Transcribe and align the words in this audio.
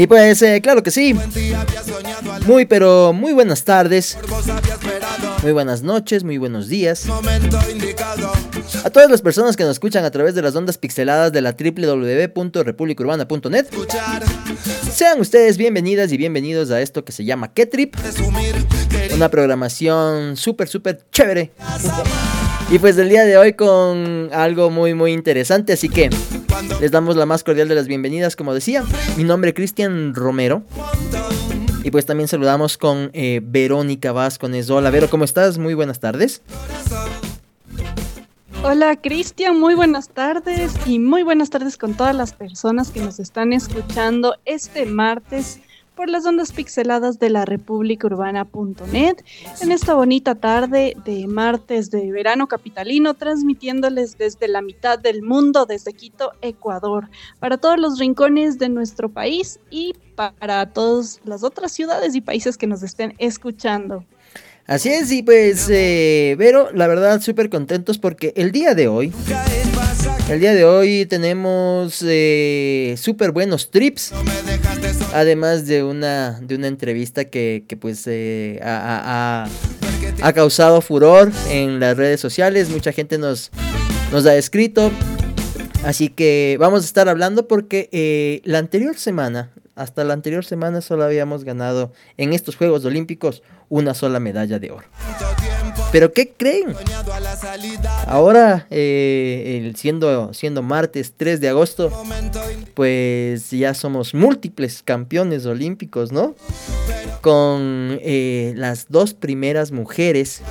Y 0.00 0.06
pues, 0.06 0.40
eh, 0.40 0.62
claro 0.62 0.82
que 0.82 0.90
sí. 0.90 1.14
Muy, 2.46 2.64
pero 2.64 3.12
muy 3.12 3.34
buenas 3.34 3.64
tardes. 3.64 4.16
Muy 5.42 5.52
buenas 5.52 5.82
noches, 5.82 6.24
muy 6.24 6.38
buenos 6.38 6.68
días. 6.68 7.04
A 8.82 8.88
todas 8.88 9.10
las 9.10 9.20
personas 9.20 9.58
que 9.58 9.64
nos 9.64 9.72
escuchan 9.72 10.06
a 10.06 10.10
través 10.10 10.34
de 10.34 10.40
las 10.40 10.56
ondas 10.56 10.78
pixeladas 10.78 11.32
de 11.32 11.42
la 11.42 11.52
www.republicurbana.net. 11.52 13.66
Sean 14.90 15.20
ustedes 15.20 15.58
bienvenidas 15.58 16.10
y 16.12 16.16
bienvenidos 16.16 16.70
a 16.70 16.80
esto 16.80 17.04
que 17.04 17.12
se 17.12 17.26
llama 17.26 17.52
¿Qué 17.52 17.66
Trip? 17.66 17.94
Una 19.14 19.28
programación 19.28 20.38
súper, 20.38 20.68
súper 20.68 21.00
chévere. 21.12 21.52
Y 22.70 22.78
pues 22.78 22.96
el 22.98 23.08
día 23.08 23.24
de 23.24 23.36
hoy 23.36 23.54
con 23.54 24.30
algo 24.32 24.70
muy, 24.70 24.94
muy 24.94 25.12
interesante. 25.12 25.72
Así 25.72 25.88
que 25.88 26.08
les 26.80 26.92
damos 26.92 27.16
la 27.16 27.26
más 27.26 27.42
cordial 27.42 27.66
de 27.66 27.74
las 27.74 27.88
bienvenidas, 27.88 28.36
como 28.36 28.54
decía. 28.54 28.84
Mi 29.16 29.24
nombre 29.24 29.50
es 29.50 29.56
Cristian 29.56 30.14
Romero. 30.14 30.62
Y 31.82 31.90
pues 31.90 32.06
también 32.06 32.28
saludamos 32.28 32.78
con 32.78 33.10
eh, 33.12 33.40
Verónica 33.42 34.12
Vázquez. 34.12 34.70
Hola, 34.70 34.90
Vero, 34.90 35.10
¿cómo 35.10 35.24
estás? 35.24 35.58
Muy 35.58 35.74
buenas 35.74 35.98
tardes. 35.98 36.42
Hola 38.62 38.94
Cristian, 39.00 39.58
muy 39.58 39.74
buenas 39.74 40.10
tardes 40.10 40.74
y 40.86 40.98
muy 40.98 41.22
buenas 41.22 41.48
tardes 41.48 41.78
con 41.78 41.94
todas 41.94 42.14
las 42.14 42.34
personas 42.34 42.90
que 42.90 43.00
nos 43.00 43.18
están 43.18 43.54
escuchando 43.54 44.36
este 44.44 44.84
martes 44.84 45.60
por 46.00 46.08
las 46.08 46.24
ondas 46.24 46.50
pixeladas 46.52 47.18
de 47.18 47.28
la 47.28 47.44
República 47.44 48.06
Urbana.net 48.06 49.16
en 49.60 49.70
esta 49.70 49.92
bonita 49.92 50.34
tarde 50.34 50.96
de 51.04 51.26
martes 51.26 51.90
de 51.90 52.10
verano 52.10 52.46
capitalino, 52.46 53.12
transmitiéndoles 53.12 54.16
desde 54.16 54.48
la 54.48 54.62
mitad 54.62 54.98
del 54.98 55.20
mundo, 55.20 55.66
desde 55.66 55.92
Quito, 55.92 56.32
Ecuador, 56.40 57.10
para 57.38 57.58
todos 57.58 57.78
los 57.78 57.98
rincones 57.98 58.58
de 58.58 58.70
nuestro 58.70 59.10
país 59.10 59.60
y 59.68 59.92
para 60.16 60.72
todas 60.72 61.20
las 61.24 61.42
otras 61.42 61.70
ciudades 61.70 62.14
y 62.14 62.22
países 62.22 62.56
que 62.56 62.66
nos 62.66 62.82
estén 62.82 63.14
escuchando. 63.18 64.06
Así 64.66 64.88
es, 64.88 65.12
y 65.12 65.22
pues, 65.22 65.68
eh, 65.68 66.34
Vero, 66.38 66.70
la 66.72 66.86
verdad, 66.86 67.20
súper 67.20 67.50
contentos 67.50 67.98
porque 67.98 68.32
el 68.36 68.52
día 68.52 68.74
de 68.74 68.88
hoy, 68.88 69.12
el 70.30 70.38
día 70.38 70.54
de 70.54 70.64
hoy 70.64 71.06
tenemos 71.06 72.04
eh, 72.06 72.94
súper 72.96 73.32
buenos 73.32 73.72
trips. 73.72 74.12
Además 75.12 75.66
de 75.66 75.82
una, 75.82 76.38
de 76.40 76.54
una 76.54 76.68
entrevista 76.68 77.24
que, 77.24 77.64
pues 77.80 78.04
eh, 78.06 78.60
ha, 78.62 79.48
causado 80.32 80.82
furor 80.82 81.32
en 81.48 81.80
las 81.80 81.96
redes 81.96 82.20
sociales. 82.20 82.70
Mucha 82.70 82.92
gente 82.92 83.18
nos, 83.18 83.50
nos 84.12 84.24
ha 84.24 84.36
escrito. 84.36 84.92
Así 85.84 86.08
que 86.10 86.56
vamos 86.60 86.82
a 86.82 86.86
estar 86.86 87.08
hablando 87.08 87.48
porque 87.48 87.88
eh, 87.90 88.40
la 88.44 88.58
anterior 88.58 88.96
semana, 88.96 89.50
hasta 89.74 90.04
la 90.04 90.14
anterior 90.14 90.44
semana 90.44 90.80
solo 90.80 91.02
habíamos 91.02 91.42
ganado 91.42 91.92
en 92.16 92.34
estos 92.34 92.54
Juegos 92.54 92.84
Olímpicos 92.84 93.42
una 93.68 93.94
sola 93.94 94.20
medalla 94.20 94.60
de 94.60 94.70
oro. 94.70 94.86
Pero 95.92 96.12
¿qué 96.12 96.32
creen? 96.36 96.74
Ahora, 98.06 98.66
eh, 98.70 99.72
siendo, 99.74 100.32
siendo 100.32 100.62
martes 100.62 101.14
3 101.16 101.40
de 101.40 101.48
agosto, 101.48 101.90
pues 102.74 103.50
ya 103.50 103.74
somos 103.74 104.14
múltiples 104.14 104.82
campeones 104.84 105.46
olímpicos, 105.46 106.12
¿no? 106.12 106.36
Con 107.20 107.98
eh, 108.02 108.52
las 108.56 108.86
dos 108.88 109.14
primeras 109.14 109.72
mujeres 109.72 110.42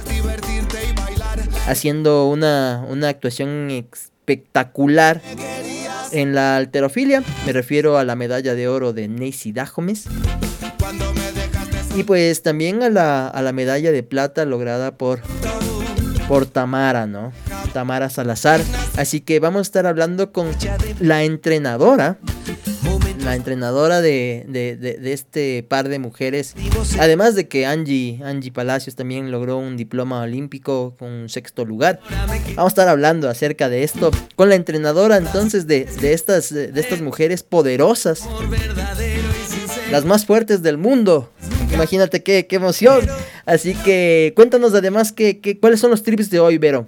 haciendo 1.67 2.27
una, 2.27 2.85
una 2.89 3.09
actuación 3.09 3.69
espectacular 3.71 5.21
en 6.11 6.35
la 6.35 6.57
alterofilia. 6.57 7.23
Me 7.45 7.53
refiero 7.53 7.97
a 7.97 8.03
la 8.03 8.15
medalla 8.15 8.55
de 8.55 8.67
oro 8.67 8.93
de 8.93 9.07
Nancy 9.07 9.51
Dahomes. 9.51 10.07
Y 11.95 12.03
pues 12.03 12.41
también 12.43 12.83
a 12.83 12.89
la, 12.89 13.27
a 13.27 13.41
la 13.41 13.51
medalla 13.51 13.91
de 13.91 14.03
plata 14.03 14.45
lograda 14.45 14.91
por, 14.91 15.21
por 16.27 16.45
Tamara, 16.45 17.07
¿no? 17.07 17.31
Tamara 17.73 18.09
Salazar. 18.09 18.61
Así 18.97 19.21
que 19.21 19.39
vamos 19.39 19.59
a 19.59 19.61
estar 19.63 19.85
hablando 19.85 20.31
con 20.31 20.51
la 20.99 21.23
entrenadora. 21.23 22.17
La 23.23 23.35
entrenadora 23.35 24.01
de, 24.01 24.45
de, 24.47 25.13
este 25.13 25.63
par 25.67 25.89
de 25.89 25.99
mujeres. 25.99 26.55
Además 26.99 27.35
de 27.35 27.47
que 27.47 27.65
Angie, 27.65 28.19
Angie 28.23 28.51
Palacios 28.51 28.95
también 28.95 29.29
logró 29.29 29.57
un 29.57 29.77
diploma 29.77 30.21
olímpico 30.21 30.95
con 30.97 31.09
un 31.09 31.29
sexto 31.29 31.65
lugar. 31.65 31.99
Vamos 32.55 32.57
a 32.57 32.67
estar 32.67 32.87
hablando 32.87 33.29
acerca 33.29 33.69
de 33.69 33.83
esto 33.83 34.11
con 34.35 34.49
la 34.49 34.55
entrenadora 34.55 35.17
entonces 35.17 35.67
de, 35.67 35.87
estas, 36.01 36.53
de 36.53 36.79
estas 36.79 37.01
mujeres 37.01 37.43
poderosas. 37.43 38.27
Las 39.91 40.05
más 40.05 40.25
fuertes 40.25 40.63
del 40.63 40.77
mundo. 40.77 41.29
Imagínate 41.73 42.23
qué, 42.23 42.47
qué 42.47 42.55
emoción. 42.55 43.07
Así 43.45 43.73
que 43.73 44.33
cuéntanos 44.35 44.73
además 44.73 45.11
que, 45.11 45.57
cuáles 45.59 45.79
son 45.79 45.91
los 45.91 46.03
trips 46.03 46.29
de 46.29 46.39
hoy, 46.39 46.57
Vero. 46.57 46.87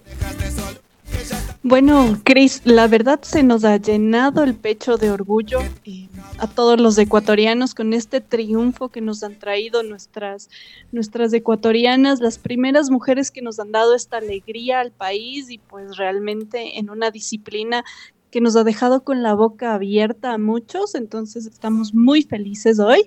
Bueno, 1.63 2.19
Chris, 2.23 2.61
la 2.65 2.87
verdad 2.87 3.19
se 3.21 3.43
nos 3.43 3.63
ha 3.65 3.77
llenado 3.77 4.43
el 4.43 4.55
pecho 4.55 4.97
de 4.97 5.11
orgullo 5.11 5.59
eh, 5.85 6.07
a 6.39 6.47
todos 6.47 6.79
los 6.79 6.97
ecuatorianos 6.97 7.75
con 7.75 7.93
este 7.93 8.19
triunfo 8.19 8.89
que 8.89 8.99
nos 8.99 9.21
han 9.21 9.37
traído 9.37 9.83
nuestras, 9.83 10.49
nuestras 10.91 11.31
ecuatorianas, 11.33 12.19
las 12.19 12.39
primeras 12.39 12.89
mujeres 12.89 13.29
que 13.29 13.43
nos 13.43 13.59
han 13.59 13.71
dado 13.71 13.93
esta 13.93 14.17
alegría 14.17 14.79
al 14.79 14.91
país 14.91 15.51
y 15.51 15.59
pues 15.59 15.97
realmente 15.97 16.79
en 16.79 16.89
una 16.89 17.11
disciplina 17.11 17.83
que 18.31 18.41
nos 18.41 18.55
ha 18.55 18.63
dejado 18.63 19.03
con 19.03 19.21
la 19.21 19.35
boca 19.35 19.75
abierta 19.75 20.33
a 20.33 20.37
muchos, 20.39 20.95
entonces 20.95 21.45
estamos 21.45 21.93
muy 21.93 22.23
felices 22.23 22.79
hoy. 22.79 23.05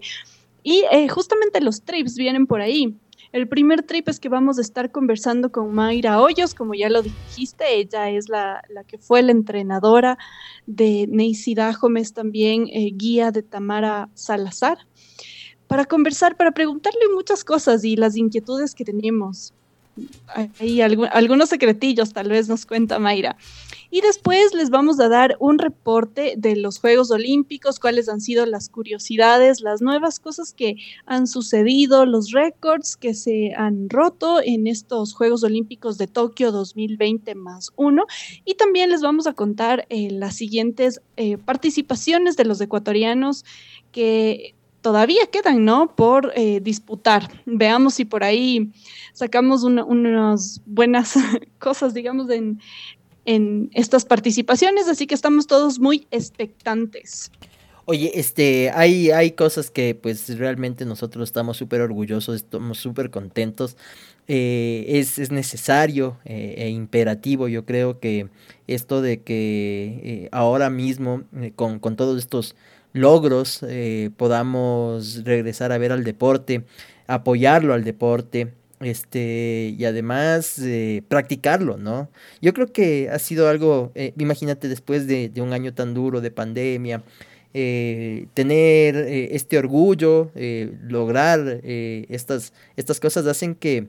Y 0.64 0.82
eh, 0.90 1.08
justamente 1.08 1.60
los 1.60 1.82
trips 1.82 2.16
vienen 2.16 2.46
por 2.46 2.60
ahí. 2.60 2.96
El 3.32 3.48
primer 3.48 3.82
trip 3.82 4.08
es 4.08 4.18
que 4.18 4.28
vamos 4.28 4.58
a 4.58 4.60
estar 4.60 4.90
conversando 4.92 5.50
con 5.50 5.74
Mayra 5.74 6.20
Hoyos, 6.20 6.54
como 6.54 6.74
ya 6.74 6.88
lo 6.88 7.02
dijiste, 7.02 7.64
ella 7.78 8.08
es 8.10 8.28
la, 8.28 8.62
que 8.86 8.96
fue 8.98 9.22
la 9.22 9.32
entrenadora 9.32 10.18
de 10.66 11.06
Neisy 11.08 11.54
Dajomes, 11.54 12.12
también 12.12 12.68
eh, 12.68 12.90
guía 12.94 13.32
de 13.32 13.42
Tamara 13.42 14.08
Salazar, 14.14 14.78
para 15.66 15.84
conversar, 15.84 16.36
para 16.36 16.52
preguntarle 16.52 17.00
muchas 17.14 17.44
cosas 17.44 17.84
y 17.84 17.96
las 17.96 18.16
inquietudes 18.16 18.74
que 18.74 18.84
tenemos. 18.84 19.53
Hay 20.58 20.80
algunos 20.80 21.48
secretillos, 21.48 22.12
tal 22.12 22.28
vez 22.28 22.48
nos 22.48 22.66
cuenta 22.66 22.98
Mayra. 22.98 23.36
Y 23.90 24.00
después 24.00 24.52
les 24.54 24.70
vamos 24.70 24.98
a 24.98 25.08
dar 25.08 25.36
un 25.38 25.58
reporte 25.58 26.34
de 26.36 26.56
los 26.56 26.80
Juegos 26.80 27.12
Olímpicos, 27.12 27.78
cuáles 27.78 28.08
han 28.08 28.20
sido 28.20 28.44
las 28.44 28.68
curiosidades, 28.68 29.60
las 29.60 29.82
nuevas 29.82 30.18
cosas 30.18 30.52
que 30.52 30.78
han 31.06 31.28
sucedido, 31.28 32.04
los 32.04 32.32
récords 32.32 32.96
que 32.96 33.14
se 33.14 33.52
han 33.56 33.88
roto 33.88 34.40
en 34.42 34.66
estos 34.66 35.14
Juegos 35.14 35.44
Olímpicos 35.44 35.96
de 35.96 36.08
Tokio 36.08 36.50
2020 36.50 37.36
más 37.36 37.70
uno. 37.76 38.06
Y 38.44 38.54
también 38.54 38.90
les 38.90 39.00
vamos 39.00 39.28
a 39.28 39.34
contar 39.34 39.86
eh, 39.90 40.10
las 40.10 40.34
siguientes 40.34 41.00
eh, 41.16 41.38
participaciones 41.38 42.36
de 42.36 42.46
los 42.46 42.60
ecuatorianos 42.60 43.44
que 43.92 44.56
todavía 44.84 45.26
quedan, 45.32 45.64
¿no? 45.64 45.96
Por 45.96 46.30
eh, 46.36 46.60
disputar. 46.60 47.30
Veamos 47.46 47.94
si 47.94 48.04
por 48.04 48.22
ahí 48.22 48.70
sacamos 49.14 49.64
unas 49.64 50.60
buenas 50.66 51.14
cosas, 51.58 51.94
digamos, 51.94 52.28
en, 52.28 52.60
en 53.24 53.70
estas 53.72 54.04
participaciones, 54.04 54.86
así 54.86 55.06
que 55.06 55.14
estamos 55.14 55.46
todos 55.46 55.78
muy 55.78 56.06
expectantes. 56.10 57.32
Oye, 57.86 58.12
este, 58.14 58.70
hay, 58.74 59.10
hay 59.10 59.30
cosas 59.30 59.70
que 59.70 59.94
pues 59.94 60.38
realmente 60.38 60.84
nosotros 60.84 61.30
estamos 61.30 61.56
súper 61.56 61.80
orgullosos, 61.80 62.36
estamos 62.36 62.76
súper 62.76 63.08
contentos. 63.08 63.78
Eh, 64.28 64.84
es, 64.88 65.30
necesario 65.30 66.18
eh, 66.26 66.56
e 66.58 66.68
imperativo, 66.68 67.48
yo 67.48 67.64
creo 67.64 68.00
que 68.00 68.28
esto 68.66 69.00
de 69.00 69.22
que 69.22 70.28
ahora 70.30 70.68
mismo, 70.68 71.24
con, 71.56 71.78
con, 71.78 71.96
todos 71.96 72.18
estos 72.18 72.54
logros, 72.94 73.60
podamos 74.16 75.22
regresar 75.24 75.70
a 75.72 75.78
ver 75.78 75.92
al 75.92 76.04
deporte, 76.04 76.64
apoyarlo 77.06 77.74
al 77.74 77.84
deporte, 77.84 78.52
este, 78.80 79.74
y 79.78 79.84
además 79.84 80.58
eh, 80.58 81.02
practicarlo, 81.08 81.76
¿no? 81.78 82.10
Yo 82.42 82.52
creo 82.52 82.72
que 82.72 83.08
ha 83.10 83.18
sido 83.18 83.48
algo, 83.48 83.92
eh, 83.94 84.12
imagínate 84.18 84.68
después 84.68 85.06
de, 85.06 85.30
un 85.38 85.52
año 85.52 85.72
tan 85.74 85.94
duro 85.94 86.20
de 86.20 86.30
pandemia, 86.30 87.02
eh, 87.54 88.26
tener 88.34 88.96
este 88.96 89.58
orgullo, 89.58 90.32
lograr 90.88 91.60
estas, 91.62 92.52
estas 92.76 92.98
cosas 93.00 93.26
hacen 93.26 93.54
que 93.54 93.88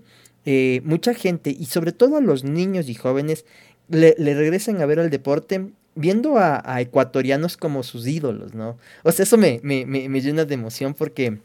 mucha 0.83 1.13
gente, 1.13 1.49
y 1.49 1.65
sobre 1.65 1.91
todo 1.91 2.17
a 2.17 2.21
los 2.21 2.43
niños 2.43 2.87
y 2.87 2.93
jóvenes, 2.93 3.45
le, 3.89 4.13
regresen 4.17 4.81
a 4.81 4.85
ver 4.85 4.99
al 4.99 5.09
deporte 5.09 5.71
viendo 5.95 6.37
a, 6.37 6.81
ecuatorianos 6.81 7.57
como 7.57 7.83
sus 7.83 8.07
ídolos, 8.07 8.53
¿no? 8.53 8.77
O 9.03 9.11
sea, 9.11 9.23
eso 9.23 9.37
me, 9.37 9.59
me, 9.63 9.85
me, 9.85 10.21
llena 10.21 10.45
de 10.45 10.53
emoción 10.53 10.93
porque, 10.93 11.39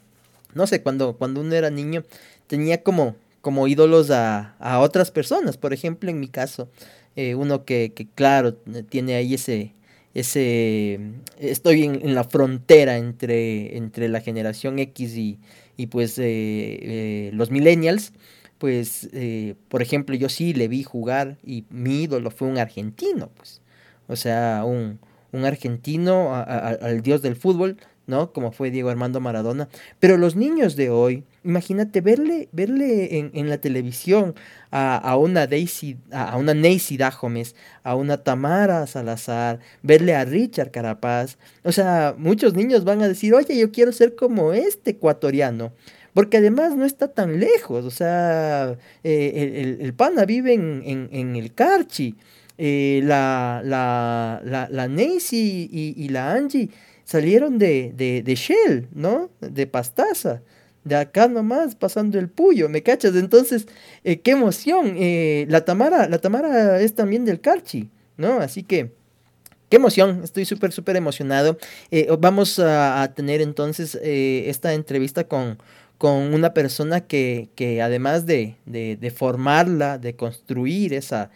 no 0.55 0.67
sé, 0.67 0.82
cuando, 0.82 1.17
cuando 1.17 1.41
uno 1.41 1.55
era 1.55 1.70
niño 1.70 2.05
tenía 2.47 2.82
como 2.82 3.17
como 3.41 3.69
ídolos 3.69 4.11
a, 4.11 4.55
a, 4.58 4.81
otras 4.81 5.11
personas. 5.11 5.56
Por 5.56 5.73
ejemplo, 5.73 6.11
en 6.11 6.20
mi 6.20 6.29
caso, 6.29 6.69
eh, 7.17 7.35
uno 7.35 7.64
que, 7.64 7.93
que, 7.94 8.06
claro, 8.06 8.55
tiene 8.88 9.14
ahí 9.14 9.35
ese, 9.35 9.73
ese 10.14 11.00
estoy 11.38 11.85
en, 11.85 12.14
la 12.14 12.25
frontera 12.25 12.99
entre, 12.99 13.76
entre 13.76 14.08
la 14.08 14.20
generación 14.20 14.79
X 14.79 15.17
y, 15.17 15.38
y 15.76 15.87
pues 15.87 16.19
eh, 16.19 16.25
eh, 16.26 17.31
los 17.32 17.50
millennials, 17.50 18.12
pues 18.58 19.08
eh, 19.12 19.55
por 19.69 19.82
ejemplo 19.82 20.14
yo 20.14 20.29
sí 20.29 20.52
le 20.52 20.69
vi 20.69 20.82
jugar 20.82 21.38
y 21.43 21.64
mi 21.70 22.02
ídolo 22.02 22.31
fue 22.31 22.49
un 22.49 22.58
argentino, 22.58 23.31
pues, 23.37 23.62
o 24.10 24.16
sea, 24.16 24.64
un, 24.66 24.98
un 25.32 25.44
argentino 25.44 26.34
al 26.34 27.00
dios 27.02 27.22
del 27.22 27.36
fútbol, 27.36 27.76
¿no? 28.06 28.32
Como 28.32 28.50
fue 28.50 28.70
Diego 28.70 28.90
Armando 28.90 29.20
Maradona. 29.20 29.68
Pero 30.00 30.16
los 30.16 30.34
niños 30.34 30.74
de 30.76 30.90
hoy, 30.90 31.24
imagínate 31.44 32.00
verle, 32.00 32.48
verle 32.52 33.18
en, 33.18 33.30
en 33.34 33.48
la 33.48 33.58
televisión 33.58 34.34
a, 34.70 34.96
a, 34.96 35.16
una 35.16 35.46
Daisy, 35.46 35.96
a, 36.10 36.36
una 36.36 36.52
Nancy 36.52 36.96
Dajomes, 36.96 37.54
a 37.84 37.94
una 37.94 38.18
Tamara 38.22 38.86
Salazar, 38.86 39.60
verle 39.82 40.14
a 40.16 40.24
Richard 40.24 40.72
Carapaz. 40.72 41.38
O 41.62 41.72
sea, 41.72 42.14
muchos 42.18 42.54
niños 42.54 42.84
van 42.84 43.00
a 43.00 43.08
decir, 43.08 43.32
oye, 43.32 43.56
yo 43.56 43.70
quiero 43.70 43.92
ser 43.92 44.16
como 44.16 44.52
este 44.52 44.90
ecuatoriano. 44.90 45.72
Porque 46.12 46.38
además 46.38 46.74
no 46.76 46.84
está 46.84 47.06
tan 47.06 47.38
lejos, 47.38 47.84
o 47.84 47.90
sea, 47.92 48.76
eh, 49.04 49.52
el, 49.62 49.80
el, 49.80 49.94
pana 49.94 50.24
vive 50.24 50.54
en, 50.54 50.82
en, 50.84 51.08
en 51.12 51.36
el 51.36 51.54
Carchi, 51.54 52.16
eh, 52.62 53.00
la, 53.04 53.62
la, 53.64 54.42
la, 54.44 54.68
la 54.70 54.86
Nancy 54.86 55.66
y, 55.72 56.08
la 56.10 56.34
Angie 56.34 56.68
salieron 57.04 57.56
de, 57.56 57.94
de, 57.96 58.22
de 58.22 58.34
Shell, 58.34 58.86
¿no? 58.92 59.30
De 59.40 59.66
Pastaza. 59.66 60.42
De 60.84 60.94
acá 60.94 61.26
nomás, 61.26 61.74
pasando 61.74 62.18
el 62.18 62.28
puyo, 62.28 62.68
¿me 62.68 62.82
cachas? 62.82 63.16
Entonces, 63.16 63.66
eh, 64.04 64.20
qué 64.20 64.32
emoción. 64.32 64.94
Eh, 64.98 65.46
la, 65.48 65.64
Tamara, 65.64 66.06
la 66.06 66.18
Tamara 66.18 66.82
es 66.82 66.94
también 66.94 67.24
del 67.24 67.40
Carchi, 67.40 67.88
¿no? 68.18 68.40
Así 68.40 68.62
que, 68.62 68.92
qué 69.70 69.76
emoción. 69.78 70.20
Estoy 70.22 70.44
súper, 70.44 70.72
súper 70.72 70.96
emocionado. 70.96 71.56
Eh, 71.90 72.08
vamos 72.18 72.58
a, 72.58 73.10
tener 73.16 73.40
entonces 73.40 73.94
esta 74.02 74.74
entrevista 74.74 75.24
con, 75.24 75.56
con 75.96 76.34
una 76.34 76.52
persona 76.52 77.00
que, 77.00 77.48
que 77.54 77.80
además 77.80 78.26
de, 78.26 78.56
de, 78.66 78.96
de, 78.96 79.10
formarla, 79.10 79.96
de 79.96 80.14
construir 80.14 80.92
esa, 80.92 81.30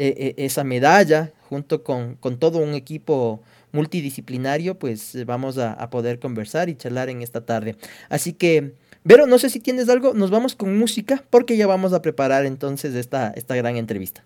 esa 0.00 0.64
medalla, 0.64 1.32
junto 1.48 1.82
con, 1.82 2.16
con 2.16 2.38
todo 2.38 2.58
un 2.58 2.74
equipo 2.74 3.42
multidisciplinario, 3.72 4.78
pues 4.78 5.14
eh, 5.14 5.24
vamos 5.24 5.58
a, 5.58 5.90
poder 5.90 6.18
conversar 6.18 6.68
y 6.68 6.76
charlar 6.76 7.08
en 7.08 7.22
esta 7.22 7.44
tarde. 7.44 7.76
Así 8.08 8.32
que, 8.32 8.74
Vero, 9.02 9.26
no 9.26 9.38
sé 9.38 9.48
si 9.48 9.60
tienes 9.60 9.88
algo, 9.88 10.12
nos 10.12 10.30
vamos 10.30 10.54
con 10.54 10.78
música 10.78 11.24
porque 11.30 11.56
ya 11.56 11.66
vamos 11.66 11.92
a 11.92 12.02
preparar 12.02 12.44
entonces 12.44 12.94
esta, 12.94 13.28
esta 13.30 13.56
gran 13.56 13.76
entrevista. 13.76 14.24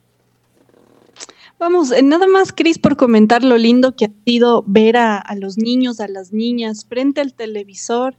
Vamos, 1.58 1.92
eh, 1.92 2.02
nada 2.02 2.26
más, 2.26 2.52
Cris, 2.52 2.78
por 2.78 2.96
comentar 2.96 3.44
lo 3.44 3.56
lindo 3.56 3.94
que 3.94 4.06
ha 4.06 4.10
sido 4.24 4.64
ver 4.66 4.96
a, 4.96 5.24
los 5.36 5.56
niños, 5.56 6.00
a 6.00 6.08
las 6.08 6.32
niñas 6.32 6.84
frente 6.88 7.20
al 7.20 7.34
televisor 7.34 8.16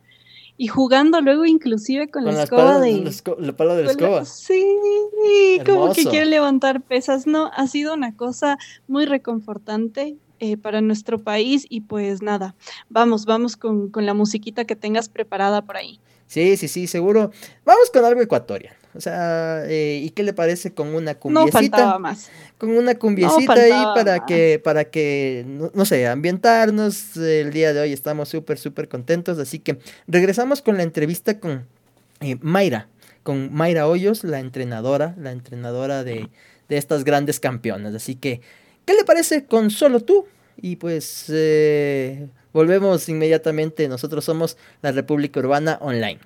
y 0.57 0.67
jugando 0.67 1.21
luego 1.21 1.45
inclusive 1.45 2.09
con, 2.09 2.25
la 2.25 2.43
escoba 2.43 2.79
de... 2.79 3.11
La, 3.37 3.53
pala 3.53 3.75
de 3.75 3.83
la 3.83 3.91
escoba. 3.91 4.25
sí, 4.25 4.63
como 5.65 5.93
que 5.93 6.05
quiere 6.05 6.25
levantar 6.25 6.81
pesas. 6.81 7.27
No, 7.27 7.51
ha 7.53 7.67
sido 7.67 7.93
una 7.93 8.15
cosa 8.15 8.57
muy 8.87 9.05
reconfortante. 9.05 10.17
Eh, 10.41 10.57
para 10.57 10.81
nuestro 10.81 11.17
país 11.23 11.65
y 11.69 11.79
pues 11.79 12.21
nada, 12.21 12.55
vamos, 12.89 13.23
vamos 13.23 13.55
con, 13.55 13.89
con, 13.89 14.05
la 14.05 14.13
musiquita 14.13 14.65
que 14.65 14.75
tengas 14.75 15.07
preparada 15.07 15.61
por 15.61 15.77
ahí. 15.77 16.01
Sí, 16.27 16.57
sí, 16.57 16.67
sí, 16.67 16.87
seguro. 16.87 17.31
Vamos 17.63 17.89
con 17.89 18.03
algo 18.03 18.19
ecuatoriano. 18.19 18.75
O 18.95 19.01
sea, 19.01 19.63
eh, 19.68 20.01
¿y 20.03 20.09
qué 20.12 20.24
le 20.24 20.33
parece 20.33 20.74
con 20.74 20.95
una 20.95 21.15
cumbiecita? 21.15 21.86
No 21.86 22.00
más. 22.00 22.30
Con 22.57 22.69
una 22.71 22.95
cumbiecita 22.95 23.53
ahí 23.53 23.86
para 23.94 24.25
que, 24.25 24.62
para 24.63 24.86
que, 24.86 25.45
no, 25.74 25.86
sé, 25.86 26.07
ambientarnos. 26.07 27.18
El 27.18 27.51
día 27.51 27.74
de 27.74 27.81
hoy 27.81 27.94
estamos 27.94 28.30
súper, 28.30 28.57
súper 28.57 28.88
contentos. 28.88 29.38
Así 29.39 29.59
que 29.59 29.80
regresamos 30.07 30.62
con 30.62 30.77
la 30.77 30.83
entrevista 30.83 31.39
con 31.39 31.65
eh, 32.21 32.38
Mayra, 32.42 32.88
con 33.24 33.53
Mayra 33.53 33.88
Hoyos, 33.88 34.24
la 34.24 34.39
entrenadora, 34.39 35.15
la 35.18 35.31
entrenadora 35.31 36.03
de, 36.03 36.30
de 36.69 36.77
estas 36.77 37.03
grandes 37.03 37.39
campeonas. 37.39 37.94
Así 37.94 38.15
que 38.15 38.41
¿Qué 38.86 38.94
le 38.94 39.03
parece 39.03 39.45
con 39.45 39.71
solo 39.71 40.00
tú? 40.00 40.25
Y 40.57 40.77
pues 40.77 41.25
eh, 41.30 42.27
volvemos 42.53 43.09
inmediatamente. 43.09 43.88
Nosotros 43.88 44.24
somos 44.24 44.57
la 44.81 44.91
República 44.91 45.39
Urbana 45.39 45.80
Online. 45.81 46.19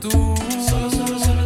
tú. 0.00 0.10
Solo, 0.68 0.90
solo, 0.90 1.18
solo. 1.18 1.37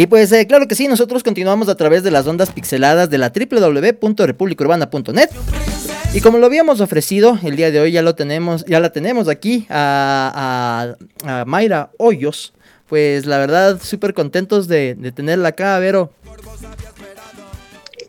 Y 0.00 0.06
pues 0.06 0.32
eh, 0.32 0.46
claro 0.46 0.66
que 0.66 0.74
sí, 0.74 0.88
nosotros 0.88 1.22
continuamos 1.22 1.68
a 1.68 1.74
través 1.74 2.02
de 2.02 2.10
las 2.10 2.26
ondas 2.26 2.50
pixeladas 2.50 3.10
de 3.10 3.18
la 3.18 3.30
www.republicaurbana.net. 3.36 5.28
Y 6.14 6.22
como 6.22 6.38
lo 6.38 6.46
habíamos 6.46 6.80
ofrecido, 6.80 7.38
el 7.42 7.54
día 7.54 7.70
de 7.70 7.80
hoy 7.80 7.92
ya 7.92 8.00
lo 8.00 8.14
tenemos, 8.14 8.64
ya 8.64 8.80
la 8.80 8.94
tenemos 8.94 9.28
aquí 9.28 9.66
a, 9.68 10.96
Mayra 11.44 11.90
Hoyos. 11.98 12.54
Pues 12.88 13.26
la 13.26 13.36
verdad, 13.36 13.78
súper 13.82 14.14
contentos 14.14 14.68
de, 14.68 14.94
de 14.94 15.12
tenerla 15.12 15.50
acá, 15.50 15.78
Vero. 15.78 16.14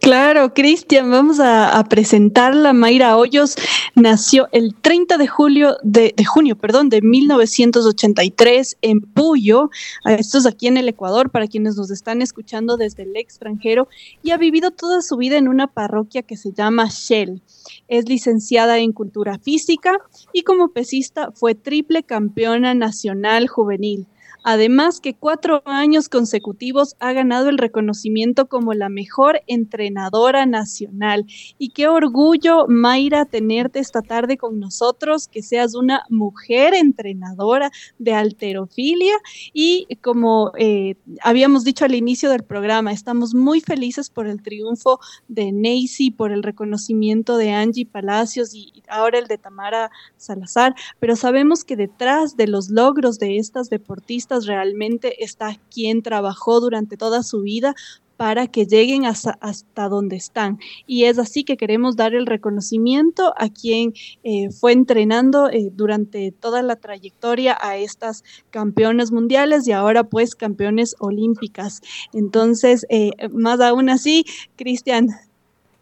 Claro, 0.01 0.55
Cristian, 0.55 1.12
vamos 1.12 1.39
a, 1.39 1.86
presentarla. 1.88 2.74
Mayra 2.74 3.17
Hoyos 3.17 3.53
nació 3.93 4.50
el 4.51 4.74
30 4.74 5.20
de 5.20 5.27
julio 5.27 5.77
de, 5.84 6.15
junio, 6.25 6.58
perdón, 6.58 6.89
de 6.89 7.03
1983 7.03 8.77
en 8.81 9.01
Puyo. 9.01 9.70
Esto 10.05 10.39
es 10.39 10.48
aquí 10.48 10.65
en 10.65 10.77
el 10.77 10.89
Ecuador 10.89 11.29
para 11.29 11.46
quienes 11.46 11.75
nos 11.75 11.91
están 11.91 12.24
escuchando 12.24 12.77
desde 12.77 13.03
el 13.03 13.15
extranjero 13.15 13.88
y 14.24 14.31
ha 14.31 14.38
vivido 14.38 14.72
toda 14.72 15.03
su 15.03 15.17
vida 15.17 15.38
en 15.38 15.48
una 15.48 15.67
parroquia 15.67 16.24
que 16.24 16.36
se 16.36 16.51
llama 16.51 16.88
Shell. 16.89 17.43
Es 17.88 18.10
licenciada 18.10 18.79
en 18.79 18.93
cultura 18.93 19.38
física 19.38 20.00
y 20.34 20.41
como 20.41 20.70
pesista 20.70 21.31
fue 21.31 21.53
triple 21.53 22.01
campeona 22.01 22.74
nacional 22.74 23.48
juvenil. 23.48 24.08
Además 24.43 25.00
que 25.00 25.13
cuatro 25.13 25.62
años 25.65 26.10
consecutivos 26.10 26.95
ha 27.00 27.13
ganado 27.13 27.50
el 27.50 27.57
reconocimiento 27.57 28.48
como 28.48 28.74
la 28.74 28.89
mejor 28.89 29.41
entrenadora 29.48 30.45
nacional. 30.45 31.25
Y 31.57 31.69
qué 31.69 31.88
orgullo, 31.88 32.65
Mayra, 32.67 33.25
tenerte 33.25 33.79
esta 33.79 34.01
tarde 34.01 34.38
con 34.38 34.60
nosotros, 34.60 35.27
que 35.27 35.43
seas 35.43 35.75
una 35.75 36.03
mujer 36.10 36.74
entrenadora 36.74 37.71
de 38.00 38.13
alterofilia. 38.13 39.15
Y 39.53 39.88
como 40.01 40.51
eh, 40.57 40.95
habíamos 41.21 41.63
dicho 41.63 41.86
al 41.86 41.95
inicio 41.95 42.29
del 42.29 42.43
programa, 42.43 42.91
estamos 42.91 43.33
muy 43.33 43.62
felices 43.62 44.10
por 44.10 44.27
el 44.27 44.41
triunfo 44.41 45.00
de 45.27 45.51
Neisy, 45.51 46.12
por 46.12 46.31
el 46.31 46.43
reconocimiento 46.43 47.38
de 47.38 47.51
Angie 47.51 47.86
Palacios 47.86 48.53
y 48.53 48.83
ahora 48.88 49.19
el 49.19 49.27
de 49.27 49.38
Tamara 49.38 49.89
Salazar, 50.17 50.75
pero 51.00 51.15
sabemos 51.15 51.63
que 51.63 51.75
detrás 51.75 52.38
de 52.38 52.48
los 52.48 52.69
logros 52.69 53.19
de 53.19 53.38
estas 53.38 53.69
deportistas, 53.69 54.30
realmente 54.39 55.23
está 55.23 55.59
quien 55.73 56.01
trabajó 56.01 56.59
durante 56.59 56.97
toda 56.97 57.23
su 57.23 57.41
vida 57.41 57.75
para 58.21 58.45
que 58.45 58.67
lleguen 58.67 59.05
hasta, 59.05 59.31
hasta 59.41 59.89
donde 59.89 60.15
están. 60.15 60.59
Y 60.85 61.05
es 61.05 61.17
así 61.17 61.43
que 61.43 61.57
queremos 61.57 61.95
dar 61.95 62.13
el 62.13 62.27
reconocimiento 62.27 63.33
a 63.35 63.50
quien 63.50 63.93
eh, 64.23 64.51
fue 64.51 64.73
entrenando 64.73 65.50
eh, 65.50 65.71
durante 65.73 66.31
toda 66.31 66.61
la 66.61 66.75
trayectoria 66.75 67.57
a 67.59 67.77
estas 67.77 68.23
campeones 68.51 69.11
mundiales 69.11 69.67
y 69.67 69.71
ahora 69.71 70.03
pues 70.03 70.35
campeones 70.35 70.95
olímpicas. 71.00 71.81
Entonces, 72.13 72.85
eh, 72.89 73.09
más 73.31 73.59
aún 73.59 73.89
así, 73.89 74.23
Cristian, 74.55 75.07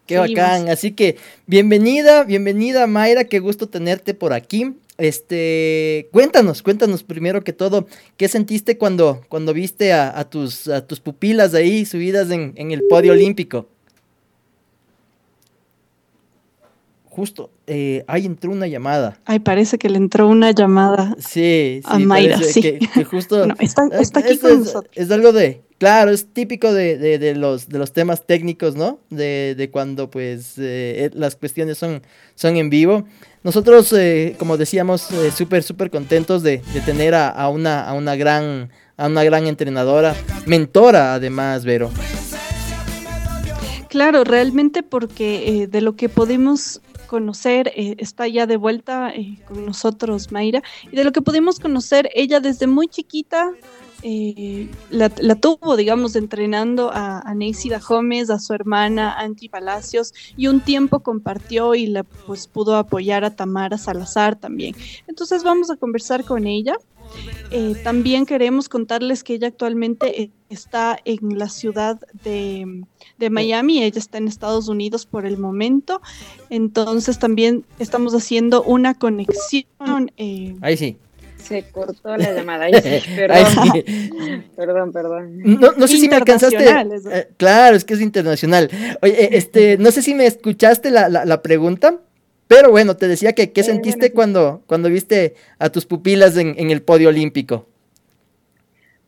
Qué 0.05 0.17
bacán. 0.17 0.69
Así 0.69 0.93
que 0.93 1.17
bienvenida, 1.45 2.23
bienvenida 2.23 2.87
Mayra, 2.87 3.25
qué 3.25 3.39
gusto 3.39 3.67
tenerte 3.67 4.13
por 4.13 4.31
aquí. 4.31 4.73
Este, 4.99 6.09
cuéntanos, 6.11 6.61
cuéntanos 6.61 7.03
primero 7.03 7.41
que 7.41 7.53
todo, 7.53 7.87
¿qué 8.17 8.27
sentiste 8.27 8.77
cuando, 8.77 9.21
cuando 9.29 9.53
viste 9.53 9.93
a, 9.93 10.29
tus, 10.29 10.67
a 10.67 10.85
tus 10.85 10.99
pupilas 10.99 11.53
ahí 11.53 11.85
subidas 11.85 12.29
en, 12.31 12.53
el 12.57 12.83
podio 12.83 13.13
olímpico? 13.13 13.69
Justo, 17.05 17.49
eh, 17.65 18.03
ahí 18.07 18.25
entró 18.25 18.51
una 18.51 18.67
llamada. 18.67 19.19
Ay, 19.23 19.39
parece 19.39 19.77
que 19.77 19.89
le 19.89 19.97
entró 19.97 20.27
una 20.27 20.51
llamada. 20.51 21.15
Sí, 21.17 21.81
sí. 21.81 21.81
A 21.85 21.97
Mayra, 21.99 22.37
sí. 22.39 22.61
Que, 22.61 23.05
justo. 23.05 23.45
está, 23.59 23.87
aquí 24.15 24.37
con 24.37 24.59
nosotros. 24.59 24.91
Es 24.95 25.09
algo 25.11 25.31
de, 25.31 25.61
Claro, 25.79 26.11
es 26.11 26.33
típico 26.33 26.73
de, 26.73 26.97
de, 26.97 27.35
los, 27.35 27.69
de 27.69 27.79
los 27.79 27.93
temas 27.93 28.27
técnicos, 28.27 28.75
¿no? 28.75 28.99
De, 29.09 29.55
de 29.57 29.71
cuando 29.71 30.09
pues 30.09 30.55
eh, 30.57 31.09
las 31.13 31.37
cuestiones 31.37 31.77
son, 31.77 32.01
son 32.35 32.57
en 32.57 32.69
vivo. 32.69 33.05
Nosotros, 33.43 33.93
eh, 33.93 34.35
como 34.37 34.57
decíamos, 34.57 35.09
eh, 35.11 35.31
súper, 35.31 35.63
súper 35.63 35.89
contentos 35.89 36.43
de, 36.43 36.57
tener 36.85 37.15
a, 37.15 37.47
una, 37.47 37.87
a, 37.87 37.93
una 37.93 38.15
gran, 38.15 38.69
a 38.97 39.07
una 39.07 39.23
gran 39.23 39.47
entrenadora, 39.47 40.15
mentora 40.45 41.13
además, 41.13 41.63
Vero. 41.63 41.89
Claro, 43.87 44.23
realmente 44.23 44.83
porque 44.83 45.67
de 45.69 45.81
lo 45.81 45.95
que 45.95 46.09
podemos 46.09 46.81
conocer, 47.07 47.71
está 47.75 48.27
ya 48.27 48.45
de 48.45 48.57
vuelta 48.57 49.11
con 49.47 49.65
nosotros 49.65 50.31
Mayra, 50.31 50.61
y 50.91 50.95
de 50.95 51.03
lo 51.03 51.11
que 51.11 51.21
pudimos 51.21 51.59
conocer, 51.59 52.09
ella 52.13 52.39
desde 52.39 52.67
muy 52.67 52.87
chiquita 52.87 53.49
eh, 54.01 54.69
la, 54.89 55.09
tuvo, 55.35 55.75
digamos, 55.75 56.15
entrenando 56.15 56.91
a, 56.91 57.19
a 57.19 57.33
Neisida 57.35 57.79
Gómez, 57.79 58.29
a 58.29 58.39
su 58.39 58.53
hermana 58.53 59.13
Angie 59.19 59.49
Palacios, 59.49 60.13
y 60.37 60.47
un 60.47 60.61
tiempo 60.61 61.01
compartió 61.01 61.75
y 61.75 61.87
la 61.87 62.03
pues 62.03 62.47
pudo 62.47 62.75
apoyar 62.75 63.23
a 63.25 63.35
Tamara 63.35 63.77
Salazar 63.77 64.35
también. 64.35 64.75
Entonces 65.07 65.43
vamos 65.43 65.69
a 65.69 65.75
conversar 65.75 66.23
con 66.23 66.47
ella. 66.47 66.75
Eh, 67.49 67.75
también 67.83 68.27
queremos 68.27 68.69
contarles 68.69 69.23
que 69.23 69.33
ella 69.33 69.47
actualmente 69.47 70.21
eh, 70.21 70.31
está 70.49 70.97
en 71.05 71.39
la 71.39 71.49
ciudad 71.49 71.99
de, 72.23 72.83
de, 73.17 73.29
Miami, 73.31 73.81
ella 73.81 73.97
está 73.97 74.19
en 74.19 74.27
Estados 74.27 74.67
Unidos 74.67 75.07
por 75.07 75.25
el 75.25 75.39
momento, 75.39 76.01
entonces 76.51 77.17
también 77.17 77.65
estamos 77.79 78.13
haciendo 78.13 78.61
una 78.61 78.93
conexión. 78.93 80.11
Ahí 80.61 80.77
sí 80.77 80.97
se 81.41 81.63
cortó 81.71 82.15
la 82.17 82.33
llamada. 82.35 82.67
perdón. 82.69 84.43
perdón, 84.55 84.91
perdón. 84.91 85.59
No, 85.59 85.87
sé 85.87 85.97
si 85.97 86.09
me 86.09 86.15
alcanzaste. 86.15 86.65
Eh, 87.11 87.27
claro, 87.37 87.75
es 87.75 87.85
que 87.85 87.95
es 87.95 88.01
internacional. 88.01 88.69
Oye, 89.01 89.23
eh, 89.23 89.29
este, 89.33 89.77
no 89.77 89.91
sé 89.91 90.01
si 90.01 90.13
me 90.13 90.25
escuchaste 90.25 90.91
la, 90.91 91.09
la, 91.09 91.41
pregunta, 91.41 91.99
pero 92.47 92.71
bueno, 92.71 92.95
te 92.95 93.07
decía 93.07 93.33
que 93.33 93.51
qué 93.51 93.63
sentiste 93.63 94.11
cuando, 94.11 94.61
cuando 94.67 94.89
viste 94.89 95.35
a 95.57 95.69
tus 95.69 95.85
pupilas 95.85 96.37
en, 96.37 96.55
en, 96.57 96.71
el 96.71 96.81
podio 96.81 97.09
olímpico. 97.09 97.65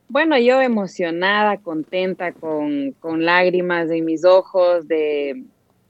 Bueno, 0.07 0.37
yo 0.37 0.61
emocionada, 0.61 1.57
contenta, 1.57 2.33
con, 2.33 2.91
con 2.99 3.23
lágrimas 3.23 3.89
en 3.91 4.03
mis 4.03 4.25
ojos, 4.25 4.87
de, 4.87 5.43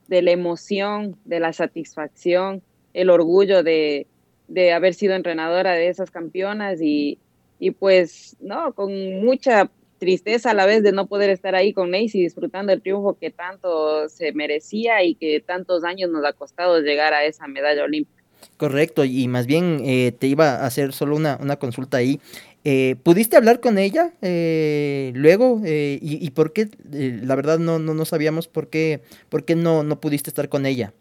de 0.06 0.22
la 0.22 0.30
emoción, 0.30 1.16
de 1.24 1.40
la 1.40 1.52
satisfacción, 1.52 2.62
el 2.94 3.10
orgullo 3.10 3.62
de, 3.62 4.06
de 4.52 4.72
haber 4.72 4.94
sido 4.94 5.14
entrenadora 5.14 5.72
de 5.72 5.88
esas 5.88 6.10
campeonas 6.10 6.80
y, 6.82 7.18
y 7.58 7.70
pues, 7.70 8.36
no, 8.40 8.74
con 8.74 9.24
mucha 9.24 9.70
tristeza 9.98 10.50
a 10.50 10.54
la 10.54 10.66
vez 10.66 10.82
de 10.82 10.92
no 10.92 11.06
poder 11.06 11.30
estar 11.30 11.54
ahí 11.54 11.72
con 11.72 11.92
Nancy 11.92 12.20
disfrutando 12.20 12.72
el 12.72 12.82
triunfo 12.82 13.16
que 13.18 13.30
tanto 13.30 14.08
se 14.08 14.32
merecía 14.32 15.02
y 15.04 15.14
que 15.14 15.40
tantos 15.40 15.84
años 15.84 16.10
nos 16.10 16.24
ha 16.24 16.32
costado 16.32 16.80
llegar 16.80 17.14
a 17.14 17.24
esa 17.24 17.46
medalla 17.46 17.84
olímpica. 17.84 18.22
Correcto, 18.56 19.04
y 19.04 19.28
más 19.28 19.46
bien 19.46 19.80
eh, 19.84 20.12
te 20.18 20.26
iba 20.26 20.56
a 20.56 20.66
hacer 20.66 20.92
solo 20.92 21.16
una, 21.16 21.38
una 21.40 21.56
consulta 21.56 21.98
ahí. 21.98 22.20
Eh, 22.64 22.96
¿Pudiste 23.02 23.36
hablar 23.36 23.60
con 23.60 23.78
ella 23.78 24.12
eh, 24.22 25.12
luego? 25.14 25.60
Y, 25.64 25.98
y, 26.00 26.30
por 26.30 26.52
qué? 26.52 26.68
la 26.90 27.34
verdad 27.34 27.58
no, 27.58 27.78
no, 27.78 27.94
no 27.94 28.04
sabíamos 28.04 28.48
por 28.48 28.68
qué, 28.68 29.00
por 29.28 29.44
qué 29.44 29.56
no, 29.56 29.82
no 29.82 30.00
pudiste 30.00 30.30
estar 30.30 30.48
con 30.48 30.66
ella. 30.66 30.92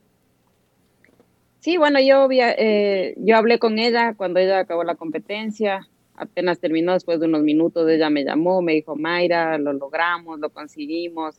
Sí, 1.61 1.77
bueno, 1.77 1.99
yo, 1.99 2.27
eh, 2.31 3.13
yo 3.17 3.37
hablé 3.37 3.59
con 3.59 3.77
ella 3.77 4.15
cuando 4.17 4.39
ella 4.39 4.57
acabó 4.57 4.83
la 4.83 4.95
competencia, 4.95 5.87
apenas 6.15 6.59
terminó 6.59 6.93
después 6.93 7.19
de 7.19 7.27
unos 7.27 7.43
minutos, 7.43 7.87
ella 7.87 8.09
me 8.09 8.23
llamó, 8.23 8.63
me 8.63 8.73
dijo, 8.73 8.95
Mayra, 8.95 9.59
lo 9.59 9.71
logramos, 9.73 10.39
lo 10.39 10.49
conseguimos. 10.49 11.35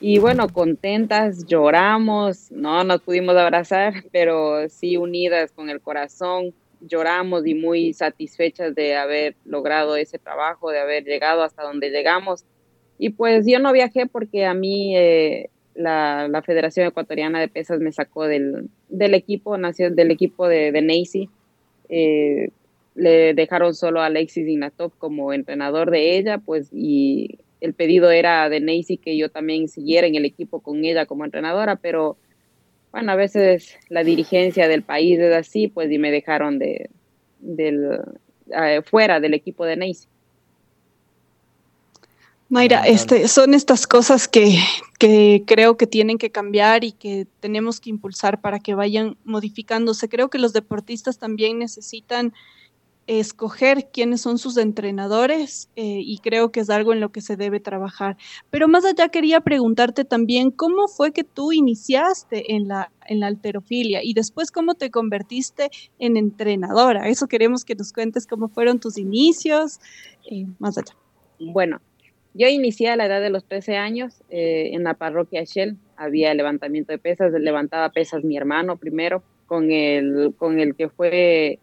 Y 0.00 0.18
bueno, 0.18 0.48
contentas, 0.48 1.46
lloramos, 1.46 2.50
no 2.50 2.82
nos 2.82 3.00
pudimos 3.00 3.36
abrazar, 3.36 3.94
pero 4.10 4.68
sí 4.68 4.96
unidas 4.96 5.52
con 5.52 5.70
el 5.70 5.80
corazón, 5.80 6.52
lloramos 6.80 7.46
y 7.46 7.54
muy 7.54 7.92
satisfechas 7.92 8.74
de 8.74 8.96
haber 8.96 9.36
logrado 9.44 9.94
ese 9.94 10.18
trabajo, 10.18 10.72
de 10.72 10.80
haber 10.80 11.04
llegado 11.04 11.44
hasta 11.44 11.62
donde 11.62 11.90
llegamos. 11.90 12.44
Y 12.98 13.10
pues 13.10 13.46
yo 13.46 13.60
no 13.60 13.72
viajé 13.72 14.06
porque 14.06 14.46
a 14.46 14.54
mí 14.54 14.96
eh, 14.96 15.48
la, 15.74 16.28
la, 16.28 16.42
Federación 16.42 16.86
Ecuatoriana 16.86 17.40
de 17.40 17.48
Pesas 17.48 17.80
me 17.80 17.92
sacó 17.92 18.24
del, 18.24 18.68
del 18.88 19.14
equipo, 19.14 19.56
del 19.56 20.10
equipo 20.10 20.48
de, 20.48 20.72
de. 20.72 21.28
Eh, 21.88 22.50
le 22.94 23.34
dejaron 23.34 23.74
solo 23.74 24.00
a 24.00 24.06
Alexis 24.06 24.46
Ignatov 24.46 24.92
como 24.98 25.32
entrenador 25.32 25.90
de 25.90 26.18
ella, 26.18 26.38
pues, 26.38 26.68
y 26.72 27.38
el 27.60 27.74
pedido 27.74 28.10
era 28.10 28.48
de 28.48 28.60
Nacy 28.60 28.98
que 28.98 29.16
yo 29.16 29.30
también 29.30 29.68
siguiera 29.68 30.06
en 30.06 30.16
el 30.16 30.24
equipo 30.24 30.60
con 30.60 30.84
ella 30.84 31.06
como 31.06 31.24
entrenadora, 31.24 31.76
pero 31.76 32.16
bueno, 32.90 33.12
a 33.12 33.16
veces 33.16 33.76
la 33.88 34.04
dirigencia 34.04 34.68
del 34.68 34.82
país 34.82 35.18
es 35.18 35.34
así, 35.34 35.68
pues, 35.68 35.90
y 35.90 35.98
me 35.98 36.10
dejaron 36.10 36.58
de, 36.58 36.90
del, 37.38 38.00
uh, 38.48 38.82
fuera 38.84 39.20
del 39.20 39.32
equipo 39.34 39.64
de 39.64 39.76
Nacy. 39.76 40.08
Mayra, 42.52 42.86
este, 42.86 43.28
son 43.28 43.54
estas 43.54 43.86
cosas 43.86 44.28
que, 44.28 44.58
que, 44.98 45.42
creo 45.46 45.78
que 45.78 45.86
tienen 45.86 46.18
que 46.18 46.30
cambiar 46.30 46.84
y 46.84 46.92
que 46.92 47.26
tenemos 47.40 47.80
que 47.80 47.88
impulsar 47.88 48.42
para 48.42 48.58
que 48.58 48.74
vayan 48.74 49.16
modificándose. 49.24 50.10
Creo 50.10 50.28
que 50.28 50.36
los 50.36 50.52
deportistas 50.52 51.18
también 51.18 51.58
necesitan 51.58 52.34
escoger 53.06 53.88
quiénes 53.90 54.20
son 54.20 54.36
sus 54.36 54.58
entrenadores 54.58 55.70
eh, 55.76 56.02
y 56.04 56.18
creo 56.18 56.52
que 56.52 56.60
es 56.60 56.68
algo 56.68 56.92
en 56.92 57.00
lo 57.00 57.10
que 57.10 57.22
se 57.22 57.38
debe 57.38 57.58
trabajar. 57.58 58.18
Pero 58.50 58.68
más 58.68 58.84
allá 58.84 59.08
quería 59.08 59.40
preguntarte 59.40 60.04
también 60.04 60.50
cómo 60.50 60.88
fue 60.88 61.12
que 61.14 61.24
tú 61.24 61.52
iniciaste 61.52 62.52
en 62.54 62.68
la, 62.68 62.92
en 63.06 63.20
la 63.20 63.28
alterofilia 63.28 64.04
y 64.04 64.12
después 64.12 64.50
cómo 64.50 64.74
te 64.74 64.90
convertiste 64.90 65.70
en 65.98 66.18
entrenadora. 66.18 67.08
Eso 67.08 67.28
queremos 67.28 67.64
que 67.64 67.76
nos 67.76 67.94
cuentes 67.94 68.26
cómo 68.26 68.48
fueron 68.48 68.78
tus 68.78 68.98
inicios, 68.98 69.80
eh, 70.30 70.44
más 70.58 70.76
allá. 70.76 70.94
Bueno, 71.40 71.80
yo 72.34 72.48
inicié 72.48 72.88
a 72.88 72.96
la 72.96 73.06
edad 73.06 73.20
de 73.20 73.30
los 73.30 73.44
13 73.44 73.76
años 73.76 74.22
eh, 74.30 74.70
en 74.72 74.84
la 74.84 74.94
parroquia 74.94 75.44
Shell. 75.44 75.76
Había 75.96 76.32
levantamiento 76.34 76.92
de 76.92 76.98
pesas, 76.98 77.32
levantaba 77.32 77.90
pesas 77.90 78.24
mi 78.24 78.36
hermano 78.36 78.76
primero, 78.78 79.22
con 79.46 79.70
el, 79.70 80.34
con 80.38 80.58
el 80.58 80.74
que 80.74 80.88
fue 80.88 81.58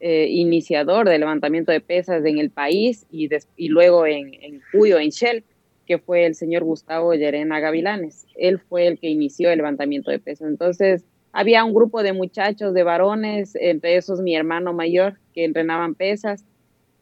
eh, 0.00 0.26
iniciador 0.30 1.08
del 1.08 1.20
levantamiento 1.20 1.72
de 1.72 1.80
pesas 1.80 2.24
en 2.24 2.38
el 2.38 2.50
país 2.50 3.06
y, 3.10 3.28
y 3.56 3.68
luego 3.68 4.06
en, 4.06 4.34
en 4.40 4.62
Cuyo, 4.70 4.98
en 4.98 5.10
Shell, 5.10 5.44
que 5.86 5.98
fue 5.98 6.26
el 6.26 6.36
señor 6.36 6.62
Gustavo 6.62 7.12
Llerena 7.14 7.58
Gavilanes. 7.58 8.26
Él 8.36 8.60
fue 8.60 8.86
el 8.86 9.00
que 9.00 9.08
inició 9.08 9.50
el 9.50 9.58
levantamiento 9.58 10.12
de 10.12 10.20
pesas. 10.20 10.48
Entonces, 10.48 11.04
había 11.32 11.64
un 11.64 11.74
grupo 11.74 12.04
de 12.04 12.12
muchachos, 12.12 12.72
de 12.72 12.84
varones, 12.84 13.56
entre 13.56 13.96
esos 13.96 14.20
mi 14.20 14.36
hermano 14.36 14.72
mayor, 14.72 15.18
que 15.34 15.44
entrenaban 15.44 15.96
pesas 15.96 16.44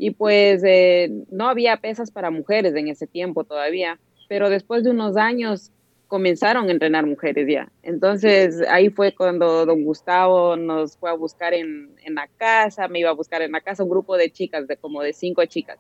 y 0.03 0.11
pues 0.11 0.65
eh, 0.65 1.13
no 1.31 1.49
había 1.49 1.77
pesas 1.77 2.11
para 2.11 2.33
mujeres 2.33 2.75
en 2.75 2.89
ese 2.89 3.07
tiempo 3.07 3.45
todavía, 3.45 4.01
pero 4.29 4.51
después 4.51 4.83
de 4.83 4.91
unos 4.91 5.17
años 5.17 5.71
comenzaron 6.09 6.69
a 6.69 6.73
entrenar 6.73 7.07
mujeres 7.07 7.47
ya. 7.49 7.71
Entonces 7.85 8.65
ahí 8.69 8.91
fue 8.91 9.15
cuando 9.15 9.65
don 9.65 9.85
Gustavo 9.85 10.57
nos 10.57 10.97
fue 10.97 11.09
a 11.09 11.13
buscar 11.13 11.55
en, 11.55 11.95
en 12.05 12.17
la 12.17 12.27
casa, 12.37 12.89
me 12.89 12.99
iba 12.99 13.11
a 13.11 13.15
buscar 13.15 13.43
en 13.43 13.53
la 13.53 13.61
casa 13.61 13.85
un 13.85 13.91
grupo 13.91 14.17
de 14.17 14.33
chicas, 14.33 14.67
de 14.67 14.77
como 14.77 15.03
de 15.03 15.13
cinco 15.13 15.45
chicas. 15.45 15.79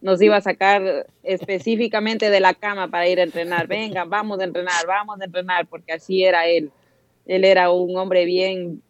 Nos 0.00 0.22
iba 0.22 0.36
a 0.36 0.40
sacar 0.40 1.08
específicamente 1.24 2.30
de 2.30 2.38
la 2.38 2.54
cama 2.54 2.86
para 2.88 3.08
ir 3.08 3.18
a 3.18 3.24
entrenar. 3.24 3.66
Venga, 3.66 4.04
vamos 4.04 4.38
a 4.38 4.44
entrenar, 4.44 4.86
vamos 4.86 5.20
a 5.20 5.24
entrenar, 5.24 5.66
porque 5.66 5.94
así 5.94 6.22
era 6.22 6.46
él. 6.46 6.70
Él 7.26 7.44
era 7.44 7.72
un 7.72 7.96
hombre 7.96 8.24
bien, 8.24 8.82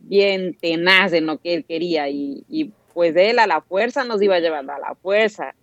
bien 0.00 0.56
tenaz 0.60 1.12
en 1.12 1.26
lo 1.26 1.38
que 1.38 1.54
él 1.54 1.64
quería 1.64 2.08
y, 2.08 2.42
y 2.48 2.72
pues 2.94 3.14
él 3.16 3.38
a 3.38 3.46
la 3.46 3.60
fuerza 3.60 4.04
nos 4.04 4.22
iba 4.22 4.38
llevando 4.38 4.72
a 4.72 4.78
la 4.78 4.94
fuerza. 4.94 5.54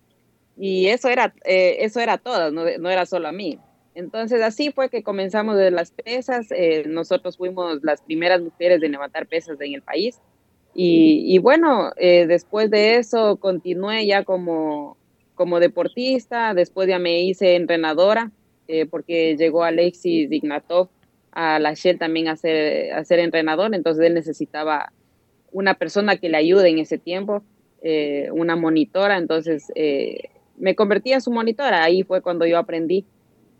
Y 0.56 0.88
eso 0.88 1.08
era, 1.08 1.34
eh, 1.44 1.78
eso 1.80 1.98
era 2.00 2.18
todo, 2.18 2.50
no, 2.50 2.64
no, 2.78 2.90
era 2.90 3.06
solo 3.06 3.28
a 3.28 3.32
mí. 3.32 3.58
Entonces 3.94 4.42
así 4.42 4.70
fue 4.70 4.90
que 4.90 5.02
comenzamos 5.02 5.56
de 5.56 5.70
las 5.70 5.90
pesas. 5.90 6.46
Eh, 6.50 6.84
nosotros 6.86 7.36
fuimos 7.36 7.82
las 7.82 8.02
primeras 8.02 8.40
mujeres 8.42 8.80
de 8.80 8.88
levantar 8.88 9.26
pesas 9.26 9.60
en 9.60 9.74
el 9.74 9.82
país. 9.82 10.20
Y, 10.74 11.24
y 11.26 11.38
bueno, 11.38 11.92
eh, 11.96 12.26
después 12.26 12.70
de 12.70 12.96
eso 12.96 13.36
continué 13.36 14.06
ya 14.06 14.24
como, 14.24 14.96
como 15.34 15.60
deportista, 15.60 16.54
después 16.54 16.88
ya 16.88 16.98
me 16.98 17.22
hice 17.22 17.56
entrenadora, 17.56 18.30
porque 18.90 19.36
llegó 19.36 19.64
Alexis 19.64 20.32
Ignatov 20.32 20.88
a 21.32 21.58
la 21.58 21.74
Shell 21.74 21.98
también 21.98 22.28
a 22.28 22.36
ser, 22.36 22.92
a 22.92 23.04
ser 23.04 23.18
entrenador, 23.18 23.74
entonces 23.74 24.06
él 24.06 24.14
necesitaba 24.14 24.92
una 25.52 25.74
persona 25.74 26.16
que 26.16 26.28
le 26.28 26.38
ayude 26.38 26.68
en 26.68 26.78
ese 26.78 26.98
tiempo, 26.98 27.42
eh, 27.82 28.28
una 28.32 28.56
monitora, 28.56 29.18
entonces 29.18 29.70
eh, 29.74 30.30
me 30.56 30.74
convertí 30.74 31.12
en 31.12 31.20
su 31.20 31.30
monitora. 31.30 31.82
Ahí 31.82 32.02
fue 32.02 32.22
cuando 32.22 32.46
yo 32.46 32.58
aprendí 32.58 33.04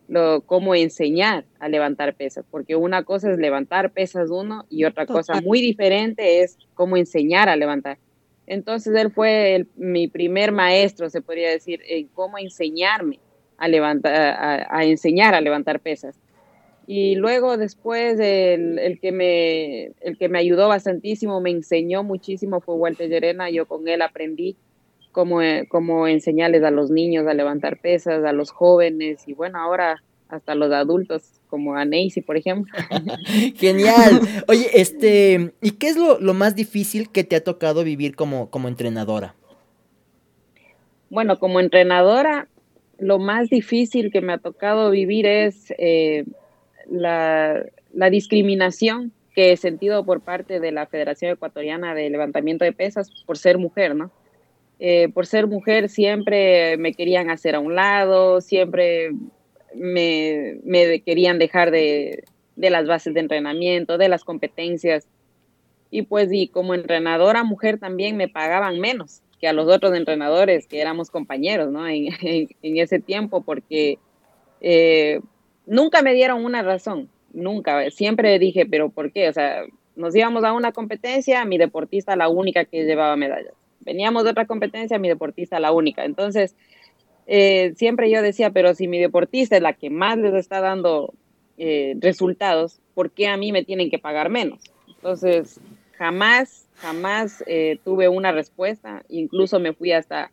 lo, 0.08 0.42
cómo 0.42 0.74
enseñar 0.74 1.44
a 1.58 1.68
levantar 1.68 2.14
pesas, 2.14 2.44
porque 2.50 2.76
una 2.76 3.04
cosa 3.04 3.30
es 3.30 3.38
levantar 3.38 3.92
pesas 3.92 4.30
uno 4.30 4.66
y 4.68 4.84
otra 4.84 5.06
cosa 5.06 5.40
muy 5.40 5.60
diferente 5.60 6.40
es 6.42 6.58
cómo 6.74 6.96
enseñar 6.96 7.48
a 7.48 7.56
levantar. 7.56 7.98
Entonces 8.46 8.94
él 8.94 9.10
fue 9.10 9.54
el, 9.54 9.68
mi 9.76 10.08
primer 10.08 10.52
maestro, 10.52 11.08
se 11.08 11.22
podría 11.22 11.50
decir, 11.50 11.80
en 11.86 12.08
cómo 12.08 12.38
enseñarme 12.38 13.20
a 13.56 13.68
levantar, 13.68 14.14
a, 14.14 14.66
a 14.76 14.84
enseñar 14.84 15.34
a 15.34 15.40
levantar 15.40 15.80
pesas. 15.80 16.16
Y 16.86 17.14
luego 17.14 17.56
después 17.56 18.18
el, 18.18 18.78
el, 18.78 18.98
que 19.00 19.12
me, 19.12 19.92
el 20.00 20.18
que 20.18 20.28
me 20.28 20.38
ayudó 20.38 20.68
bastantísimo, 20.68 21.40
me 21.40 21.50
enseñó 21.50 22.02
muchísimo 22.02 22.60
fue 22.60 22.74
Walter 22.74 23.08
Llerena. 23.08 23.50
Yo 23.50 23.66
con 23.66 23.86
él 23.88 24.02
aprendí 24.02 24.56
cómo, 25.12 25.40
cómo 25.68 26.08
enseñarles 26.08 26.64
a 26.64 26.70
los 26.70 26.90
niños 26.90 27.26
a 27.26 27.34
levantar 27.34 27.78
pesas, 27.78 28.24
a 28.24 28.32
los 28.32 28.50
jóvenes 28.50 29.28
y 29.28 29.34
bueno, 29.34 29.58
ahora 29.58 30.02
hasta 30.28 30.54
los 30.54 30.72
adultos, 30.72 31.42
como 31.48 31.76
a 31.76 31.84
Nacy, 31.84 32.22
por 32.22 32.38
ejemplo. 32.38 32.72
Genial. 33.56 34.20
Oye, 34.48 34.70
este, 34.72 35.52
¿y 35.60 35.72
qué 35.72 35.88
es 35.88 35.96
lo, 35.98 36.18
lo, 36.20 36.32
más 36.32 36.56
difícil 36.56 37.10
que 37.10 37.22
te 37.22 37.36
ha 37.36 37.44
tocado 37.44 37.84
vivir 37.84 38.16
como, 38.16 38.48
como 38.48 38.68
entrenadora? 38.68 39.34
Bueno, 41.10 41.38
como 41.38 41.60
entrenadora, 41.60 42.48
lo 42.98 43.18
más 43.18 43.50
difícil 43.50 44.10
que 44.10 44.22
me 44.22 44.32
ha 44.32 44.38
tocado 44.38 44.90
vivir 44.90 45.26
es 45.26 45.74
eh, 45.76 46.24
la, 46.92 47.64
discriminación 48.10 49.12
que 49.34 49.52
he 49.52 49.56
sentido 49.56 50.04
por 50.04 50.20
parte 50.20 50.60
de 50.60 50.72
la 50.72 50.86
Federación 50.86 51.32
Ecuatoriana 51.32 51.94
de 51.94 52.10
Levantamiento 52.10 52.64
de 52.64 52.72
Pesas 52.72 53.10
por 53.26 53.38
ser 53.38 53.58
mujer, 53.58 53.96
¿no? 53.96 54.10
Eh, 54.78 55.08
por 55.08 55.26
ser 55.26 55.46
mujer 55.46 55.88
siempre 55.88 56.76
me 56.76 56.92
querían 56.92 57.30
hacer 57.30 57.54
a 57.54 57.60
un 57.60 57.74
lado, 57.74 58.40
siempre 58.40 59.10
me, 59.74 61.02
querían 61.06 61.38
dejar 61.38 61.70
de, 61.70 62.24
de, 62.56 62.70
las 62.70 62.86
bases 62.86 63.14
de 63.14 63.20
entrenamiento, 63.20 63.96
de 63.96 64.08
las 64.08 64.24
competencias. 64.24 65.06
Y 65.90 66.02
pues 66.02 66.30
y 66.32 66.48
como 66.48 66.74
entrenadora 66.74 67.44
mujer 67.44 67.78
también 67.78 68.16
me 68.16 68.28
pagaban 68.28 68.80
menos 68.80 69.22
que 69.40 69.48
a 69.48 69.52
los 69.52 69.68
otros 69.68 69.94
entrenadores 69.94 70.66
que 70.66 70.80
éramos 70.80 71.10
compañeros, 71.10 71.70
¿no? 71.70 71.86
En, 71.88 72.08
en, 72.22 72.48
en 72.62 72.76
ese 72.78 72.98
tiempo, 72.98 73.42
porque 73.42 73.98
eh, 74.60 75.20
nunca 75.66 76.02
me 76.02 76.14
dieron 76.14 76.44
una 76.44 76.62
razón, 76.62 77.08
nunca. 77.32 77.90
Siempre 77.90 78.38
dije, 78.38 78.66
pero 78.66 78.90
¿por 78.90 79.12
qué? 79.12 79.28
O 79.28 79.32
sea, 79.32 79.64
nos 79.96 80.14
íbamos 80.14 80.44
a 80.44 80.52
una 80.52 80.72
competencia, 80.72 81.44
mi 81.44 81.58
deportista 81.58 82.16
la 82.16 82.28
única 82.28 82.64
que 82.64 82.84
llevaba 82.84 83.16
medallas. 83.16 83.54
Veníamos 83.80 84.24
de 84.24 84.30
otra 84.30 84.46
competencia, 84.46 84.98
mi 84.98 85.08
deportista 85.08 85.60
la 85.60 85.72
única. 85.72 86.04
Entonces, 86.04 86.54
eh, 87.26 87.72
siempre 87.76 88.10
yo 88.10 88.22
decía, 88.22 88.50
pero 88.50 88.74
si 88.74 88.88
mi 88.88 88.98
deportista 89.00 89.56
es 89.56 89.62
la 89.62 89.72
que 89.72 89.90
más 89.90 90.18
les 90.18 90.34
está 90.34 90.60
dando 90.60 91.14
eh, 91.58 91.94
resultados, 92.00 92.80
¿por 92.94 93.10
qué 93.10 93.28
a 93.28 93.36
mí 93.36 93.52
me 93.52 93.64
tienen 93.64 93.90
que 93.90 93.98
pagar 93.98 94.30
menos? 94.30 94.60
Entonces, 94.88 95.60
jamás, 95.92 96.68
jamás 96.76 97.42
eh, 97.46 97.78
tuve 97.84 98.08
una 98.08 98.32
respuesta. 98.32 99.04
Incluso 99.08 99.58
me 99.60 99.72
fui 99.72 99.92
hasta 99.92 100.30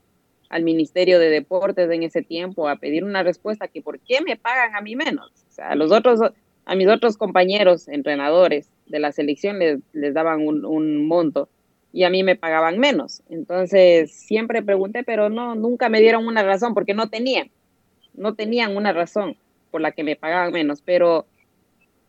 al 0.49 0.63
Ministerio 0.63 1.19
de 1.19 1.29
Deportes 1.29 1.89
en 1.91 2.03
ese 2.03 2.23
tiempo 2.23 2.67
a 2.67 2.77
pedir 2.77 3.03
una 3.03 3.23
respuesta 3.23 3.67
que 3.67 3.81
por 3.81 3.99
qué 3.99 4.21
me 4.21 4.35
pagan 4.35 4.75
a 4.75 4.81
mí 4.81 4.95
menos. 4.95 5.31
A 5.59 5.75
los 5.75 5.91
otros, 5.91 6.19
a 6.65 6.75
mis 6.75 6.87
otros 6.87 7.17
compañeros 7.17 7.87
entrenadores 7.87 8.69
de 8.87 8.99
la 8.99 9.11
selección 9.11 9.59
les, 9.59 10.13
daban 10.13 10.47
un, 10.47 10.65
un, 10.65 11.05
monto 11.05 11.49
y 11.93 12.03
a 12.03 12.09
mí 12.09 12.23
me 12.23 12.35
pagaban 12.35 12.79
menos. 12.79 13.21
Entonces 13.29 14.11
siempre 14.11 14.63
pregunté, 14.63 15.03
pero 15.03 15.29
no, 15.29 15.53
nunca 15.53 15.87
me 15.87 16.01
dieron 16.01 16.25
una 16.25 16.41
razón 16.41 16.73
porque 16.73 16.95
no 16.95 17.09
tenían, 17.09 17.51
no 18.15 18.33
tenían 18.33 18.75
una 18.75 18.91
razón 18.91 19.37
por 19.69 19.81
la 19.81 19.91
que 19.91 20.03
me 20.03 20.15
pagaban 20.15 20.51
menos. 20.51 20.81
Pero, 20.81 21.27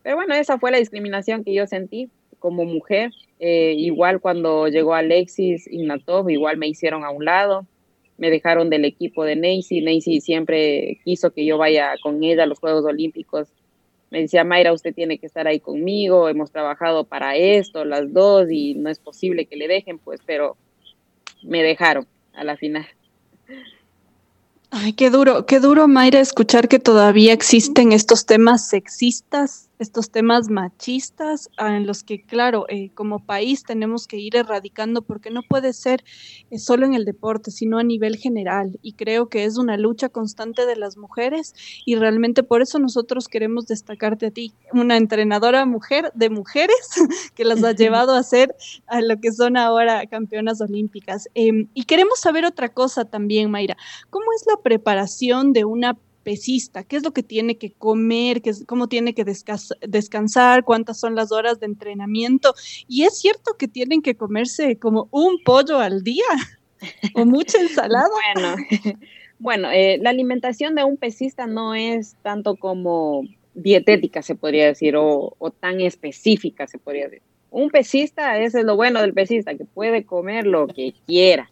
pero 0.01 0.15
bueno, 0.15 0.33
esa 0.33 0.57
fue 0.57 0.71
la 0.71 0.79
discriminación 0.79 1.43
que 1.43 1.53
yo 1.53 1.67
sentí 1.67 2.09
como 2.39 2.65
mujer. 2.65 3.11
Eh, 3.39 3.73
igual 3.77 4.19
cuando 4.19 4.67
llegó 4.67 4.95
Alexis 4.95 5.67
Ignatov, 5.67 6.29
igual 6.31 6.57
me 6.57 6.67
hicieron 6.67 7.03
a 7.03 7.11
un 7.11 7.25
lado 7.25 7.67
me 8.21 8.29
dejaron 8.29 8.69
del 8.69 8.85
equipo 8.85 9.23
de 9.23 9.35
Nancy. 9.35 9.81
Nancy 9.81 10.21
siempre 10.21 10.99
quiso 11.03 11.31
que 11.31 11.43
yo 11.43 11.57
vaya 11.57 11.95
con 12.03 12.23
ella 12.23 12.43
a 12.43 12.45
los 12.45 12.59
Juegos 12.59 12.85
Olímpicos. 12.85 13.47
Me 14.11 14.21
decía, 14.21 14.43
Mayra, 14.43 14.73
usted 14.73 14.93
tiene 14.93 15.17
que 15.17 15.25
estar 15.25 15.47
ahí 15.47 15.59
conmigo, 15.59 16.29
hemos 16.29 16.51
trabajado 16.51 17.03
para 17.03 17.35
esto, 17.35 17.83
las 17.83 18.13
dos, 18.13 18.51
y 18.51 18.75
no 18.75 18.91
es 18.91 18.99
posible 18.99 19.47
que 19.47 19.55
le 19.55 19.67
dejen, 19.67 19.97
pues, 19.97 20.21
pero 20.23 20.55
me 21.41 21.63
dejaron 21.63 22.05
a 22.33 22.43
la 22.43 22.57
final. 22.57 22.85
Ay, 24.69 24.93
qué 24.93 25.09
duro, 25.09 25.47
qué 25.47 25.59
duro, 25.59 25.87
Mayra, 25.87 26.19
escuchar 26.19 26.67
que 26.67 26.77
todavía 26.77 27.33
existen 27.33 27.91
estos 27.91 28.27
temas 28.27 28.69
sexistas 28.69 29.70
estos 29.81 30.11
temas 30.11 30.47
machistas 30.49 31.49
en 31.57 31.87
los 31.87 32.03
que, 32.03 32.23
claro, 32.23 32.65
eh, 32.69 32.91
como 32.93 33.25
país 33.25 33.63
tenemos 33.63 34.05
que 34.05 34.17
ir 34.17 34.35
erradicando 34.35 35.01
porque 35.01 35.31
no 35.31 35.41
puede 35.41 35.73
ser 35.73 36.03
eh, 36.51 36.59
solo 36.59 36.85
en 36.85 36.93
el 36.93 37.03
deporte, 37.03 37.49
sino 37.49 37.79
a 37.79 37.83
nivel 37.83 38.15
general. 38.17 38.77
Y 38.83 38.93
creo 38.93 39.27
que 39.27 39.43
es 39.43 39.57
una 39.57 39.77
lucha 39.77 40.09
constante 40.09 40.67
de 40.67 40.75
las 40.75 40.97
mujeres 40.97 41.55
y 41.83 41.95
realmente 41.95 42.43
por 42.43 42.61
eso 42.61 42.77
nosotros 42.77 43.27
queremos 43.27 43.65
destacarte 43.65 44.27
a 44.27 44.31
ti, 44.31 44.53
una 44.71 44.97
entrenadora 44.97 45.65
mujer 45.65 46.11
de 46.13 46.29
mujeres 46.29 46.75
que 47.33 47.43
las 47.43 47.63
ha 47.63 47.71
llevado 47.81 48.13
a 48.13 48.21
ser 48.21 48.55
a 48.85 49.01
lo 49.01 49.19
que 49.19 49.31
son 49.31 49.57
ahora 49.57 50.05
campeonas 50.05 50.61
olímpicas. 50.61 51.27
Em, 51.33 51.69
y 51.73 51.85
queremos 51.85 52.19
saber 52.19 52.45
otra 52.45 52.69
cosa 52.69 53.05
también, 53.05 53.49
Mayra. 53.49 53.77
¿Cómo 54.11 54.25
es 54.35 54.45
la 54.45 54.61
preparación 54.61 55.53
de 55.53 55.65
una 55.65 55.97
pesista, 56.23 56.83
qué 56.83 56.97
es 56.97 57.03
lo 57.03 57.11
que 57.11 57.23
tiene 57.23 57.57
que 57.57 57.71
comer, 57.71 58.41
es, 58.45 58.63
cómo 58.65 58.87
tiene 58.87 59.13
que 59.13 59.25
descansar, 59.25 60.63
cuántas 60.63 60.99
son 60.99 61.15
las 61.15 61.31
horas 61.31 61.59
de 61.59 61.65
entrenamiento. 61.65 62.53
Y 62.87 63.03
es 63.03 63.19
cierto 63.19 63.55
que 63.57 63.67
tienen 63.67 64.01
que 64.01 64.15
comerse 64.15 64.77
como 64.77 65.07
un 65.11 65.43
pollo 65.43 65.79
al 65.79 66.03
día 66.03 66.25
o 67.15 67.25
mucha 67.25 67.59
ensalada. 67.59 68.09
Bueno, 69.43 69.71
eh, 69.71 69.97
la 69.99 70.11
alimentación 70.11 70.75
de 70.75 70.83
un 70.83 70.97
pesista 70.97 71.47
no 71.47 71.73
es 71.73 72.15
tanto 72.21 72.57
como 72.57 73.23
dietética, 73.55 74.21
se 74.21 74.35
podría 74.35 74.67
decir, 74.67 74.95
o, 74.95 75.35
o 75.39 75.49
tan 75.49 75.81
específica, 75.81 76.67
se 76.67 76.77
podría 76.77 77.05
decir. 77.05 77.23
Un 77.49 77.71
pesista, 77.71 78.37
ese 78.37 78.59
es 78.59 78.65
lo 78.65 78.75
bueno 78.75 79.01
del 79.01 79.15
pesista, 79.15 79.55
que 79.55 79.65
puede 79.65 80.05
comer 80.05 80.45
lo 80.45 80.67
que 80.67 80.93
quiera 81.07 81.49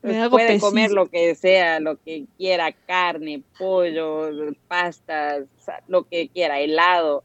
puede 0.00 0.58
comer 0.58 0.90
lo 0.90 1.08
que 1.08 1.34
sea, 1.34 1.80
lo 1.80 1.96
que 1.96 2.24
quiera, 2.38 2.72
carne, 2.72 3.42
pollo, 3.58 4.30
pastas, 4.68 5.44
lo 5.88 6.04
que 6.04 6.28
quiera, 6.28 6.60
helado. 6.60 7.22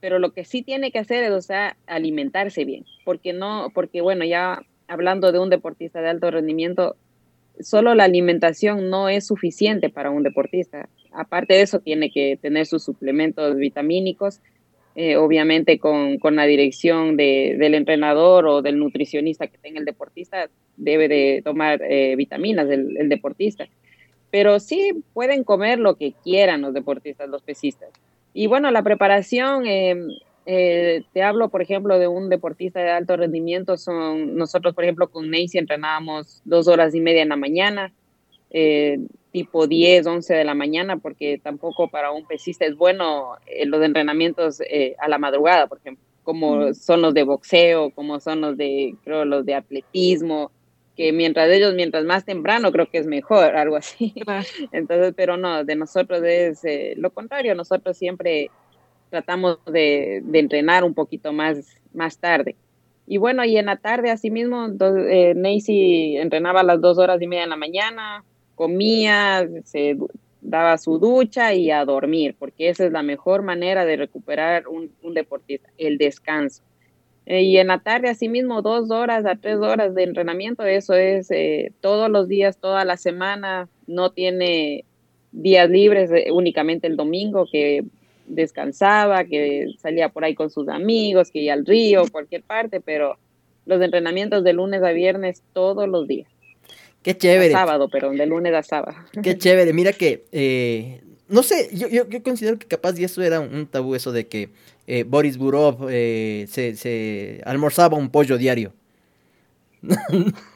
Pero 0.00 0.18
lo 0.18 0.32
que 0.32 0.44
sí 0.44 0.62
tiene 0.62 0.90
que 0.90 0.98
hacer 0.98 1.24
es, 1.24 1.30
o 1.30 1.42
sea, 1.42 1.76
alimentarse 1.86 2.64
bien. 2.64 2.84
Porque 3.04 3.32
no, 3.32 3.68
porque 3.74 4.00
bueno, 4.00 4.24
ya 4.24 4.62
hablando 4.88 5.32
de 5.32 5.38
un 5.38 5.50
deportista 5.50 6.00
de 6.00 6.10
alto 6.10 6.30
rendimiento, 6.30 6.96
solo 7.60 7.94
la 7.94 8.04
alimentación 8.04 8.90
no 8.90 9.08
es 9.08 9.26
suficiente 9.26 9.90
para 9.90 10.10
un 10.10 10.22
deportista. 10.22 10.88
Aparte 11.12 11.54
de 11.54 11.62
eso, 11.62 11.80
tiene 11.80 12.10
que 12.10 12.38
tener 12.40 12.66
sus 12.66 12.84
suplementos 12.84 13.56
vitamínicos, 13.56 14.40
eh, 14.94 15.16
obviamente 15.16 15.78
con, 15.78 16.18
con, 16.18 16.36
la 16.36 16.44
dirección 16.44 17.16
de, 17.16 17.56
del 17.58 17.74
entrenador 17.74 18.46
o 18.46 18.60
del 18.60 18.78
nutricionista 18.78 19.46
que 19.46 19.56
tenga 19.56 19.78
el 19.78 19.86
deportista, 19.86 20.50
debe 20.76 21.08
de 21.08 21.40
tomar 21.42 21.80
eh, 21.82 22.14
vitaminas 22.16 22.68
el, 22.68 23.08
deportista. 23.08 23.66
Pero 24.30 24.60
sí 24.60 25.02
pueden 25.14 25.44
comer 25.44 25.78
lo 25.78 25.96
que 25.96 26.12
quieran 26.22 26.60
los 26.60 26.74
deportistas, 26.74 27.28
los 27.28 27.42
pesistas. 27.42 27.90
Y 28.34 28.48
bueno, 28.48 28.70
la 28.70 28.82
preparación, 28.82 29.66
em, 29.66 30.08
eh, 30.44 31.02
te 31.14 31.22
hablo, 31.22 31.48
por 31.48 31.62
ejemplo, 31.62 31.98
de 31.98 32.08
un 32.08 32.28
deportista 32.28 32.80
de 32.80 32.90
alto 32.90 33.16
rendimiento, 33.16 33.78
son 33.78 34.36
nosotros, 34.36 34.74
por 34.74 34.84
ejemplo, 34.84 35.10
con 35.10 35.30
Nancy 35.30 35.56
entrenábamos 35.56 36.42
dos 36.44 36.68
horas 36.68 36.94
y 36.94 37.00
media 37.00 37.22
en 37.22 37.30
la 37.30 37.36
mañana, 37.36 37.92
tipo 39.32 39.66
10, 39.66 40.06
11 40.06 40.34
de 40.34 40.44
la 40.44 40.54
mañana, 40.54 40.98
porque 40.98 41.40
tampoco 41.42 41.88
para 41.88 42.12
un 42.12 42.26
pesista 42.26 42.66
es 42.66 42.76
bueno 42.76 43.36
eh, 43.46 43.66
los 43.66 43.82
entrenamientos 43.82 44.60
eh, 44.60 44.94
a 44.98 45.08
la 45.08 45.18
madrugada, 45.18 45.66
por 45.66 45.78
ejemplo, 45.78 46.04
como 46.22 46.72
son 46.74 47.02
los 47.02 47.14
de 47.14 47.24
boxeo, 47.24 47.90
como 47.90 48.20
son 48.20 48.42
los 48.42 48.56
de, 48.56 48.94
creo, 49.02 49.24
los 49.24 49.44
de 49.44 49.54
atletismo, 49.54 50.52
que 50.96 51.12
mientras 51.12 51.50
ellos, 51.50 51.74
mientras 51.74 52.04
más 52.04 52.24
temprano, 52.26 52.70
creo 52.70 52.88
que 52.90 52.98
es 52.98 53.06
mejor, 53.06 53.44
algo 53.56 53.76
así. 53.76 54.14
Entonces, 54.70 55.14
pero 55.16 55.36
no, 55.36 55.64
de 55.64 55.74
nosotros 55.74 56.22
es 56.22 56.64
eh, 56.64 56.94
lo 56.98 57.10
contrario, 57.10 57.54
nosotros 57.54 57.96
siempre 57.96 58.50
tratamos 59.10 59.58
de, 59.64 60.20
de, 60.24 60.38
entrenar 60.38 60.84
un 60.84 60.94
poquito 60.94 61.32
más, 61.32 61.80
más 61.92 62.18
tarde. 62.18 62.54
Y 63.06 63.16
bueno, 63.16 63.44
y 63.44 63.56
en 63.56 63.66
la 63.66 63.76
tarde, 63.76 64.10
así 64.10 64.30
mismo, 64.30 64.64
entonces, 64.64 65.34
Nancy 65.36 66.16
entrenaba 66.18 66.60
a 66.60 66.64
las 66.64 66.80
dos 66.80 66.98
horas 66.98 67.20
y 67.20 67.26
media 67.26 67.44
en 67.44 67.50
la 67.50 67.56
mañana, 67.56 68.24
comía, 68.62 69.48
se 69.64 69.96
daba 70.40 70.78
su 70.78 71.00
ducha 71.00 71.52
y 71.52 71.72
a 71.72 71.84
dormir, 71.84 72.36
porque 72.38 72.68
esa 72.68 72.86
es 72.86 72.92
la 72.92 73.02
mejor 73.02 73.42
manera 73.42 73.84
de 73.84 73.96
recuperar 73.96 74.68
un, 74.68 74.92
deportista, 75.14 75.68
el 75.78 75.98
descanso. 75.98 76.62
Eh, 77.26 77.42
y 77.42 77.56
en 77.56 77.66
la 77.66 77.80
tarde, 77.80 78.08
asimismo, 78.08 78.62
dos 78.62 78.92
horas 78.92 79.26
a 79.26 79.34
tres 79.34 79.56
horas 79.56 79.96
de 79.96 80.04
entrenamiento, 80.04 80.62
eso 80.62 80.94
es 80.94 81.28
eh, 81.32 81.72
todos 81.80 82.08
los 82.08 82.28
días, 82.28 82.58
toda 82.58 82.84
la 82.84 82.96
semana, 82.96 83.68
no 83.88 84.12
tiene 84.12 84.84
días 85.32 85.68
libres, 85.68 86.12
eh, 86.12 86.30
únicamente 86.30 86.86
el 86.86 86.96
domingo 86.96 87.46
que 87.50 87.82
descansaba, 88.28 89.24
que 89.24 89.72
salía 89.78 90.10
por 90.10 90.22
ahí 90.22 90.36
con 90.36 90.50
sus 90.50 90.68
amigos, 90.68 91.32
que 91.32 91.40
iba 91.40 91.54
al 91.54 91.66
río, 91.66 92.04
cualquier 92.12 92.44
parte, 92.44 92.80
pero 92.80 93.16
los 93.66 93.82
entrenamientos 93.82 94.44
de 94.44 94.52
lunes 94.52 94.84
a 94.84 94.92
viernes 94.92 95.42
todos 95.52 95.88
los 95.88 96.06
días. 96.06 96.28
Qué 97.02 97.16
chévere. 97.16 97.52
sábado, 97.52 97.88
pero 97.90 98.10
de 98.10 98.26
lunes 98.26 98.54
a 98.54 98.62
sábado. 98.62 98.96
Qué 99.22 99.36
chévere. 99.38 99.72
Mira 99.72 99.92
que, 99.92 100.24
eh, 100.32 101.02
no 101.28 101.42
sé, 101.42 101.70
yo, 101.72 101.88
yo, 101.88 102.22
considero 102.22 102.58
que 102.58 102.66
capaz 102.66 102.98
y 102.98 103.04
eso 103.04 103.22
era 103.22 103.40
un 103.40 103.66
tabú, 103.66 103.94
eso 103.94 104.12
de 104.12 104.26
que 104.26 104.50
eh, 104.86 105.04
Boris 105.04 105.36
Burov 105.36 105.88
eh, 105.90 106.46
se, 106.48 106.76
se 106.76 107.40
almorzaba 107.44 107.96
un 107.96 108.10
pollo 108.10 108.38
diario. 108.38 108.72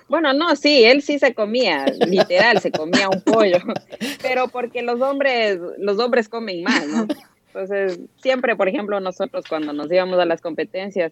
Bueno, 0.09 0.32
no, 0.32 0.54
sí, 0.54 0.85
él 0.85 1.02
sí 1.02 1.18
se 1.18 1.35
comía, 1.35 1.87
literal, 2.06 2.61
se 2.61 2.70
comía 2.70 3.09
un 3.09 3.20
pollo, 3.22 3.59
pero 4.22 4.46
porque 4.46 4.82
los 4.82 5.00
hombres, 5.00 5.59
los 5.78 5.98
hombres 5.98 6.28
comen 6.28 6.62
más, 6.62 6.87
¿no? 6.87 7.09
Entonces, 7.48 7.98
siempre, 8.22 8.54
por 8.54 8.68
ejemplo, 8.68 9.00
nosotros 9.00 9.46
cuando 9.48 9.72
nos 9.72 9.90
íbamos 9.90 10.18
a 10.20 10.26
las 10.26 10.40
competencias, 10.40 11.11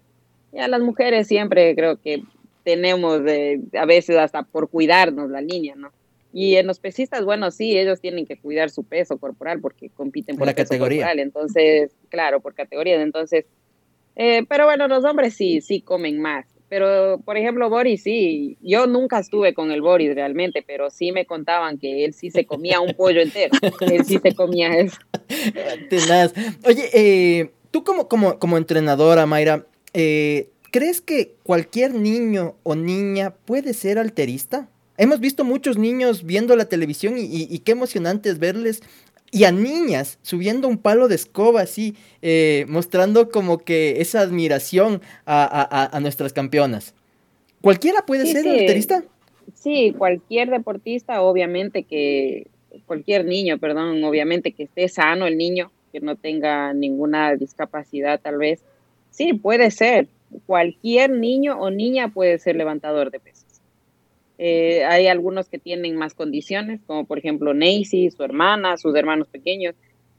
ya 0.53 0.69
las 0.69 0.81
mujeres 0.81 1.27
siempre 1.27 1.75
creo 1.75 1.97
que 1.97 2.23
tenemos 2.65 3.21
a 3.21 3.85
veces 3.87 4.17
hasta 4.17 4.43
por 4.43 4.69
cuidarnos 4.69 5.31
la 5.31 5.41
línea, 5.41 5.75
¿no? 5.77 5.93
Y 6.33 6.57
en 6.57 6.67
los 6.67 6.81
pesistas, 6.81 7.25
bueno, 7.25 7.53
sí, 7.53 7.79
ellos 7.79 8.01
tienen 8.01 8.27
que 8.27 8.37
cuidar 8.37 8.69
su 8.69 8.83
peso 8.83 9.19
corporal 9.19 9.61
porque 9.61 9.89
compiten 9.91 10.37
por, 10.37 10.49
la 10.49 10.55
categoría. 10.55 11.13
entonces, 11.13 11.93
claro, 12.09 12.41
por 12.41 12.55
categorías, 12.55 13.01
entonces, 13.01 13.45
eh, 14.17 14.45
pero 14.49 14.65
bueno, 14.65 14.89
los 14.89 15.05
hombres 15.05 15.35
sí, 15.35 15.61
sí 15.61 15.81
comen 15.81 16.21
más. 16.21 16.47
Pero, 16.69 17.21
por 17.25 17.37
ejemplo, 17.37 17.71
Boris, 17.71 18.03
sí, 18.03 18.57
yo 18.61 18.89
nunca 18.89 19.21
estuve 19.21 19.55
con 19.55 19.71
el 19.71 19.81
Boris 19.81 20.13
realmente, 20.13 20.65
pero 20.67 20.91
sí 20.91 21.13
me 21.13 21.25
contaban 21.25 21.79
que 21.79 22.05
él 22.05 22.15
sí 22.15 22.33
se 22.33 22.47
comía 22.47 22.81
un 22.81 22.95
pollo 22.95 23.21
entero, 23.21 23.53
él 23.81 24.05
sí 24.05 24.19
se 24.21 24.35
comía 24.35 24.77
eso. 24.77 24.97
Oye, 26.67 26.91
eh, 26.93 27.51
tú 27.71 27.85
como, 27.85 28.09
como, 28.09 28.41
como 28.41 28.57
entrenadora, 28.59 29.25
Mayra, 29.25 29.67
eh, 29.93 30.49
¿Crees 30.75 31.01
que 31.01 31.37
cualquier 31.45 31.95
niño 31.95 32.57
o 32.65 32.75
niña 32.75 33.31
puede 33.45 33.75
ser 33.75 33.97
alterista? 33.97 34.69
Hemos 34.99 35.21
visto 35.21 35.45
muchos 35.45 35.79
niños 35.79 36.25
viendo 36.25 36.57
la 36.57 36.65
televisión 36.65 37.15
y, 37.17 37.57
qué 37.61 37.71
emocionante 37.71 38.29
es 38.29 38.41
verles 38.41 38.83
y 39.31 39.45
a 39.45 39.53
niñas 39.53 40.19
subiendo 40.23 40.67
un 40.67 40.79
palo 40.79 41.07
de 41.07 41.15
escoba 41.15 41.61
así, 41.61 41.95
eh, 42.23 42.67
mostrando 42.69 43.31
como 43.31 43.59
que 43.59 44.01
esa 44.01 44.19
admiración 44.19 45.01
a, 45.27 45.97
nuestras 46.03 46.33
campeonas. 46.33 46.93
¿Cualquiera 47.61 48.05
puede 48.05 48.27
ser 48.27 48.45
alterista? 48.49 49.05
Sí, 49.55 49.95
cualquier 49.97 50.51
deportista, 50.51 51.23
obviamente 51.23 51.85
que, 51.85 52.49
cualquier 52.85 53.27
niño, 53.27 53.59
perdón, 53.59 54.03
obviamente 54.03 54.51
que 54.51 54.65
esté 54.65 54.89
sano 54.89 55.29
el 55.29 55.39
niño, 55.39 55.71
que 55.93 56.01
no 56.01 56.17
tenga 56.17 56.75
ninguna 56.75 57.37
discapacidad 57.37 58.21
tal 58.21 58.39
vez. 58.39 58.65
Sí, 59.13 59.35
puede 59.35 59.71
ser, 59.71 60.09
cualquier 60.47 61.11
niño 61.11 61.59
o 61.59 61.71
niña 61.71 62.09
puede 62.09 62.39
ser 62.39 62.57
levantador 62.57 63.11
de 63.11 63.21
pesas. 63.21 63.63
Eh, 64.39 64.85
hay 64.85 65.07
algunos 65.07 65.49
que 65.49 65.59
tienen 65.59 65.97
más 65.97 66.15
condiciones, 66.15 66.81
como 66.87 67.05
por 67.05 67.19
ejemplo 67.19 67.55
Nancy, 67.55 68.11
su 68.11 68.23
hermana, 68.25 68.77
sus 68.77 68.95
hermanos 68.97 69.29
pequeños, 69.29 69.75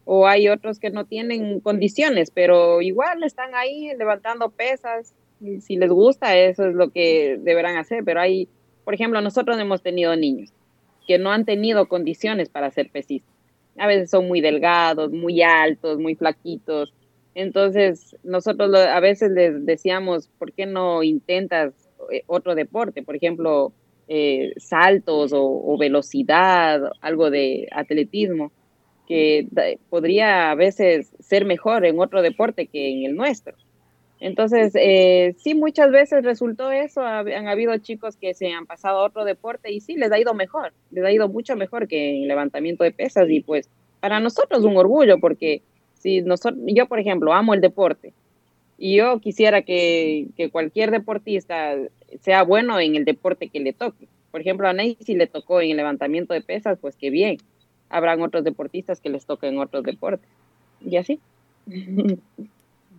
o 0.05 0.27
hay 0.27 0.47
otros 0.47 0.79
que 0.79 0.91
no 0.91 1.05
tienen 1.05 1.59
condiciones, 1.59 2.31
pero 2.31 2.81
igual 2.81 3.23
están 3.23 3.55
ahí 3.55 3.89
levantando 3.97 4.51
pesas. 4.51 5.13
Si 5.61 5.75
les 5.75 5.89
gusta, 5.89 6.37
eso 6.37 6.67
es 6.67 6.75
lo 6.75 6.91
que 6.91 7.37
deberán 7.41 7.77
hacer. 7.77 8.03
Pero 8.05 8.21
hay, 8.21 8.47
por 8.83 8.93
ejemplo, 8.93 9.19
nosotros 9.21 9.59
hemos 9.59 9.81
tenido 9.81 10.15
niños 10.15 10.53
que 11.07 11.17
no 11.17 11.31
han 11.31 11.45
tenido 11.45 11.87
condiciones 11.87 12.49
para 12.49 12.71
ser 12.71 12.89
pesistas. 12.89 13.33
A 13.77 13.87
veces 13.87 14.09
son 14.09 14.27
muy 14.27 14.41
delgados, 14.41 15.11
muy 15.11 15.41
altos, 15.41 15.99
muy 15.99 16.15
flaquitos, 16.15 16.93
entonces, 17.35 18.15
nosotros 18.23 18.73
a 18.73 18.99
veces 19.01 19.29
les 19.31 19.65
decíamos, 19.65 20.29
¿por 20.39 20.53
qué 20.53 20.65
no 20.65 21.03
intentas 21.03 21.73
eh, 22.09 22.23
otro 22.27 22.55
deporte? 22.55 23.03
Por 23.03 23.17
ejemplo, 23.17 23.73
eh, 24.07 24.53
saltos 24.55 25.31
o, 25.33 25.77
velocidad, 25.77 26.81
algo 27.01 27.29
de 27.29 27.67
atletismo, 27.73 28.53
que 29.05 29.47
podría 29.89 30.51
a 30.51 30.55
veces 30.55 31.13
ser 31.19 31.43
mejor 31.45 31.85
en 31.85 31.99
otro 31.99 32.21
deporte 32.21 32.67
que 32.67 32.89
en 32.89 33.03
el 33.03 33.15
nuestro. 33.15 33.53
Entonces, 34.21 34.71
eh, 34.75 35.35
sí, 35.37 35.55
muchas 35.55 35.91
veces 35.91 36.23
resultó 36.23 36.71
eso. 36.71 37.01
Han 37.01 37.47
habido 37.49 37.77
chicos 37.79 38.15
que 38.15 38.33
se 38.33 38.53
han 38.53 38.65
pasado 38.65 38.99
a 38.99 39.05
otro 39.05 39.25
deporte 39.25 39.73
y 39.73 39.81
sí, 39.81 39.95
les 39.95 40.09
ha 40.09 40.17
ido 40.17 40.33
mejor, 40.33 40.71
les 40.89 41.03
ha 41.03 41.11
ido 41.11 41.27
mucho 41.27 41.57
mejor 41.57 41.89
que 41.89 42.15
en 42.15 42.29
levantamiento 42.29 42.85
de 42.85 42.91
pesas. 42.91 43.29
Y 43.29 43.41
pues, 43.41 43.69
para 43.99 44.21
nosotros 44.21 44.63
un 44.63 44.77
orgullo, 44.77 45.19
porque 45.19 45.61
si 46.05 46.21
nosotros, 46.21 46.61
yo, 46.67 46.85
por 46.85 46.99
ejemplo, 46.99 47.33
amo 47.33 47.55
el 47.55 47.61
deporte 47.61 48.13
y 48.77 48.97
yo 48.97 49.19
quisiera 49.19 49.63
que, 49.63 50.27
que 50.37 50.51
cualquier 50.51 50.91
deportista 50.91 51.73
sea 52.21 52.43
bueno 52.43 52.79
en 52.79 52.95
el 52.95 53.05
deporte 53.05 53.49
que 53.49 53.59
le 53.59 53.73
toque. 53.73 54.07
Por 54.29 54.39
ejemplo, 54.39 54.67
a 54.67 54.73
Ney 54.73 54.97
si 55.03 55.15
le 55.15 55.25
tocó 55.25 55.61
en 55.61 55.71
el 55.71 55.77
levantamiento 55.77 56.35
de 56.35 56.41
pesas, 56.41 56.77
pues 56.79 56.95
qué 56.95 57.09
bien. 57.09 57.37
Habrán 57.89 58.21
otros 58.21 58.43
deportistas 58.43 59.01
que 59.01 59.09
les 59.09 59.25
toquen 59.25 59.57
otros 59.57 59.83
deportes. 59.83 60.29
Y 60.85 60.97
así. 60.97 61.19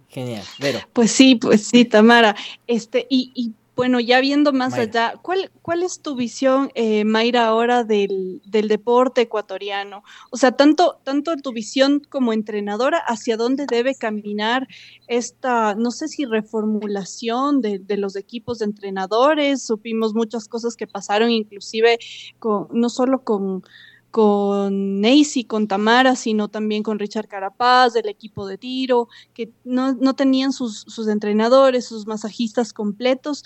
Genial. 0.09 0.43
Vero. 0.59 0.81
Pues 0.93 1.13
sí, 1.13 1.37
pues 1.37 1.63
sí, 1.63 1.85
Tamara. 1.85 2.35
Este, 2.67 3.07
y, 3.09 3.31
y 3.37 3.53
bueno, 3.77 4.01
ya 4.01 4.23
viendo 4.23 4.55
más 4.55 4.73
allá, 4.75 5.15
¿cuál, 5.21 5.53
¿cuál 5.61 5.83
es 5.83 6.01
tu 6.01 6.17
visión, 6.17 6.71
eh, 6.75 7.05
Mayra, 7.05 7.47
ahora 7.47 7.85
del, 7.85 8.41
del, 8.47 8.69
deporte 8.69 9.21
ecuatoriano? 9.21 10.03
O 10.31 10.39
sea, 10.39 10.53
tanto, 10.53 10.99
tanto 11.05 11.37
tu 11.37 11.53
visión 11.53 12.01
como 12.09 12.33
entrenadora, 12.33 12.99
¿hacia 12.99 13.37
dónde 13.37 13.67
debe 13.67 13.95
caminar 13.95 14.67
esta, 15.09 15.75
no 15.75 15.91
sé 15.91 16.09
si 16.09 16.25
reformulación 16.25 17.61
de, 17.61 17.79
de 17.79 17.99
los 17.99 18.17
equipos 18.17 18.61
de 18.61 18.65
entrenadores? 18.65 19.63
Supimos 19.63 20.15
muchas 20.15 20.49
cosas 20.49 20.75
que 20.75 20.87
pasaron, 20.87 21.31
inclusive 21.31 21.99
con, 22.39 22.69
no 22.73 22.89
solo 22.89 23.25
con 23.25 23.63
con 24.11 25.01
Neisy, 25.01 25.45
con 25.45 25.69
Tamara, 25.69 26.17
sino 26.17 26.49
también 26.49 26.83
con 26.83 26.99
Richard 26.99 27.29
Carapaz, 27.29 27.93
del 27.93 28.09
equipo 28.09 28.47
de 28.47 28.59
tiro, 28.59 29.09
que 29.35 29.51
no, 29.65 30.15
tenían 30.15 30.53
sus, 30.53 30.81
sus, 30.81 31.09
entrenadores, 31.09 31.87
sus 31.87 32.07
masajistas 32.07 32.73
completos. 32.73 33.45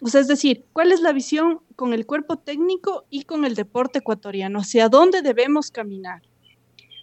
O 0.00 0.08
sea, 0.08 0.20
es 0.20 0.28
decir, 0.28 0.64
¿cuál 0.72 0.92
es 0.92 1.00
la 1.00 1.12
visión 1.12 1.60
con 1.76 1.92
el 1.92 2.06
cuerpo 2.06 2.36
técnico 2.36 3.04
y 3.10 3.24
con 3.24 3.44
el 3.44 3.54
deporte 3.54 4.00
ecuatoriano? 4.00 4.60
¿Hacia 4.60 4.88
dónde 4.88 5.22
debemos 5.22 5.70
caminar? 5.70 6.22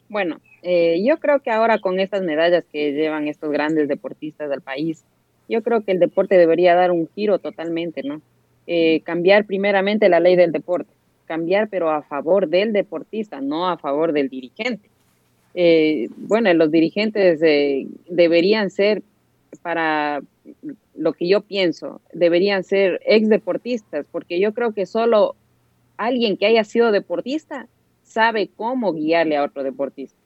Bueno, 0.08 0.40
eh, 0.64 1.04
yo 1.06 1.18
creo 1.18 1.42
que 1.42 1.52
ahora 1.52 1.80
con 1.80 2.00
estas 2.00 2.24
medallas 2.24 2.66
que 2.72 2.94
llevan 2.94 3.28
estos 3.28 3.52
grandes 3.52 3.88
deportistas 3.88 4.50
del 4.50 4.62
país, 4.62 5.04
yo 5.48 5.64
creo 5.64 5.84
que 5.84 5.92
el 5.92 6.00
deporte 6.00 6.38
debería 6.38 6.76
dar 6.76 6.92
un 6.92 7.10
giro 7.16 7.40
totalmente, 7.40 8.04
¿no? 8.04 8.22
Eh, 8.68 9.02
cambiar 9.02 9.46
primeramente 9.46 10.10
la 10.10 10.20
ley 10.20 10.36
del 10.36 10.52
deporte 10.52 10.99
cambiar, 11.30 11.70
pero 11.70 11.92
a 11.92 12.02
favor 12.02 12.48
del 12.48 12.74
deportista, 12.74 13.40
no 13.40 13.70
a 13.70 13.78
favor 13.78 14.14
del 14.14 14.30
dirigente. 14.30 14.90
Eh, 15.54 16.10
bueno, 16.18 16.52
los 16.56 16.72
dirigentes 16.72 17.40
eh, 17.44 17.86
deberían 18.10 18.72
ser, 18.72 19.04
para 19.62 20.22
lo 20.96 21.14
que 21.14 21.28
yo 21.28 21.42
pienso, 21.42 22.02
deberían 22.14 22.64
ser 22.64 23.00
ex 23.06 23.30
deportistas, 23.30 24.08
porque 24.12 24.40
yo 24.40 24.56
creo 24.56 24.74
que 24.74 24.88
solo 24.88 25.36
alguien 25.98 26.36
que 26.36 26.48
haya 26.48 26.64
sido 26.64 26.92
deportista 26.92 27.68
sabe 28.04 28.50
cómo 28.56 28.94
guiarle 28.94 29.38
a 29.38 29.44
otro 29.44 29.62
deportista. 29.62 30.18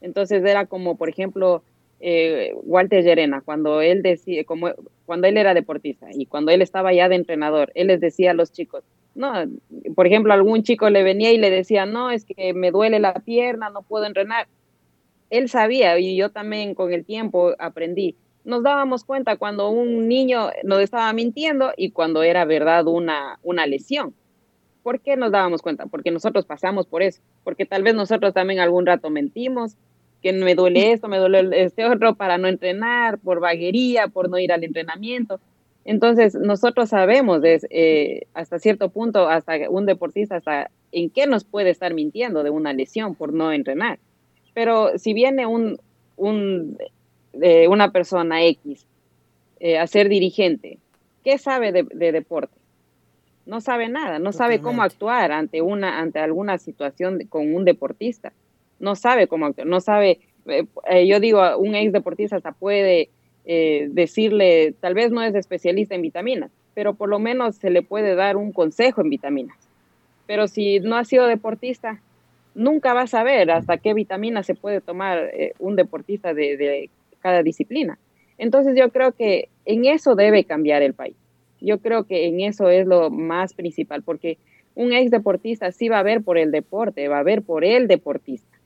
Entonces 0.00 0.44
era 0.44 0.66
como, 0.66 0.96
por 0.96 1.08
ejemplo, 1.08 1.62
eh, 2.00 2.52
Walter 2.64 3.04
Llerena, 3.04 3.40
cuando 3.40 3.80
él 3.80 4.02
decía, 4.02 4.42
como 4.44 4.70
cuando 5.06 5.28
él 5.28 5.36
era 5.36 5.54
deportista 5.54 6.08
y 6.12 6.26
cuando 6.26 6.50
él 6.50 6.60
estaba 6.60 6.92
ya 6.92 7.08
de 7.08 7.14
entrenador, 7.14 7.70
él 7.76 7.86
les 7.86 8.00
decía 8.00 8.32
a 8.32 8.34
los 8.34 8.50
chicos, 8.50 8.82
no, 9.14 9.32
por 9.94 10.06
ejemplo, 10.06 10.32
algún 10.32 10.62
chico 10.62 10.90
le 10.90 11.02
venía 11.02 11.32
y 11.32 11.38
le 11.38 11.50
decía, 11.50 11.86
no, 11.86 12.10
es 12.10 12.24
que 12.24 12.52
me 12.54 12.70
duele 12.70 12.98
la 12.98 13.14
pierna, 13.14 13.70
no 13.70 13.82
puedo 13.82 14.06
entrenar. 14.06 14.48
Él 15.30 15.48
sabía 15.48 15.98
y 15.98 16.16
yo 16.16 16.30
también 16.30 16.74
con 16.74 16.92
el 16.92 17.04
tiempo 17.04 17.54
aprendí. 17.58 18.16
Nos 18.44 18.62
dábamos 18.62 19.04
cuenta 19.04 19.36
cuando 19.36 19.70
un 19.70 20.06
niño 20.08 20.50
nos 20.64 20.80
estaba 20.80 21.12
mintiendo 21.12 21.72
y 21.76 21.92
cuando 21.92 22.22
era 22.22 22.44
verdad 22.44 22.86
una, 22.86 23.38
una 23.42 23.66
lesión. 23.66 24.14
¿Por 24.82 25.00
qué 25.00 25.16
nos 25.16 25.32
dábamos 25.32 25.62
cuenta? 25.62 25.86
Porque 25.86 26.10
nosotros 26.10 26.44
pasamos 26.44 26.86
por 26.86 27.02
eso. 27.02 27.22
Porque 27.42 27.64
tal 27.64 27.82
vez 27.82 27.94
nosotros 27.94 28.34
también 28.34 28.60
algún 28.60 28.84
rato 28.84 29.08
mentimos, 29.08 29.78
que 30.20 30.32
me 30.32 30.54
duele 30.54 30.92
esto, 30.92 31.08
me 31.08 31.18
duele 31.18 31.62
este 31.62 31.86
otro 31.86 32.16
para 32.16 32.36
no 32.36 32.48
entrenar, 32.48 33.18
por 33.18 33.40
vaguería, 33.40 34.08
por 34.08 34.28
no 34.28 34.38
ir 34.38 34.52
al 34.52 34.64
entrenamiento. 34.64 35.40
Entonces, 35.84 36.34
nosotros 36.34 36.88
sabemos 36.88 37.42
eh, 37.44 38.26
hasta 38.32 38.58
cierto 38.58 38.88
punto, 38.88 39.28
hasta 39.28 39.68
un 39.68 39.84
deportista, 39.84 40.36
hasta 40.36 40.70
en 40.92 41.10
qué 41.10 41.26
nos 41.26 41.44
puede 41.44 41.70
estar 41.70 41.92
mintiendo 41.92 42.42
de 42.42 42.50
una 42.50 42.72
lesión 42.72 43.14
por 43.14 43.34
no 43.34 43.52
entrenar. 43.52 43.98
Pero 44.54 44.96
si 44.98 45.12
viene 45.12 45.46
un, 45.46 45.78
un 46.16 46.78
eh, 47.34 47.68
una 47.68 47.90
persona 47.90 48.44
X 48.44 48.86
eh, 49.60 49.78
a 49.78 49.86
ser 49.86 50.08
dirigente, 50.08 50.78
¿qué 51.22 51.36
sabe 51.36 51.72
de, 51.72 52.12
deporte? 52.12 52.54
No 53.44 53.60
sabe 53.60 53.90
nada, 53.90 54.18
no 54.18 54.32
sabe 54.32 54.60
cómo 54.60 54.82
actuar 54.82 55.32
ante, 55.32 55.60
una, 55.60 56.00
ante 56.00 56.18
alguna 56.18 56.56
situación 56.56 57.26
con 57.28 57.54
un 57.54 57.66
deportista. 57.66 58.32
No 58.78 58.96
sabe 58.96 59.26
cómo 59.26 59.46
actuar, 59.46 59.66
no 59.66 59.80
sabe, 59.80 60.20
yo 61.06 61.20
digo, 61.20 61.58
un 61.58 61.74
ex 61.74 61.92
deportista 61.92 62.36
hasta 62.36 62.52
puede 62.52 63.10
eh, 63.44 63.88
decirle, 63.90 64.74
tal 64.80 64.94
vez 64.94 65.10
no 65.10 65.22
es 65.22 65.34
especialista 65.34 65.94
en 65.94 66.02
vitaminas, 66.02 66.50
pero 66.74 66.94
por 66.94 67.08
lo 67.08 67.18
menos 67.18 67.56
se 67.56 67.70
le 67.70 67.82
puede 67.82 68.14
dar 68.14 68.36
un 68.36 68.52
consejo 68.52 69.00
en 69.00 69.10
vitaminas. 69.10 69.56
Pero 70.26 70.48
si 70.48 70.80
no 70.80 70.96
ha 70.96 71.04
sido 71.04 71.26
deportista, 71.26 72.00
nunca 72.54 72.94
va 72.94 73.02
a 73.02 73.06
saber 73.06 73.50
hasta 73.50 73.76
qué 73.76 73.94
vitamina 73.94 74.42
se 74.42 74.54
puede 74.54 74.80
tomar 74.80 75.18
eh, 75.34 75.52
un 75.58 75.76
deportista 75.76 76.34
de, 76.34 76.56
de, 76.56 76.90
cada 77.20 77.42
disciplina. 77.42 77.98
Entonces 78.38 78.76
yo 78.76 78.90
creo 78.90 79.12
que 79.12 79.48
en 79.64 79.84
eso 79.84 80.14
debe 80.14 80.44
cambiar 80.44 80.82
el 80.82 80.94
país. 80.94 81.16
Yo 81.60 81.78
creo 81.78 82.04
que 82.04 82.26
en 82.26 82.40
eso 82.40 82.68
es 82.68 82.86
lo 82.86 83.10
más 83.10 83.54
principal, 83.54 84.02
porque 84.02 84.38
un 84.74 84.92
ex 84.92 85.10
deportista 85.10 85.70
sí 85.72 85.88
va 85.88 86.00
a 86.00 86.02
ver 86.02 86.22
por 86.22 86.36
el 86.36 86.50
deporte, 86.50 87.08
va 87.08 87.20
a 87.20 87.22
ver 87.22 87.42
por 87.42 87.64
el 87.64 87.86
deportista, 87.88 88.58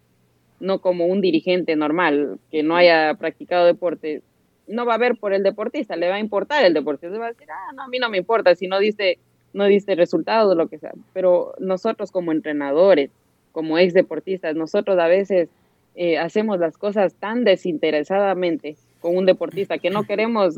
no 0.58 0.80
como 0.80 1.06
un 1.06 1.20
dirigente 1.20 1.76
normal 1.76 2.38
que 2.50 2.62
no 2.62 2.76
haya 2.76 3.14
practicado 3.14 3.66
deporte, 3.66 4.22
no 4.68 4.87
va 4.87 4.94
a 4.94 4.98
ver 4.98 5.16
por 5.16 5.33
el 5.33 5.42
deportista, 5.42 5.96
le 5.96 6.09
va 6.09 6.16
a 6.16 6.20
importar 6.20 6.64
el 6.64 6.74
deportista, 6.74 7.14
se 7.14 7.18
va 7.18 7.26
a 7.26 7.33
decir, 7.33 7.48
ah, 7.50 7.72
no, 7.74 7.83
a 7.83 7.88
mí 7.88 7.98
no 7.98 8.09
me 8.11 8.18
importa 8.18 8.54
si 8.54 8.66
no 8.66 8.78
diste, 8.78 9.18
no 9.52 9.64
diste 9.64 9.94
resultados 9.94 10.57
lo 10.57 10.68
que 10.68 10.78
sea, 10.78 10.92
pero 11.12 11.54
nosotros 11.59 12.11
como 12.12 12.33
entrenadores, 12.33 13.11
como 13.52 13.78
ex 13.78 13.94
deportistas, 13.94 14.54
nosotros 14.54 14.98
a 14.98 15.09
veces 15.09 15.48
eh, 15.94 16.18
hacemos 16.18 16.61
las 16.61 16.78
cosas 16.78 17.14
tan 17.14 17.44
desinteresadamente 17.44 18.76
con 19.00 19.16
un 19.16 19.26
deportista 19.26 19.78
que 19.78 19.90
no 19.90 20.04
queremos 20.04 20.57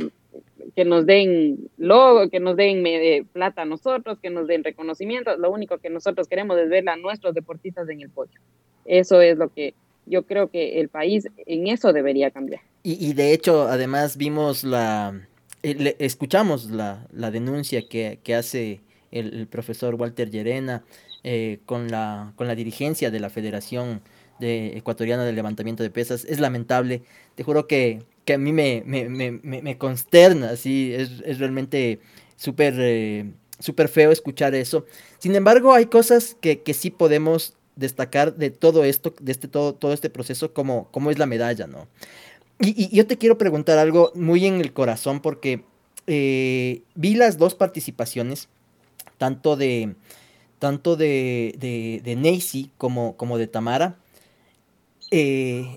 que 0.74 0.84
nos 0.84 1.06
den 1.06 1.68
logo, 1.78 2.28
que 2.30 2.40
nos 2.40 2.56
den 2.56 2.86
eh, 2.86 3.24
plata 3.32 3.62
a 3.62 3.64
nosotros, 3.64 4.18
que 4.20 4.30
nos 4.30 4.46
den 4.46 4.64
reconocimiento, 4.64 5.36
lo 5.36 5.50
único 5.50 5.78
que 5.78 5.90
nosotros 5.90 6.28
queremos 6.28 6.58
es 6.58 6.68
ver 6.68 6.88
a 6.88 6.96
nuestros 6.96 7.34
deportistas 7.34 7.88
en 7.88 8.00
el 8.00 8.10
podio. 8.10 8.40
Eso 8.84 9.20
es 9.20 9.38
lo 9.38 9.48
que 9.48 9.74
yo 10.06 10.22
creo 10.24 10.48
que 10.48 10.80
el 10.80 10.88
país 10.88 11.28
en 11.46 11.68
eso 11.68 11.92
debería 11.92 12.30
cambiar. 12.30 12.62
Y, 12.82 13.12
de 13.12 13.34
hecho, 13.34 13.68
además 13.68 14.16
vimos 14.16 14.64
la, 14.64 15.28
eh, 15.62 15.96
escuchamos 15.98 16.70
la, 16.70 17.06
la 17.12 17.30
denuncia 17.30 17.86
que, 17.86 18.20
que 18.22 18.34
hace 18.34 18.80
el, 19.10 19.46
profesor 19.48 19.96
Walter 19.96 20.30
Llerena 20.30 20.82
eh, 21.22 21.58
con, 21.66 21.90
la, 21.90 22.32
con 22.36 22.46
la 22.46 22.54
dirigencia 22.54 23.10
de 23.10 23.20
la 23.20 23.28
Federación 23.28 24.00
de, 24.38 24.78
Ecuatoriana 24.78 25.24
del 25.24 25.34
Levantamiento 25.36 25.82
de 25.82 25.90
Pesas. 25.90 26.24
Es 26.24 26.40
lamentable, 26.40 27.02
te 27.34 27.42
juro 27.42 27.66
que, 27.66 28.02
que 28.24 28.34
a 28.34 28.38
mí 28.38 28.52
me, 28.52 28.82
me, 28.86 29.08
me, 29.10 29.30
me 29.42 29.76
consterna, 29.76 30.50
así 30.50 30.94
es, 30.94 31.22
es 31.26 31.38
realmente 31.38 32.00
súper 32.36 32.74
eh, 32.78 33.30
feo 33.88 34.10
escuchar 34.10 34.54
eso. 34.54 34.86
Sin 35.18 35.34
embargo, 35.34 35.74
hay 35.74 35.86
cosas 35.86 36.34
que, 36.40 36.62
que 36.62 36.72
sí 36.72 36.90
podemos 36.90 37.54
destacar 37.76 38.36
de 38.36 38.50
todo 38.50 38.84
esto, 38.84 39.14
de 39.20 39.32
este, 39.32 39.48
todo, 39.48 39.74
todo 39.74 39.92
este 39.92 40.10
proceso, 40.10 40.52
como, 40.52 40.90
como 40.90 41.10
es 41.10 41.18
la 41.18 41.26
medalla, 41.26 41.66
¿no? 41.66 41.88
Y, 42.60 42.94
yo 42.94 43.06
te 43.06 43.16
quiero 43.16 43.38
preguntar 43.38 43.78
algo 43.78 44.12
muy 44.14 44.46
en 44.46 44.60
el 44.60 44.72
corazón 44.72 45.20
porque 45.20 45.64
eh, 46.06 46.82
vi 46.94 47.14
las 47.14 47.38
dos 47.38 47.54
participaciones, 47.54 48.48
tanto 49.16 49.56
de, 49.56 49.94
tanto 50.58 50.96
de, 50.96 51.54
de, 51.58 52.00
de 52.04 52.70
como, 52.76 53.16
como 53.16 53.38
de 53.38 53.46
Tamara. 53.46 53.96
Eh, 55.10 55.76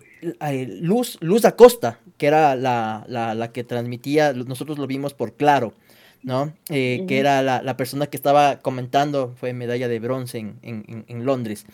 Luz, 0.82 1.17
Luz 1.22 1.46
Acosta, 1.46 2.00
que 2.17 2.28
era 2.28 2.56
la, 2.56 3.06
la, 3.08 3.34
la, 3.34 3.52
que 3.52 3.63
transmitía, 3.63 4.34
nosotros 4.34 4.78
lo 4.78 4.88
vimos 4.88 5.13
por 5.13 5.34
claro, 5.34 5.74
¿no? 6.22 6.54
Eh, 6.69 7.04
que 7.08 7.19
era 7.19 7.41
la, 7.41 7.62
la, 7.62 7.76
persona 7.76 8.08
que 8.08 8.15
estaba 8.15 8.60
comentando, 8.60 9.34
fue 9.38 9.54
medalla 9.54 9.88
de 9.88 10.00
bronce 10.00 10.38
en, 10.38 10.60
en, 10.62 11.06
en 11.08 11.26
Londres. 11.26 11.65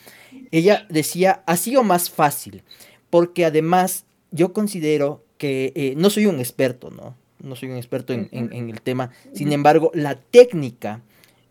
Ella 0.51 0.87
decía, 0.89 1.43
ha 1.45 1.57
sido 1.57 1.83
más 1.83 2.09
fácil, 2.09 2.63
porque 3.11 3.45
además 3.45 4.05
yo 4.31 4.53
considero 4.53 5.23
que 5.37 5.71
eh, 5.75 5.93
no 5.97 6.09
soy 6.09 6.25
un 6.25 6.39
experto, 6.39 6.91
¿no? 6.91 7.15
No 7.41 7.55
soy 7.55 7.69
un 7.69 7.77
experto 7.77 8.13
en, 8.13 8.29
el 8.31 8.81
tema. 8.81 9.11
Sin 9.33 9.53
embargo, 9.53 9.91
la 9.93 10.19
técnica 10.19 11.01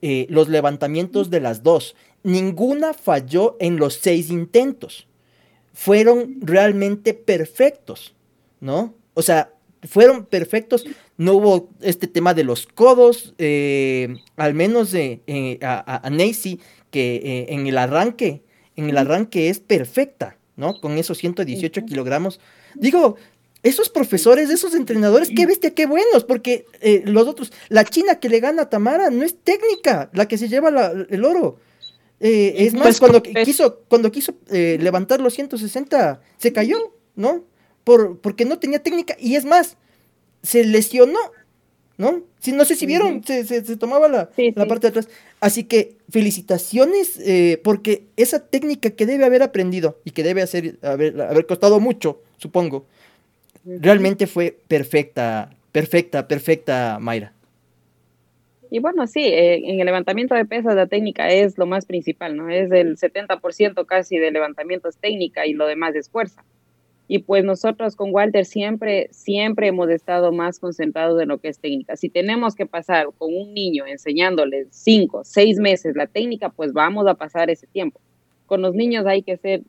eh, 0.01 0.27
los 0.29 0.49
levantamientos 0.49 1.29
de 1.29 1.41
las 1.41 1.65
dos. 1.65 1.97
Ninguna 2.23 2.95
falló 2.95 3.57
en 3.59 3.79
los 3.79 3.95
seis 3.95 4.31
intentos. 4.31 5.09
Fueron 5.73 6.37
realmente 6.41 7.15
perfectos, 7.15 8.15
¿no? 8.61 8.95
O 9.15 9.23
sea, 9.23 9.51
fueron 9.83 10.27
perfectos. 10.27 10.85
No 11.17 11.35
hubo 11.35 11.71
este 11.81 12.07
tema 12.07 12.35
de 12.35 12.45
los 12.45 12.67
codos, 12.67 13.35
eh, 13.39 14.19
al 14.37 14.55
menos 14.55 14.93
de 14.93 15.59
a, 15.63 16.07
a, 16.07 16.11
que 16.91 17.47
en 17.49 17.67
el 17.67 17.79
arranque, 17.79 18.43
en 18.77 18.91
el 18.91 18.99
arranque 18.99 19.49
es 19.49 19.59
perfecta, 19.59 20.37
¿no? 20.57 20.81
Con 20.81 20.99
esos 20.99 21.19
118 21.19 21.87
kilogramos. 21.87 22.41
Digo, 22.79 23.17
esos 23.63 23.89
profesores, 23.89 24.51
esos 24.51 24.75
entrenadores, 24.75 25.31
qué 25.35 25.47
bestia, 25.47 25.75
qué 25.75 25.87
buenos, 25.87 26.25
porque 26.25 26.65
eh, 26.81 27.03
los 27.05 27.27
otros, 27.27 27.53
la 27.69 27.85
China 27.85 28.21
que 28.21 28.29
le 28.29 28.41
gana 28.41 28.63
a 28.63 28.71
Tamara 28.71 29.11
no 29.11 29.25
es 29.25 29.37
técnica 29.37 30.11
la 30.13 30.29
que 30.29 30.39
se 30.39 30.49
lleva 30.49 30.69
el 31.09 31.25
oro. 31.25 31.59
Eh, 32.21 32.55
es 32.59 32.75
más, 32.75 32.83
pues, 32.83 33.01
cuando 33.01 33.23
quiso, 33.23 33.81
cuando 33.89 34.11
quiso 34.11 34.35
eh, 34.51 34.79
levantar 34.81 35.21
los 35.21 35.35
160, 35.35 36.21
se 36.37 36.53
cayó, 36.53 36.95
¿no? 37.17 37.45
Por, 37.85 38.19
porque 38.19 38.45
no 38.45 38.59
tenía 38.59 38.83
técnica, 38.83 39.17
y 39.19 39.37
es 39.37 39.45
más, 39.45 39.77
se 40.43 40.65
lesionó, 40.65 41.19
¿no? 41.97 42.23
Si, 42.39 42.53
no 42.53 42.65
sé 42.65 42.77
si 42.77 42.87
vieron, 42.87 43.25
se, 43.25 43.45
se, 43.45 43.77
tomaba 43.77 44.09
la, 44.09 44.31
la 44.37 44.67
parte 44.67 44.87
de 44.87 44.99
atrás. 44.99 45.09
Así 45.41 45.65
que 45.65 45.97
felicitaciones, 46.11 47.21
porque 47.63 48.05
esa 48.17 48.49
técnica 48.49 48.91
que 48.91 49.07
debe 49.07 49.25
haber 49.25 49.43
aprendido 49.43 49.99
y 50.05 50.11
que 50.11 50.23
debe 50.23 50.43
hacer, 50.43 50.79
haber, 50.83 51.21
haber 51.21 51.47
costado 51.47 51.79
mucho, 51.79 52.23
supongo, 52.39 52.87
realmente 53.65 54.27
fue 54.27 54.57
perfecta, 54.67 55.51
perfecta, 55.73 56.27
perfecta, 56.27 56.99
Mayra. 57.01 57.33
Y 58.71 58.81
bueno, 58.81 59.07
sí, 59.07 59.21
eh, 59.21 59.71
en 59.71 59.81
el 59.81 59.87
levantamiento 59.87 60.35
de 60.35 60.45
pesas 60.45 60.75
la 60.75 60.87
técnica 60.87 61.29
es 61.29 61.57
lo 61.57 61.67
más 61.67 61.87
principal, 61.87 62.37
¿no? 62.37 62.51
Es 62.51 62.71
el 62.71 62.97
70% 62.99 63.87
casi 63.87 64.19
de 64.19 64.31
levantamiento 64.31 64.89
es 64.89 64.99
técnica 64.99 65.47
y 65.47 65.55
lo 65.55 65.67
demás 65.67 65.95
es 65.95 66.11
fuerza. 66.11 66.45
Y 67.11 67.21
pues 67.21 67.43
nosotros 67.43 67.97
con 67.97 68.15
Walter 68.15 68.45
siempre, 68.45 69.09
siempre 69.11 69.69
hemos 69.69 69.89
estado 69.89 70.31
más 70.31 70.61
concentrados 70.61 71.21
en 71.23 71.29
lo 71.29 71.39
que 71.39 71.49
es 71.49 71.59
técnica. 71.59 71.97
Si 71.97 72.11
tenemos 72.11 72.55
que 72.55 72.67
pasar 72.67 73.07
con 73.17 73.35
un 73.35 73.55
niño 73.55 73.87
enseñándole 73.87 74.67
cinco, 74.71 75.23
seis 75.25 75.59
meses 75.59 75.97
la 75.97 76.07
técnica, 76.07 76.51
pues 76.51 76.75
vamos 76.75 77.07
a 77.07 77.15
pasar 77.15 77.49
ese 77.49 77.67
tiempo. 77.67 77.99
Con 78.45 78.61
los 78.61 78.75
niños 78.75 79.07
hay 79.07 79.23
que 79.23 79.39
ser 79.39 79.63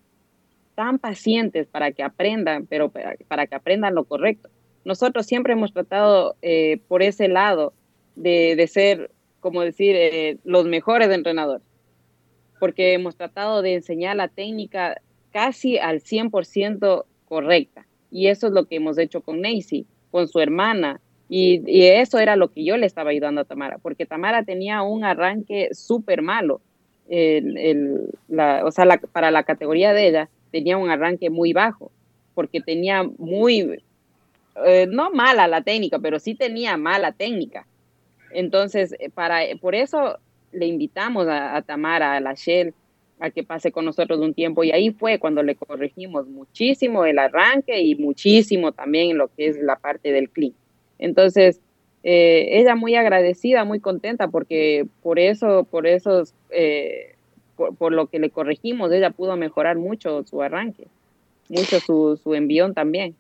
tan 0.76 1.00
pacientes 1.00 1.66
para 1.68 1.94
que 1.94 2.04
aprendan, 2.04 2.66
pero 2.66 2.90
para, 2.90 3.48
que 3.48 3.56
aprendan 3.56 3.96
lo 3.96 4.04
correcto. 4.04 4.50
Nosotros 4.84 5.26
siempre 5.26 5.54
hemos 5.54 5.72
tratado 5.72 6.36
eh, 6.42 6.82
por 6.90 7.02
ese 7.02 7.30
lado 7.30 7.72
de, 8.18 8.68
ser, 8.70 9.12
como 9.40 9.62
decir, 9.62 9.96
eh, 9.96 10.38
los 10.44 10.66
mejores 10.66 11.10
entrenadores, 11.10 11.64
porque 12.60 12.94
hemos 12.94 13.16
tratado 13.16 13.62
de 13.62 13.76
enseñar 13.76 14.18
la 14.18 14.28
técnica 14.28 15.02
casi 15.32 15.78
al 15.78 16.02
100% 16.02 17.06
correcta. 17.30 17.86
Y 18.12 18.28
eso 18.28 18.48
es 18.48 18.54
lo 18.54 18.66
que 18.66 18.76
hemos 18.76 18.98
hecho 18.98 19.22
con 19.22 19.42
Nancy, 19.42 19.86
con 20.12 20.28
su 20.28 20.40
hermana. 20.40 21.00
Y, 21.30 21.62
eso 21.92 22.18
era 22.18 22.36
lo 22.36 22.52
que 22.52 22.64
yo 22.66 22.76
le 22.76 22.88
estaba 22.88 23.12
ayudando 23.12 23.42
a 23.42 23.46
Tamara, 23.46 23.78
porque 23.78 24.08
Tamara 24.08 24.44
tenía 24.44 24.82
un 24.82 25.04
arranque 25.04 25.70
súper 25.74 26.24
malo. 26.24 26.60
o 27.08 28.72
sea, 28.72 29.00
para 29.14 29.32
la 29.32 29.44
categoría 29.44 29.94
de 29.94 30.08
ella, 30.08 30.30
tenía 30.52 30.78
un 30.78 30.90
arranque 30.90 31.30
muy 31.30 31.54
bajo, 31.54 31.92
porque 32.34 32.62
tenía 32.62 33.04
muy, 33.04 33.84
eh, 34.66 34.88
no 34.90 35.12
mala 35.12 35.48
la 35.48 35.62
técnica, 35.62 36.00
pero 36.00 36.20
sí 36.20 36.34
tenía 36.34 36.78
mala 36.78 37.12
técnica. 37.12 37.68
Entonces, 38.32 38.96
eh, 39.00 39.10
para, 39.10 39.42
por 39.62 39.76
eso 39.76 40.18
le 40.52 40.66
invitamos 40.66 41.28
a, 41.28 41.62
Tamara, 41.62 42.16
a 42.16 42.20
la 42.20 42.34
Shell, 42.34 42.74
a 43.20 43.30
que 43.32 43.44
pase 43.44 43.72
con 43.72 43.86
nosotros 43.86 44.20
un 44.20 44.34
tiempo 44.34 44.64
y 44.64 44.72
ahí 44.72 44.92
fue 44.92 45.20
cuando 45.20 45.44
le 45.44 45.56
corregimos 45.56 46.28
muchísimo 46.28 47.06
el 47.06 47.20
arranque 47.20 47.82
y 47.82 47.96
muchísimo 47.96 48.72
también 48.72 49.18
lo 49.18 49.28
que 49.36 49.48
es 49.48 49.58
la 49.58 49.76
parte 49.76 50.12
del 50.12 50.30
clean. 50.30 50.54
Entonces, 50.98 51.60
eh, 52.04 52.48
ella 52.60 52.76
muy 52.76 52.96
agradecida, 52.96 53.66
muy 53.66 53.80
contenta 53.80 54.30
porque 54.30 54.86
por 55.02 55.20
eso, 55.20 55.66
por 55.70 55.86
esos 55.86 56.34
por, 57.78 57.92
lo 57.92 58.08
que 58.08 58.20
le 58.20 58.30
corregimos, 58.30 58.92
ella 58.92 59.12
pudo 59.12 59.36
mejorar 59.36 59.78
mucho 59.78 60.24
su 60.24 60.42
arranque, 60.42 60.88
mucho 61.50 61.80
su, 61.80 62.20
su 62.22 62.34
envión 62.34 62.74
también. 62.74 63.16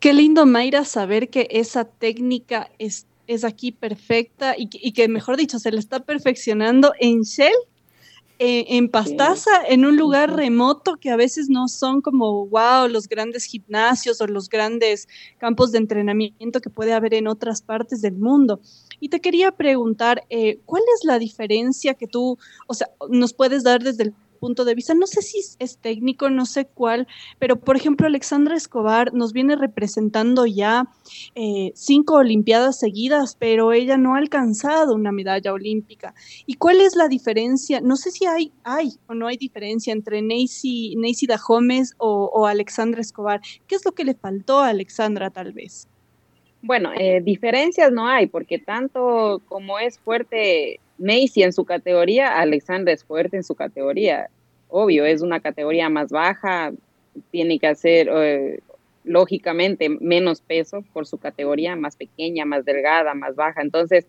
Qué 0.00 0.12
lindo, 0.12 0.46
Mayra, 0.46 0.84
saber 0.84 1.28
que 1.28 1.46
esa 1.50 1.84
técnica 1.84 2.70
es, 2.78 3.06
es 3.26 3.44
aquí 3.44 3.70
perfecta 3.70 4.54
y, 4.56 4.68
y, 4.72 4.92
que, 4.92 5.08
mejor 5.08 5.36
dicho, 5.36 5.58
se 5.58 5.70
le 5.70 5.78
está 5.78 6.00
perfeccionando 6.00 6.92
en 6.98 7.22
Shell 7.22 7.54
eh, 8.42 8.78
en 8.78 8.88
Pastaza, 8.88 9.50
en 9.68 9.84
un 9.84 9.98
lugar 9.98 10.34
remoto 10.34 10.96
que 10.96 11.10
a 11.10 11.16
veces 11.16 11.50
no 11.50 11.68
son 11.68 12.00
como, 12.00 12.46
wow, 12.46 12.88
los 12.88 13.06
grandes 13.06 13.44
gimnasios 13.44 14.18
o 14.22 14.26
los 14.26 14.48
grandes 14.48 15.08
campos 15.36 15.72
de 15.72 15.78
entrenamiento 15.78 16.62
que 16.62 16.70
puede 16.70 16.94
haber 16.94 17.12
en 17.12 17.28
otras 17.28 17.60
partes 17.60 18.00
del 18.00 18.16
mundo. 18.16 18.58
Y 18.98 19.10
te 19.10 19.20
quería 19.20 19.52
preguntar, 19.52 20.24
eh, 20.30 20.58
¿cuál 20.64 20.82
es 20.96 21.04
la 21.04 21.18
diferencia 21.18 21.92
que 21.92 22.06
tú, 22.06 22.38
o 22.66 22.72
sea, 22.72 22.88
nos 23.10 23.34
puedes 23.34 23.62
dar 23.62 23.82
desde 23.82 24.04
el 24.04 24.14
punto 24.40 24.64
de 24.64 24.74
vista, 24.74 24.94
no 24.94 25.06
sé 25.06 25.22
si 25.22 25.38
es 25.58 25.78
técnico, 25.78 26.30
no 26.30 26.46
sé 26.46 26.64
cuál, 26.64 27.06
pero 27.38 27.56
por 27.56 27.76
ejemplo 27.76 28.06
Alexandra 28.06 28.56
Escobar 28.56 29.12
nos 29.14 29.32
viene 29.32 29.54
representando 29.54 30.46
ya 30.46 30.88
eh, 31.34 31.72
cinco 31.74 32.14
Olimpiadas 32.14 32.78
seguidas, 32.78 33.36
pero 33.38 33.72
ella 33.72 33.96
no 33.96 34.14
ha 34.14 34.18
alcanzado 34.18 34.94
una 34.94 35.12
medalla 35.12 35.52
olímpica. 35.52 36.14
¿Y 36.46 36.54
cuál 36.54 36.80
es 36.80 36.96
la 36.96 37.08
diferencia? 37.08 37.80
No 37.80 37.96
sé 37.96 38.10
si 38.10 38.26
hay, 38.26 38.52
hay 38.64 38.92
o 39.06 39.14
no 39.14 39.28
hay 39.28 39.36
diferencia 39.36 39.92
entre 39.92 40.22
Neisy, 40.22 40.96
Dahomes 41.28 41.94
o, 41.98 42.30
o 42.32 42.46
Alexandra 42.46 43.00
Escobar. 43.00 43.40
¿Qué 43.66 43.76
es 43.76 43.84
lo 43.84 43.92
que 43.92 44.04
le 44.04 44.14
faltó 44.14 44.60
a 44.60 44.68
Alexandra 44.68 45.30
tal 45.30 45.52
vez? 45.52 45.86
Bueno, 46.62 46.90
eh, 46.98 47.20
diferencias 47.22 47.90
no 47.90 48.06
hay, 48.06 48.26
porque 48.26 48.58
tanto 48.58 49.40
como 49.48 49.78
es 49.78 49.98
fuerte 49.98 50.80
Macy 51.00 51.42
en 51.42 51.52
su 51.52 51.64
categoría, 51.64 52.38
Alexandra 52.38 52.92
es 52.92 53.04
fuerte 53.04 53.36
en 53.36 53.42
su 53.42 53.54
categoría. 53.54 54.28
Obvio, 54.68 55.04
es 55.04 55.22
una 55.22 55.40
categoría 55.40 55.88
más 55.88 56.10
baja, 56.10 56.72
tiene 57.30 57.58
que 57.58 57.66
hacer, 57.66 58.08
eh, 58.12 58.60
lógicamente, 59.02 59.88
menos 59.88 60.42
peso 60.42 60.84
por 60.92 61.06
su 61.06 61.18
categoría, 61.18 61.74
más 61.74 61.96
pequeña, 61.96 62.44
más 62.44 62.64
delgada, 62.64 63.14
más 63.14 63.34
baja. 63.34 63.62
Entonces, 63.62 64.06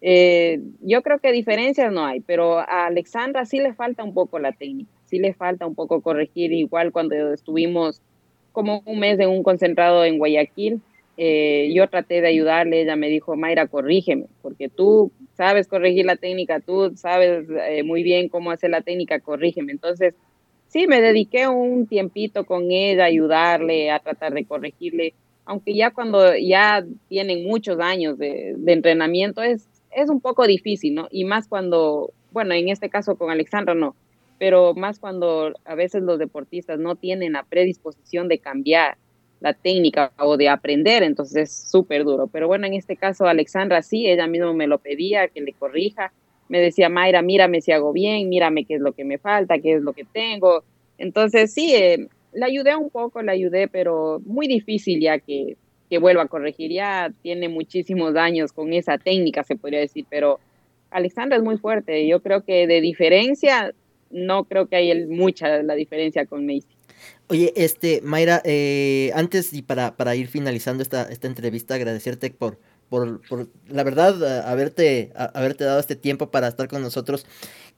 eh, 0.00 0.60
yo 0.80 1.02
creo 1.02 1.18
que 1.18 1.30
diferencias 1.30 1.92
no 1.92 2.04
hay, 2.04 2.20
pero 2.20 2.58
a 2.58 2.86
Alexandra 2.86 3.44
sí 3.44 3.60
le 3.60 3.74
falta 3.74 4.02
un 4.02 4.14
poco 4.14 4.38
la 4.38 4.52
técnica, 4.52 4.90
sí 5.04 5.18
le 5.18 5.34
falta 5.34 5.66
un 5.66 5.74
poco 5.74 6.00
corregir, 6.00 6.52
igual 6.52 6.90
cuando 6.90 7.32
estuvimos 7.32 8.00
como 8.52 8.82
un 8.86 8.98
mes 8.98 9.18
en 9.20 9.28
un 9.28 9.42
concentrado 9.42 10.04
en 10.04 10.18
Guayaquil, 10.18 10.80
eh, 11.16 11.72
yo 11.74 11.88
traté 11.88 12.20
de 12.20 12.28
ayudarle, 12.28 12.82
ella 12.82 12.96
me 12.96 13.08
dijo, 13.08 13.36
Mayra, 13.36 13.66
corrígeme, 13.66 14.26
porque 14.42 14.68
tú 14.68 15.12
sabes 15.36 15.68
corregir 15.68 16.06
la 16.06 16.16
técnica, 16.16 16.60
tú 16.60 16.92
sabes 16.96 17.46
eh, 17.68 17.82
muy 17.82 18.02
bien 18.02 18.28
cómo 18.28 18.50
hacer 18.50 18.70
la 18.70 18.82
técnica, 18.82 19.20
corrígeme. 19.20 19.72
Entonces, 19.72 20.14
sí, 20.68 20.86
me 20.86 21.00
dediqué 21.00 21.48
un 21.48 21.86
tiempito 21.86 22.44
con 22.44 22.70
ella, 22.70 23.04
ayudarle, 23.04 23.90
a 23.90 24.00
tratar 24.00 24.34
de 24.34 24.44
corregirle, 24.44 25.14
aunque 25.44 25.74
ya 25.74 25.90
cuando 25.92 26.36
ya 26.36 26.84
tienen 27.08 27.44
muchos 27.44 27.78
años 27.78 28.18
de, 28.18 28.54
de 28.56 28.72
entrenamiento 28.72 29.42
es, 29.42 29.68
es 29.92 30.10
un 30.10 30.20
poco 30.20 30.46
difícil, 30.46 30.94
¿no? 30.94 31.06
Y 31.10 31.24
más 31.24 31.46
cuando, 31.46 32.12
bueno, 32.32 32.54
en 32.54 32.70
este 32.70 32.88
caso 32.88 33.16
con 33.16 33.30
Alexandra 33.30 33.74
no, 33.74 33.94
pero 34.38 34.74
más 34.74 34.98
cuando 34.98 35.52
a 35.64 35.74
veces 35.74 36.02
los 36.02 36.18
deportistas 36.18 36.78
no 36.78 36.96
tienen 36.96 37.34
la 37.34 37.44
predisposición 37.44 38.26
de 38.26 38.38
cambiar 38.38 38.96
la 39.40 39.52
técnica 39.52 40.12
o 40.18 40.36
de 40.36 40.48
aprender, 40.48 41.02
entonces 41.02 41.50
es 41.50 41.70
súper 41.70 42.04
duro. 42.04 42.28
Pero 42.28 42.46
bueno, 42.46 42.66
en 42.66 42.74
este 42.74 42.96
caso 42.96 43.26
Alexandra 43.26 43.82
sí, 43.82 44.06
ella 44.06 44.26
misma 44.26 44.52
me 44.52 44.66
lo 44.66 44.78
pedía, 44.78 45.28
que 45.28 45.40
le 45.40 45.52
corrija. 45.52 46.12
Me 46.48 46.60
decía, 46.60 46.88
Mayra, 46.88 47.22
mírame 47.22 47.60
si 47.60 47.72
hago 47.72 47.92
bien, 47.92 48.28
mírame 48.28 48.64
qué 48.64 48.74
es 48.74 48.80
lo 48.80 48.92
que 48.92 49.04
me 49.04 49.18
falta, 49.18 49.58
qué 49.58 49.74
es 49.74 49.82
lo 49.82 49.92
que 49.92 50.04
tengo. 50.04 50.64
Entonces 50.98 51.52
sí, 51.52 51.74
eh, 51.74 52.08
le 52.32 52.44
ayudé 52.44 52.76
un 52.76 52.90
poco, 52.90 53.22
le 53.22 53.32
ayudé, 53.32 53.68
pero 53.68 54.20
muy 54.24 54.46
difícil 54.46 55.00
ya 55.00 55.18
que, 55.18 55.56
que 55.88 55.98
vuelva 55.98 56.22
a 56.22 56.28
corregir. 56.28 56.72
Ya 56.72 57.12
tiene 57.22 57.48
muchísimos 57.48 58.16
años 58.16 58.52
con 58.52 58.72
esa 58.72 58.98
técnica, 58.98 59.44
se 59.44 59.56
podría 59.56 59.80
decir, 59.80 60.06
pero 60.08 60.40
Alexandra 60.90 61.36
es 61.36 61.42
muy 61.42 61.58
fuerte. 61.58 62.06
Yo 62.06 62.22
creo 62.22 62.44
que 62.44 62.66
de 62.66 62.80
diferencia, 62.80 63.72
no 64.10 64.44
creo 64.44 64.66
que 64.68 64.76
hay 64.76 65.06
mucha 65.06 65.62
la 65.62 65.74
diferencia 65.74 66.26
con 66.26 66.46
Macy. 66.46 66.73
Oye, 67.28 67.52
este, 67.56 68.00
Mayra, 68.02 68.42
eh, 68.44 69.10
antes 69.14 69.54
y 69.54 69.62
para, 69.62 69.96
para 69.96 70.14
ir 70.14 70.28
finalizando 70.28 70.82
esta, 70.82 71.04
esta 71.04 71.26
entrevista, 71.26 71.74
agradecerte 71.74 72.30
por, 72.30 72.58
por, 72.90 73.26
por 73.26 73.48
la 73.66 73.82
verdad, 73.82 74.46
haberte, 74.46 75.10
haberte 75.16 75.64
dado 75.64 75.80
este 75.80 75.96
tiempo 75.96 76.30
para 76.30 76.48
estar 76.48 76.68
con 76.68 76.82
nosotros. 76.82 77.24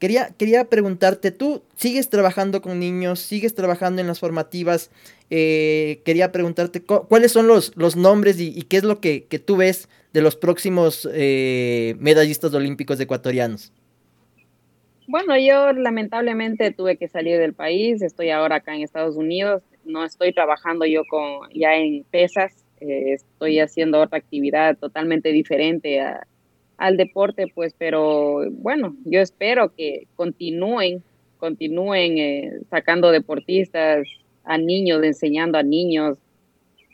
Quería, 0.00 0.34
quería 0.36 0.64
preguntarte, 0.64 1.30
¿tú 1.30 1.62
sigues 1.76 2.10
trabajando 2.10 2.60
con 2.60 2.80
niños? 2.80 3.20
¿Sigues 3.20 3.54
trabajando 3.54 4.00
en 4.00 4.08
las 4.08 4.18
formativas? 4.18 4.90
Eh, 5.30 6.02
quería 6.04 6.32
preguntarte 6.32 6.82
cuáles 6.82 7.30
son 7.30 7.46
los, 7.46 7.72
los 7.76 7.94
nombres 7.96 8.40
y, 8.40 8.62
qué 8.62 8.78
es 8.78 8.84
lo 8.84 9.00
que, 9.00 9.24
que, 9.24 9.38
tú 9.38 9.56
ves 9.56 9.88
de 10.12 10.22
los 10.22 10.36
próximos 10.36 11.08
eh, 11.12 11.94
medallistas 12.00 12.52
olímpicos 12.52 12.98
ecuatorianos. 12.98 13.72
Bueno, 15.08 15.38
yo 15.38 15.72
lamentablemente 15.72 16.72
tuve 16.72 16.96
que 16.96 17.06
salir 17.06 17.38
del 17.38 17.54
país, 17.54 18.02
estoy 18.02 18.30
ahora 18.30 18.56
acá 18.56 18.74
en 18.74 18.82
Estados 18.82 19.16
Unidos, 19.16 19.62
no 19.84 20.04
estoy 20.04 20.32
trabajando 20.32 20.84
yo 20.84 21.02
con 21.08 21.48
ya 21.54 21.76
en 21.76 22.02
pesas, 22.10 22.64
eh, 22.80 23.12
estoy 23.12 23.60
haciendo 23.60 24.00
otra 24.00 24.18
actividad 24.18 24.76
totalmente 24.76 25.30
diferente 25.30 26.02
al 26.76 26.96
deporte, 26.96 27.46
pues, 27.54 27.72
pero 27.78 28.50
bueno, 28.50 28.96
yo 29.04 29.20
espero 29.20 29.72
que 29.76 30.08
continúen, 30.16 31.04
continúen 31.38 32.18
eh, 32.18 32.52
sacando 32.68 33.12
deportistas 33.12 34.08
a 34.42 34.58
niños, 34.58 35.04
enseñando 35.04 35.56
a 35.56 35.62
niños, 35.62 36.18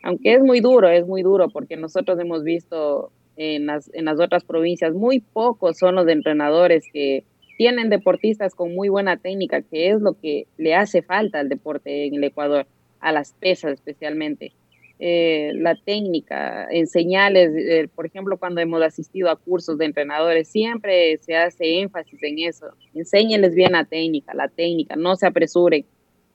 aunque 0.03 0.35
es 0.35 0.43
muy 0.43 0.61
duro, 0.61 0.91
es 0.91 1.07
muy 1.07 1.23
duro, 1.23 1.49
porque 1.49 1.79
nosotros 1.79 2.19
hemos 2.21 2.45
visto 2.45 3.11
en 3.37 3.65
las, 3.67 3.91
en 3.95 4.05
las 4.05 4.21
otras 4.21 4.45
provincias, 4.45 4.93
muy 4.93 5.21
pocos 5.21 5.79
son 5.79 5.95
los 5.95 6.07
entrenadores 6.09 6.85
que 6.93 7.25
tienen 7.63 7.91
deportistas 7.91 8.57
con 8.57 8.75
muy 8.75 8.89
buena 8.89 9.19
técnica, 9.19 9.63
que 9.63 9.91
es 9.91 10.01
lo 10.01 10.15
que 10.15 10.49
le 10.59 10.75
hace 10.75 11.01
falta 11.01 11.39
al 11.39 11.49
deporte 11.49 12.07
en 12.07 12.15
el 12.17 12.25
Ecuador, 12.25 12.67
a 12.99 13.13
las 13.13 13.35
pesas 13.35 13.75
especialmente. 13.75 14.51
Eh, 14.99 15.53
la 15.55 15.77
técnica, 15.77 16.67
enseñarles, 16.73 17.53
eh, 17.55 17.89
por 17.95 18.05
ejemplo, 18.05 18.37
cuando 18.37 18.61
hemos 18.61 18.83
asistido 18.83 19.31
a 19.31 19.37
cursos 19.37 19.79
de 19.79 19.85
entrenadores, 19.85 20.49
siempre 20.49 21.17
se 21.19 21.37
hace 21.37 21.79
énfasis 21.79 22.21
en 22.25 22.41
eso. 22.41 22.67
Enséñenles 22.95 23.55
bien 23.55 23.71
la 23.71 23.85
técnica, 23.85 24.35
la 24.35 24.49
técnica, 24.49 24.97
no 24.97 25.15
se 25.15 25.29
apresuren. 25.29 25.85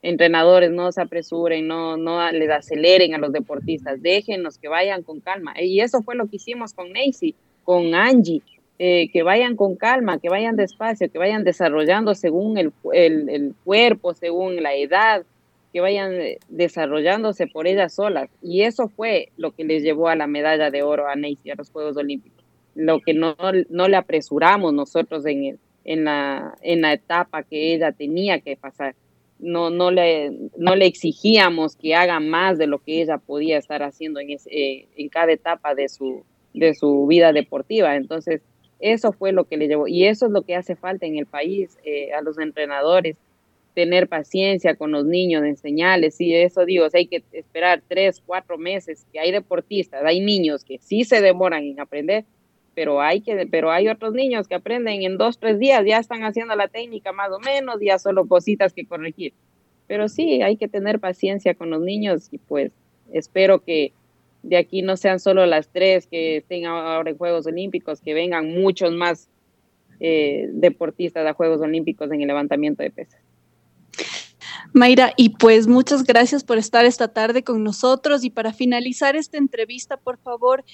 Entrenadores, 0.00 0.70
no 0.70 0.90
se 0.92 1.02
apresuren, 1.02 1.66
no, 1.66 1.98
no 1.98 2.32
les 2.32 2.48
aceleren 2.48 3.14
a 3.14 3.18
los 3.18 3.34
deportistas, 3.34 4.00
déjenos 4.00 4.56
que 4.56 4.68
vayan 4.68 5.02
con 5.02 5.20
calma. 5.20 5.52
Y 5.60 5.80
eso 5.80 6.02
fue 6.02 6.14
lo 6.14 6.26
que 6.26 6.36
hicimos 6.36 6.72
con 6.72 6.90
Nancy, 6.90 7.34
con 7.64 7.94
Angie, 7.94 8.40
eh, 8.78 9.10
que 9.10 9.22
vayan 9.22 9.56
con 9.56 9.76
calma, 9.76 10.18
que 10.18 10.28
vayan 10.28 10.56
despacio, 10.56 11.10
que 11.10 11.18
vayan 11.18 11.44
desarrollando 11.44 12.14
según 12.14 12.58
el, 12.58 12.72
el, 12.92 13.28
el 13.28 13.54
cuerpo, 13.64 14.14
según 14.14 14.62
la 14.62 14.74
edad, 14.74 15.24
que 15.72 15.80
vayan 15.80 16.14
eh, 16.14 16.38
desarrollándose 16.48 17.46
por 17.46 17.66
ellas 17.66 17.94
solas. 17.94 18.30
Y 18.42 18.62
eso 18.62 18.88
fue 18.88 19.30
lo 19.36 19.50
que 19.50 19.64
les 19.64 19.82
llevó 19.82 20.08
a 20.08 20.16
la 20.16 20.26
medalla 20.26 20.70
de 20.70 20.82
oro 20.82 21.08
a 21.08 21.16
Neisy 21.16 21.50
a 21.50 21.56
los 21.56 21.70
Juegos 21.70 21.96
Olímpicos. 21.96 22.44
Lo 22.74 23.00
que 23.00 23.14
no, 23.14 23.36
no 23.68 23.88
le 23.88 23.96
apresuramos 23.96 24.72
nosotros 24.72 25.26
en, 25.26 25.44
el, 25.44 25.58
en, 25.84 26.04
la, 26.04 26.54
en 26.62 26.82
la 26.82 26.92
etapa 26.92 27.42
que 27.42 27.74
ella 27.74 27.92
tenía 27.92 28.38
que 28.40 28.56
pasar. 28.56 28.94
No, 29.40 29.70
no, 29.70 29.90
le, 29.90 30.32
no 30.56 30.74
le 30.74 30.86
exigíamos 30.86 31.76
que 31.76 31.94
haga 31.94 32.18
más 32.20 32.58
de 32.58 32.66
lo 32.66 32.78
que 32.78 33.02
ella 33.02 33.18
podía 33.18 33.58
estar 33.58 33.82
haciendo 33.82 34.20
en, 34.20 34.30
ese, 34.30 34.50
eh, 34.50 34.88
en 34.96 35.08
cada 35.08 35.32
etapa 35.32 35.74
de 35.74 35.88
su, 35.88 36.24
de 36.54 36.74
su 36.74 37.06
vida 37.06 37.32
deportiva. 37.32 37.94
Entonces, 37.96 38.40
eso 38.80 39.12
fue 39.12 39.32
lo 39.32 39.44
que 39.44 39.56
le 39.56 39.68
llevó. 39.68 39.88
Y 39.88 40.04
eso 40.04 40.26
es 40.26 40.32
lo 40.32 40.42
que 40.42 40.54
hace 40.54 40.76
falta 40.76 41.06
en 41.06 41.16
el 41.16 41.26
país 41.26 41.78
eh, 41.84 42.12
a 42.12 42.22
los 42.22 42.38
entrenadores, 42.38 43.16
tener 43.74 44.08
paciencia 44.08 44.74
con 44.74 44.90
los 44.90 45.04
niños, 45.04 45.44
enseñarles, 45.44 46.20
y 46.20 46.34
eso 46.34 46.64
digo, 46.64 46.86
hay 46.92 47.06
que 47.06 47.22
esperar 47.32 47.80
tres, 47.86 48.20
cuatro 48.24 48.58
meses, 48.58 49.06
que 49.12 49.20
hay 49.20 49.30
deportistas, 49.30 50.02
hay 50.04 50.20
niños 50.20 50.64
que 50.64 50.78
sí 50.78 51.04
se 51.04 51.20
demoran 51.20 51.62
en 51.62 51.78
aprender, 51.78 52.24
pero 52.74 53.00
hay 53.00 53.20
que, 53.20 53.46
pero 53.50 53.70
hay 53.70 53.88
otros 53.88 54.14
niños 54.14 54.48
que 54.48 54.56
aprenden 54.56 55.02
en 55.02 55.16
dos, 55.16 55.38
tres 55.38 55.60
días, 55.60 55.84
ya 55.86 55.98
están 55.98 56.24
haciendo 56.24 56.56
la 56.56 56.68
técnica 56.68 57.12
más 57.12 57.30
o 57.30 57.38
menos, 57.38 57.76
ya 57.80 57.98
solo 57.98 58.26
cositas 58.26 58.72
que 58.72 58.86
corregir. 58.86 59.32
Pero 59.86 60.08
sí, 60.08 60.42
hay 60.42 60.56
que 60.56 60.68
tener 60.68 61.00
paciencia 61.00 61.54
con 61.54 61.70
los 61.70 61.80
niños 61.80 62.28
y 62.30 62.38
pues 62.38 62.72
espero 63.12 63.60
que 63.64 63.92
de 64.48 64.56
aquí 64.56 64.82
no 64.82 64.96
sean 64.96 65.20
solo 65.20 65.44
las 65.46 65.68
tres 65.68 66.06
que 66.06 66.38
estén 66.38 66.66
ahora 66.66 67.10
en 67.10 67.18
Juegos 67.18 67.46
Olímpicos, 67.46 68.00
que 68.00 68.14
vengan 68.14 68.48
muchos 68.54 68.92
más 68.92 69.28
eh, 70.00 70.48
deportistas 70.52 71.26
a 71.26 71.34
Juegos 71.34 71.60
Olímpicos 71.60 72.10
en 72.10 72.22
el 72.22 72.28
levantamiento 72.28 72.82
de 72.82 72.90
pesas. 72.90 73.20
Mayra, 74.72 75.12
y 75.16 75.30
pues 75.30 75.66
muchas 75.66 76.04
gracias 76.04 76.44
por 76.44 76.58
estar 76.58 76.84
esta 76.84 77.08
tarde 77.08 77.42
con 77.42 77.64
nosotros 77.64 78.24
y 78.24 78.30
para 78.30 78.52
finalizar 78.52 79.16
esta 79.16 79.38
entrevista, 79.38 79.96
por 79.96 80.18
favor, 80.18 80.64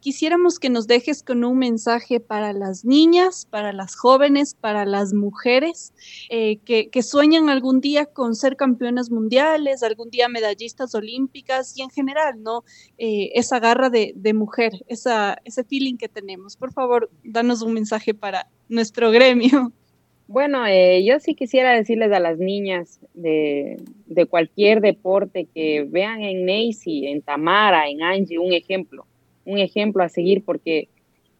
quisiéramos 0.00 0.58
que 0.58 0.70
nos 0.70 0.86
dejes 0.86 1.22
con 1.22 1.44
un 1.44 1.58
mensaje 1.58 2.20
para 2.20 2.52
las 2.52 2.84
niñas, 2.84 3.46
para 3.50 3.72
las 3.72 3.96
jóvenes, 3.96 4.54
para 4.54 4.84
las 4.84 5.12
mujeres 5.12 5.92
eh, 6.30 6.58
que, 6.64 7.02
sueñan 7.02 7.48
algún 7.48 7.80
día 7.80 8.06
con 8.06 8.34
ser 8.34 8.56
campeonas 8.56 9.10
mundiales, 9.10 9.82
algún 9.82 10.10
día 10.10 10.28
medallistas 10.28 10.94
olímpicas 10.94 11.76
y 11.76 11.82
en 11.82 11.90
general, 11.90 12.42
¿no? 12.42 12.64
Eh, 12.98 13.30
esa 13.34 13.60
garra 13.60 13.88
de, 13.88 14.14
mujer, 14.34 14.84
esa, 14.88 15.38
ese 15.44 15.64
feeling 15.64 15.96
que 15.96 16.08
tenemos. 16.08 16.56
Por 16.56 16.72
favor, 16.72 17.10
danos 17.24 17.62
un 17.62 17.72
mensaje 17.72 18.14
para 18.14 18.48
nuestro 18.68 19.10
gremio. 19.10 19.72
Bueno, 20.28 20.66
eh, 20.66 21.02
yo 21.06 21.18
sí 21.20 21.34
quisiera 21.34 21.72
decirles 21.72 22.12
a 22.12 22.20
las 22.20 22.38
niñas 22.38 23.00
de, 23.14 23.78
cualquier 24.28 24.82
deporte 24.82 25.48
que 25.54 25.86
vean 25.88 26.20
en 26.20 26.44
Nancy, 26.44 27.06
en 27.06 27.22
Tamara, 27.22 27.88
en 27.88 28.02
Angie, 28.02 28.38
un 28.38 28.52
ejemplo, 28.52 29.06
un 29.48 29.58
ejemplo 29.58 30.02
a 30.02 30.08
seguir, 30.08 30.44
porque 30.44 30.88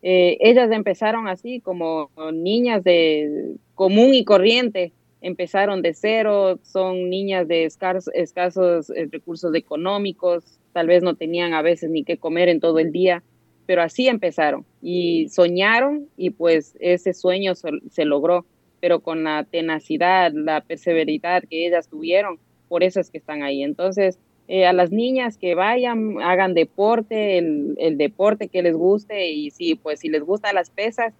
eh, 0.02 0.38
ellas 0.40 0.70
empezaron 0.72 1.28
así 1.28 1.60
como 1.60 2.10
niñas 2.32 2.82
de 2.84 3.56
común 3.74 4.14
y 4.14 4.24
corriente, 4.24 4.92
empezaron 5.20 5.82
de 5.82 5.94
cero, 5.94 6.58
son 6.62 7.10
niñas 7.10 7.48
de 7.48 7.64
escasos, 7.64 8.90
eh, 8.90 9.08
recursos 9.10 9.54
económicos, 9.54 10.58
tal 10.72 10.86
vez 10.86 11.02
no 11.02 11.14
tenían 11.14 11.54
a 11.54 11.62
veces 11.62 11.90
ni 11.90 12.04
qué 12.04 12.16
comer 12.16 12.48
en 12.48 12.60
todo 12.60 12.78
el 12.78 12.92
día, 12.92 13.22
pero 13.66 13.82
así 13.82 14.08
empezaron 14.08 14.64
y 14.80 15.28
soñaron 15.28 16.08
y 16.16 16.30
pues 16.30 16.76
ese 16.80 17.12
sueño 17.12 17.52
se 17.54 18.04
logró 18.04 18.46
pero 18.80 19.00
con 19.00 19.24
la 19.24 19.44
tenacidad, 19.44 20.32
la 20.32 20.60
perseveridad 20.60 21.42
que 21.48 21.66
ellas 21.66 21.88
tuvieron, 21.88 22.38
por 22.68 22.82
eso 22.82 23.00
es 23.00 23.10
que 23.10 23.18
están 23.18 23.42
ahí. 23.42 23.62
Entonces, 23.62 24.18
eh, 24.50 24.66
a 24.66 24.72
las 24.72 24.90
niñas 24.90 25.36
que 25.36 25.54
vayan, 25.54 26.22
hagan 26.22 26.54
deporte, 26.54 27.36
el, 27.36 27.98
deporte 27.98 28.48
que 28.48 28.62
les 28.62 28.74
guste 28.74 29.30
y 29.30 29.50
sí, 29.50 29.74
pues 29.74 30.00
si 30.00 30.08
les 30.08 30.22
gustan 30.22 30.54
las 30.54 30.70
pesas, 30.70 31.12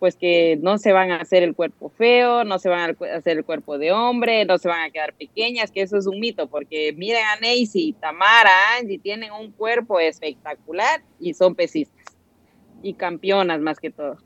pues 0.00 0.16
que 0.16 0.58
no 0.60 0.76
se 0.76 0.92
van 0.92 1.12
a 1.12 1.18
hacer 1.18 1.44
el 1.44 1.54
cuerpo 1.54 1.90
feo, 1.90 2.42
no 2.42 2.58
se 2.58 2.68
van 2.68 2.80
a 2.90 3.16
hacer 3.16 3.38
el 3.38 3.44
cuerpo 3.44 3.78
de 3.78 3.92
hombre, 3.92 4.44
no 4.44 4.58
se 4.58 4.66
van 4.66 4.82
a 4.82 4.90
quedar 4.90 5.14
pequeñas, 5.14 5.70
que 5.70 5.82
eso 5.82 5.96
es 5.96 6.08
un 6.08 6.18
mito, 6.18 6.48
porque 6.48 6.92
miren 6.92 7.22
a 7.24 7.40
Neisy, 7.40 7.92
Tamara, 7.92 8.50
Angie, 8.78 8.98
tienen 8.98 9.30
un 9.32 9.52
cuerpo 9.52 10.00
espectacular 10.00 11.02
y 11.20 11.34
son 11.34 11.54
pesistas 11.54 12.04
y 12.82 12.94
campeonas 12.94 13.60
más 13.60 13.78
que 13.78 13.90
todo. 13.90 14.16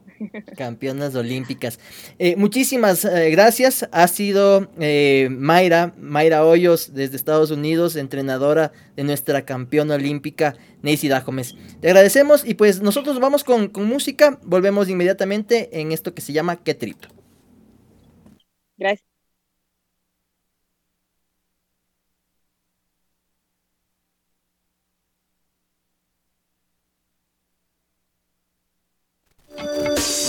Campeonas 0.57 1.15
olímpicas. 1.15 1.79
Eh, 2.19 2.37
muchísimas 2.37 3.05
eh, 3.05 3.31
gracias. 3.31 3.89
Ha 3.93 4.09
sido 4.09 4.71
eh, 4.79 5.29
Mayra, 5.31 5.95
Mayra 5.99 6.45
Hoyos 6.45 6.95
desde 6.95 7.17
Estados 7.17 7.51
Unidos, 7.51 7.97
entrenadora 7.97 8.73
de 8.97 9.05
nuestra 9.05 9.45
campeona 9.45 9.95
olímpica, 9.95 10.57
Neisy 10.83 11.09
Dajomes. 11.09 11.57
Te 11.81 11.89
agradecemos 11.89 12.45
y 12.47 12.55
pues 12.55 12.81
nosotros 12.81 13.21
vamos 13.21 13.45
con, 13.45 13.69
con 13.69 13.87
música. 13.87 14.39
Volvemos 14.45 14.89
inmediatamente 14.89 15.81
en 15.81 15.93
esto 15.93 16.15
que 16.15 16.21
se 16.21 16.33
llama 16.33 16.63
Qué 16.63 16.75
Trip. 16.75 16.99
Gracias. 18.77 19.10
Bye. 29.81 30.20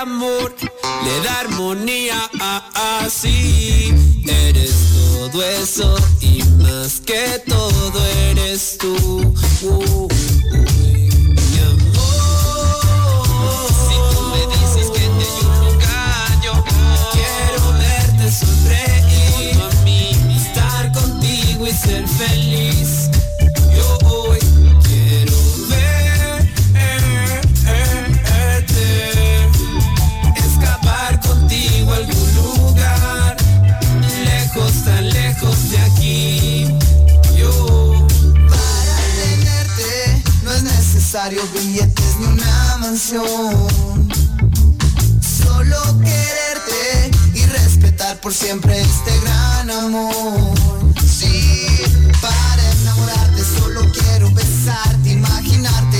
amor 0.00 0.54
le 1.04 1.20
da 1.24 1.40
armonía 1.40 2.30
a 2.40 3.00
así. 3.00 3.92
Eres 4.26 4.74
todo 4.92 5.42
eso 5.42 5.96
y 6.20 6.42
más 6.62 7.00
que 7.00 7.42
todo 7.46 8.06
eres 8.30 8.78
tú. 8.78 8.94
Uh, 9.62 9.66
uh, 9.66 10.04
uh, 10.04 10.08
mi 10.84 11.58
amor. 11.72 12.88
Si 13.86 13.96
tú 14.12 14.20
me 14.32 14.42
dices 14.54 14.86
que 14.90 15.04
te 15.18 15.24
hay 15.24 15.40
un 15.42 15.58
lugar 15.66 16.30
yo 16.44 16.52
quiero 17.12 17.62
verte 17.78 18.26
sonreír. 18.30 19.60
A 19.60 19.84
mí 19.84 20.00
estar 20.36 20.92
contigo 20.92 21.66
y 21.66 21.72
ser 21.72 22.06
feliz. 22.06 22.47
necesario 41.08 41.42
billetes 41.54 42.16
ni 42.20 42.26
una 42.26 42.76
mansión. 42.80 43.24
Solo 45.22 45.78
quererte 46.00 47.10
y 47.32 47.46
respetar 47.46 48.20
por 48.20 48.34
siempre 48.34 48.78
este 48.78 49.18
gran 49.20 49.70
amor. 49.70 50.52
Sí, 51.02 51.66
para 52.20 52.72
enamorarte 52.72 53.42
solo 53.42 53.90
quiero 53.90 54.30
besarte, 54.32 55.12
imaginarte 55.12 55.97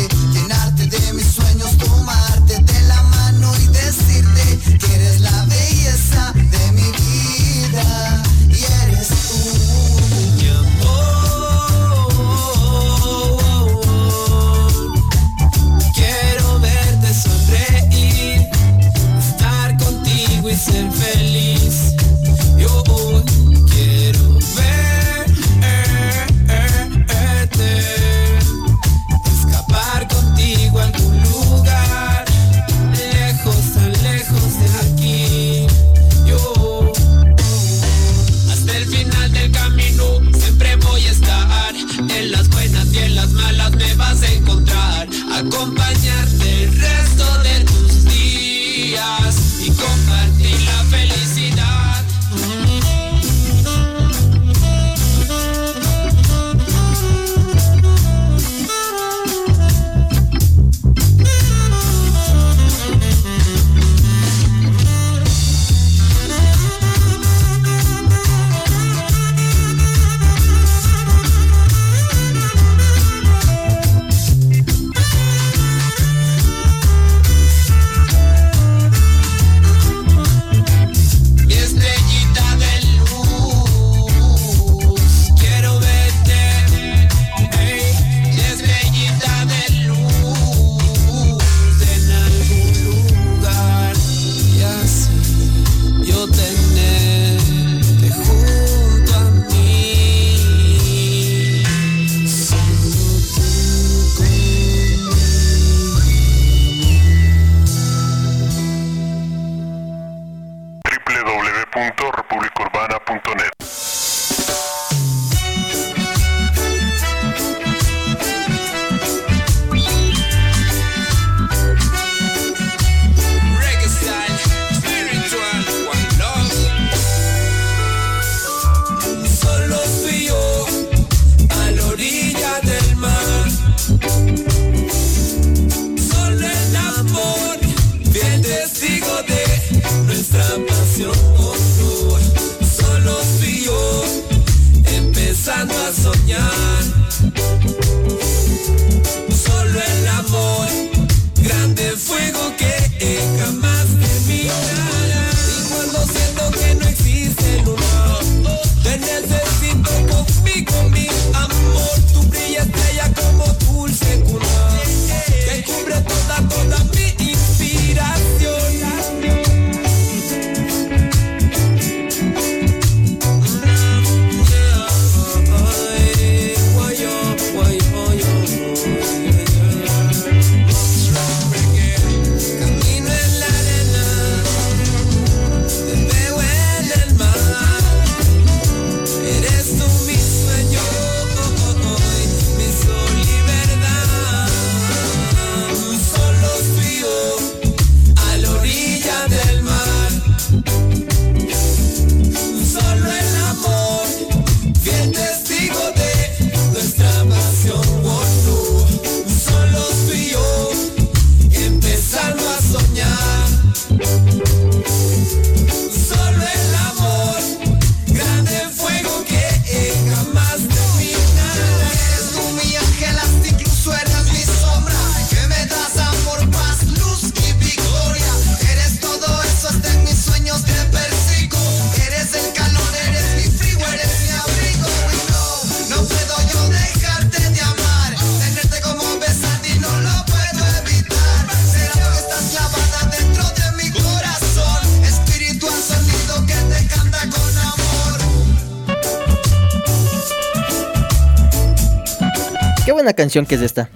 una 253.08 253.14
canción 253.14 253.46
que 253.46 253.54
es 253.54 253.62
esta. 253.62 253.88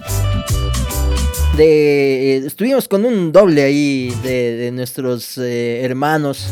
De, 1.59 2.37
eh, 2.37 2.47
estuvimos 2.47 2.89
con 2.89 3.05
un 3.05 3.31
doble 3.31 3.63
ahí 3.63 4.11
de, 4.23 4.57
de 4.57 4.73
nuestros 4.73 5.37
eh, 5.37 5.85
hermanos, 5.85 6.47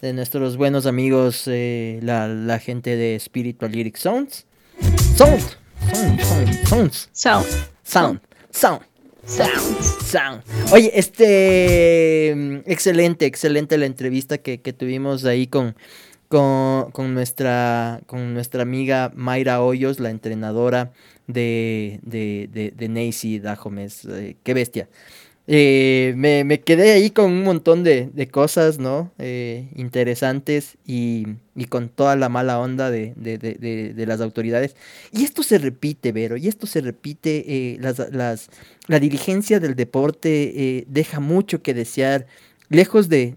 de 0.00 0.12
nuestros 0.12 0.56
buenos 0.56 0.86
amigos, 0.86 1.44
eh, 1.46 2.00
la, 2.02 2.58
gente 2.58 2.96
de 2.96 3.16
Spiritual 3.20 3.70
Lyric 3.70 3.96
Sounds. 3.96 4.44
Sound, 5.16 5.40
sound, 5.92 6.20
sound, 6.66 6.92
sounds. 7.12 7.60
Sound. 7.84 8.20
Sound. 8.50 8.80
Sound. 9.24 9.80
Sound. 10.04 10.42
Oye, 10.72 10.90
este. 10.94 12.34
Mm, 12.34 12.56
excelente, 12.66 13.26
excelente 13.26 13.78
la 13.78 13.86
entrevista 13.86 14.38
que, 14.38 14.58
tuvimos 14.58 15.24
ahí 15.26 15.46
con, 15.46 15.76
con, 16.26 17.14
nuestra, 17.14 18.00
con 18.06 18.34
nuestra 18.34 18.62
amiga 18.62 19.12
Mayra 19.14 19.62
Hoyos, 19.62 20.00
la 20.00 20.10
entrenadora 20.10 20.90
de, 21.26 22.00
de, 22.02 22.48
de, 22.52 22.70
de 22.70 22.88
Nancy 22.88 23.38
Dahomes. 23.38 24.04
Eh, 24.04 24.36
qué 24.42 24.54
bestia. 24.54 24.88
Eh, 25.46 26.14
me, 26.16 26.42
me, 26.44 26.60
quedé 26.60 26.92
ahí 26.92 27.10
con 27.10 27.26
un 27.26 27.42
montón 27.42 27.84
de, 27.84 28.08
de 28.14 28.28
cosas, 28.28 28.78
¿no? 28.78 29.12
Eh, 29.18 29.68
interesantes 29.76 30.78
y, 30.86 31.26
y, 31.54 31.66
con 31.66 31.90
toda 31.90 32.16
la 32.16 32.30
mala 32.30 32.58
onda 32.58 32.90
de, 32.90 33.12
de, 33.16 33.36
de, 33.38 34.06
las 34.06 34.22
autoridades. 34.22 34.74
Y 35.12 35.22
esto 35.24 35.42
se 35.42 35.58
repite, 35.58 36.12
Vero, 36.12 36.38
y 36.38 36.48
esto 36.48 36.66
se 36.66 36.80
repite. 36.80 37.44
Eh, 37.46 37.76
las, 37.78 37.98
las, 38.10 38.48
la 38.86 38.98
dirigencia 38.98 39.60
del 39.60 39.74
deporte 39.74 40.78
eh, 40.78 40.84
deja 40.88 41.20
mucho 41.20 41.62
que 41.62 41.74
desear 41.74 42.26
lejos 42.68 43.08
de, 43.08 43.36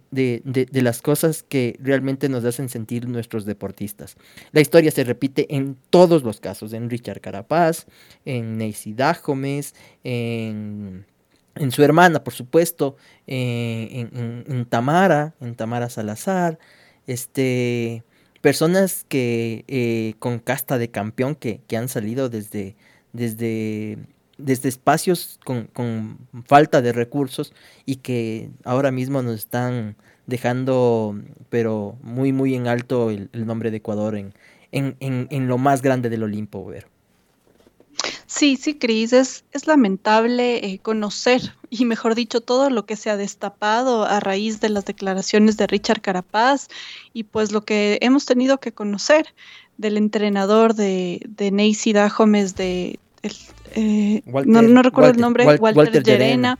las 0.71 1.01
cosas 1.01 1.43
que 1.43 1.77
realmente 1.81 2.29
nos 2.29 2.45
hacen 2.45 2.69
sentir 2.69 3.07
nuestros 3.07 3.45
deportistas. 3.45 4.15
La 4.51 4.61
historia 4.61 4.91
se 4.91 5.03
repite 5.03 5.55
en 5.55 5.77
todos 5.89 6.23
los 6.23 6.39
casos, 6.39 6.73
en 6.73 6.89
Richard 6.89 7.21
Carapaz, 7.21 7.85
en 8.25 8.57
Neisy 8.57 8.93
Dajomes, 8.93 9.75
en 10.03 11.05
en 11.59 11.71
su 11.71 11.83
hermana, 11.83 12.23
por 12.23 12.33
supuesto, 12.33 12.95
eh, 13.25 14.07
en, 14.11 14.65
Tamara, 14.65 15.33
en 15.41 15.55
Tamara 15.55 15.89
Salazar, 15.89 16.59
este, 17.07 18.03
personas 18.41 19.05
que 19.07 19.65
eh, 19.67 20.15
con 20.19 20.39
casta 20.39 20.77
de 20.77 20.89
campeón 20.89 21.35
que, 21.35 21.61
han 21.75 21.89
salido 21.89 22.29
desde, 22.29 22.75
desde, 23.13 23.97
desde 24.37 24.69
espacios 24.69 25.39
con, 25.43 26.17
falta 26.45 26.81
de 26.81 26.93
recursos 26.93 27.53
y 27.85 27.97
que 27.97 28.49
ahora 28.63 28.91
mismo 28.91 29.21
nos 29.21 29.35
están 29.35 29.95
dejando, 30.25 31.15
pero 31.49 31.97
muy, 32.01 32.33
muy 32.33 32.55
en 32.55 32.67
alto 32.67 33.09
el, 33.09 33.29
nombre 33.33 33.71
de 33.71 33.77
Ecuador 33.77 34.15
en, 34.15 34.33
en, 34.71 35.47
lo 35.47 35.57
más 35.57 35.81
grande 35.81 36.09
del 36.09 36.23
Olimpo, 36.23 36.65
ver. 36.65 36.87
Sí, 38.27 38.57
sí, 38.57 38.75
Cris, 38.75 39.13
es, 39.13 39.43
lamentable 39.65 40.57
eh, 40.57 40.79
conocer, 40.79 41.55
y 41.69 41.85
mejor 41.85 42.13
dicho, 42.13 42.41
todo 42.41 42.69
lo 42.69 42.85
que 42.85 42.95
se 42.95 43.09
ha 43.09 43.17
destapado 43.17 44.03
a 44.05 44.19
raíz 44.19 44.59
de 44.59 44.69
las 44.69 44.85
declaraciones 44.85 45.57
de 45.57 45.65
Richard 45.65 46.01
Carapaz 46.01 46.67
y 47.13 47.23
pues 47.23 47.51
lo 47.51 47.61
que 47.63 47.97
hemos 48.01 48.25
tenido 48.25 48.59
que 48.59 48.73
conocer 48.73 49.33
del 49.77 49.97
entrenador 49.97 50.75
de, 50.75 51.21
de 51.27 51.51
Neisy 51.51 51.93
Dahomes, 51.93 52.55
de, 52.55 52.99
eh, 53.75 54.21
no, 54.25 54.81
recuerdo 54.81 55.11
el 55.11 55.19
nombre, 55.19 55.45
Walter, 55.45 56.03
Llerena, 56.03 56.57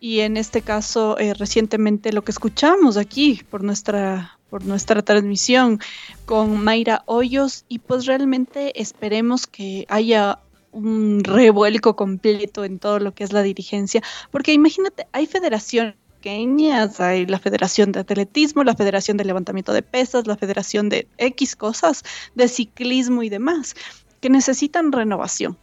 y 0.00 0.20
en 0.20 0.36
este 0.36 0.62
caso 0.62 1.18
eh, 1.18 1.34
recientemente 1.34 2.12
lo 2.12 2.22
que 2.22 2.32
escuchamos 2.32 2.96
aquí 2.96 3.42
por 3.50 3.62
nuestra 3.64 4.38
por 4.50 4.64
nuestra 4.64 5.02
transmisión 5.02 5.80
con 6.24 6.62
Mayra 6.62 7.02
Hoyos 7.06 7.64
y 7.68 7.80
pues 7.80 8.06
realmente 8.06 8.80
esperemos 8.80 9.46
que 9.46 9.86
haya 9.88 10.38
un 10.76 11.24
revuelco 11.24 11.96
completo 11.96 12.64
en 12.64 12.78
todo 12.78 12.98
lo 12.98 13.14
que 13.14 13.24
es 13.24 13.32
la 13.32 13.42
dirigencia, 13.42 14.02
porque 14.30 14.52
imagínate, 14.52 15.06
hay 15.12 15.26
federaciones 15.26 15.94
pequeñas, 16.16 17.00
hay 17.00 17.24
la 17.24 17.38
Federación 17.38 17.92
de 17.92 18.00
Atletismo, 18.00 18.62
la 18.62 18.74
Federación 18.74 19.16
de 19.16 19.24
Levantamiento 19.24 19.72
de 19.72 19.82
Pesas, 19.82 20.26
la 20.26 20.36
Federación 20.36 20.88
de 20.88 21.08
X 21.18 21.56
cosas, 21.56 22.04
de 22.34 22.48
ciclismo 22.48 23.22
y 23.22 23.28
demás, 23.28 23.74
que 24.20 24.28
necesitan 24.28 24.92
renovación. 24.92 25.56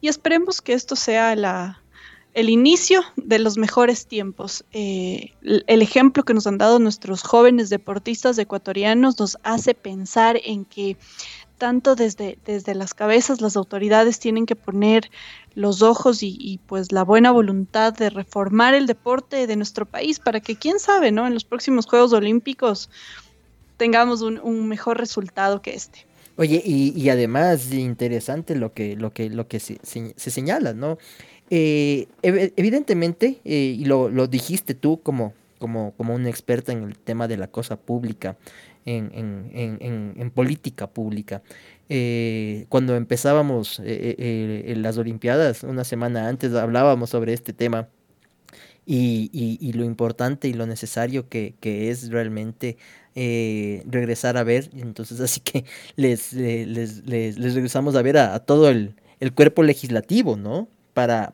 Y 0.00 0.08
esperemos 0.08 0.60
que 0.60 0.72
esto 0.72 0.96
sea 0.96 1.32
el 2.34 2.50
inicio 2.50 3.02
de 3.16 3.38
los 3.38 3.58
mejores 3.58 4.06
tiempos. 4.06 4.64
Eh, 4.72 5.32
el 5.42 5.82
ejemplo 5.82 6.22
que 6.22 6.34
nos 6.34 6.46
han 6.46 6.58
dado 6.58 6.78
nuestros 6.78 7.22
jóvenes 7.22 7.70
deportistas 7.70 8.38
ecuatorianos 8.38 9.18
nos 9.18 9.38
hace 9.42 9.74
pensar 9.74 10.38
en 10.44 10.64
que 10.64 10.96
tanto 11.58 11.96
desde, 11.96 12.38
desde 12.44 12.74
las 12.74 12.94
cabezas 12.94 13.40
las 13.40 13.56
autoridades 13.56 14.20
tienen 14.20 14.46
que 14.46 14.56
poner 14.56 15.10
los 15.54 15.82
ojos 15.82 16.22
y, 16.22 16.60
pues 16.66 16.92
la 16.92 17.02
buena 17.02 17.32
voluntad 17.32 17.92
de 17.92 18.10
reformar 18.10 18.74
el 18.74 18.86
deporte 18.86 19.46
de 19.46 19.56
nuestro 19.56 19.84
país 19.84 20.20
para 20.20 20.40
que 20.40 20.56
quién 20.56 20.78
sabe, 20.78 21.10
¿no? 21.10 21.26
En 21.26 21.34
los 21.34 21.44
próximos 21.44 21.86
Juegos 21.86 22.12
Olímpicos 22.12 22.88
tengamos 23.76 24.22
un, 24.22 24.68
mejor 24.68 24.98
resultado 24.98 25.60
que 25.60 25.74
este. 25.74 26.06
Oye, 26.38 26.62
y, 26.64 27.08
además 27.08 27.72
interesante 27.72 28.54
lo 28.54 28.72
que, 28.72 28.94
lo 28.94 29.12
que, 29.12 29.28
lo 29.28 29.48
que 29.48 29.58
se, 29.58 29.80
señala, 30.16 30.72
¿no? 30.72 30.96
Eh, 31.50 32.06
evidentemente, 32.22 33.40
eh, 33.44 33.74
y 33.76 33.84
lo, 33.86 34.08
lo, 34.08 34.28
dijiste 34.28 34.74
tú 34.74 35.00
como, 35.02 35.34
como, 35.58 35.94
como 35.96 36.14
una 36.14 36.30
experta 36.30 36.70
en 36.70 36.84
el 36.84 36.96
tema 36.96 37.26
de 37.26 37.38
la 37.38 37.48
cosa 37.48 37.76
pública, 37.76 38.36
en, 38.86 40.30
política 40.32 40.86
pública. 40.86 41.42
Eh, 41.88 42.66
cuando 42.68 42.94
empezábamos 42.94 43.82
las 43.84 44.96
Olimpiadas, 44.96 45.64
una 45.64 45.82
semana 45.82 46.28
antes 46.28 46.54
hablábamos 46.54 47.10
sobre 47.10 47.32
este 47.32 47.52
tema 47.52 47.88
y, 48.90 49.72
lo 49.74 49.84
importante 49.84 50.48
y 50.48 50.54
lo 50.54 50.66
necesario 50.66 51.28
que, 51.28 51.54
es 51.62 52.10
realmente 52.10 52.78
regresar 53.86 54.36
a 54.36 54.44
ver. 54.44 54.70
Entonces, 54.74 55.20
así 55.20 55.40
que 55.40 55.64
les, 55.96 56.32
les, 56.32 57.04
regresamos 57.54 57.96
a 57.96 58.02
ver 58.02 58.18
a, 58.18 58.38
todo 58.40 58.68
el, 58.68 58.94
el, 59.20 59.32
cuerpo 59.32 59.62
legislativo, 59.62 60.36
¿no? 60.36 60.68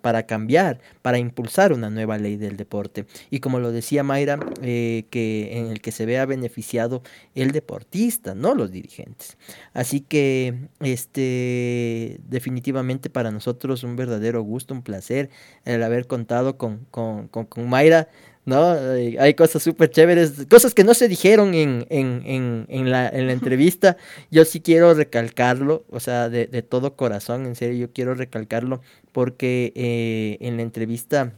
para, 0.01 0.26
cambiar, 0.26 0.80
para 1.01 1.18
impulsar 1.18 1.72
una 1.72 1.89
nueva 1.89 2.18
ley 2.18 2.37
del 2.37 2.57
deporte. 2.57 3.07
Y 3.30 3.41
como 3.41 3.61
lo 3.61 3.72
decía 3.72 4.03
Mayra, 4.03 4.39
eh, 4.61 5.05
que 5.11 5.59
en 5.59 5.68
el 5.68 5.80
que 5.80 5.91
se 5.91 6.05
vea 6.05 6.26
beneficiado 6.26 7.03
el 7.35 7.53
deportista, 7.53 8.35
no 8.35 8.55
los 8.55 8.70
dirigentes. 8.70 9.39
Así 9.72 10.01
que 10.01 10.68
este 10.80 12.20
definitivamente 12.28 13.09
para 13.09 13.30
nosotros 13.30 13.85
un 13.85 13.97
verdadero 13.97 14.43
gusto, 14.43 14.74
un 14.74 14.82
placer 14.82 15.30
el 15.64 15.82
haber 15.82 16.07
contado 16.07 16.59
con, 16.59 16.87
con, 16.91 17.28
con, 17.28 17.47
con 17.47 17.68
Mayra. 17.68 18.09
¿No? 18.45 18.77
Hay 19.19 19.35
cosas 19.35 19.63
súper 19.63 19.91
chéveres, 19.91 20.47
cosas 20.51 20.75
que 20.75 20.85
no 20.85 20.95
se 20.95 21.09
dijeron 21.09 21.55
en, 21.55 21.87
en, 21.91 22.23
en, 22.25 22.67
en, 22.69 22.91
la, 22.91 23.09
en 23.09 23.27
la 23.27 23.33
entrevista. 23.35 23.97
Yo 24.31 24.45
sí 24.45 24.61
quiero 24.61 24.95
recalcarlo, 24.95 25.85
o 25.91 26.01
sea, 26.01 26.29
de, 26.29 26.47
de 26.47 26.63
todo 26.63 26.97
corazón, 26.97 27.47
en 27.47 27.57
serio, 27.57 27.87
yo 27.87 27.93
quiero 27.93 28.15
recalcarlo 28.15 28.81
porque 29.13 29.73
eh, 29.75 30.39
en 30.41 30.57
la 30.57 30.63
entrevista, 30.63 31.33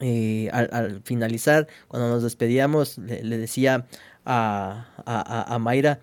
eh, 0.00 0.48
al, 0.52 1.00
finalizar, 1.04 1.66
cuando 1.88 2.08
nos 2.08 2.22
despedíamos, 2.22 2.98
le, 2.98 3.38
decía 3.38 3.86
a, 4.24 4.88
a, 5.04 5.54
a 5.54 5.58
Mayra 5.58 6.00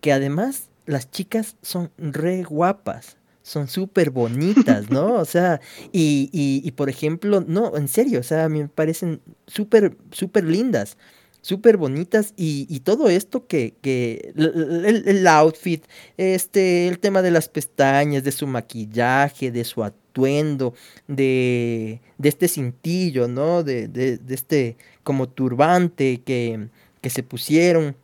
que 0.00 0.12
además 0.12 0.68
las 0.86 1.10
chicas 1.10 1.56
son 1.62 1.90
re 1.96 2.42
guapas 2.42 3.16
son 3.52 3.68
súper 3.68 4.10
bonitas, 4.10 4.90
¿no? 4.90 5.14
O 5.14 5.24
sea, 5.24 5.60
y, 5.92 6.30
y, 6.32 6.70
por 6.72 6.88
ejemplo, 6.88 7.44
no, 7.46 7.76
en 7.76 7.88
serio, 7.88 8.20
o 8.20 8.22
sea, 8.22 8.48
me 8.48 8.66
parecen 8.68 9.20
súper, 9.46 9.96
súper 10.10 10.44
lindas, 10.44 10.96
súper 11.42 11.76
bonitas 11.76 12.32
y, 12.36 12.80
todo 12.80 13.10
esto 13.10 13.46
que, 13.46 13.74
que 13.82 14.32
el, 14.36 15.26
outfit, 15.26 15.84
este, 16.16 16.88
el 16.88 16.98
tema 16.98 17.20
de 17.20 17.30
las 17.30 17.48
pestañas, 17.48 18.24
de 18.24 18.32
su 18.32 18.46
maquillaje, 18.46 19.50
de 19.50 19.64
su 19.64 19.84
atuendo, 19.84 20.74
de, 21.06 22.00
de 22.16 22.28
este 22.28 22.48
cintillo, 22.48 23.28
¿no? 23.28 23.62
De, 23.62 23.86
de, 23.86 24.16
de 24.16 24.34
este 24.34 24.76
como 25.02 25.28
turbante 25.28 26.22
que, 26.24 26.68
que 27.00 27.10
se 27.10 27.22
pusieron, 27.22 27.96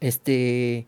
este 0.00 0.86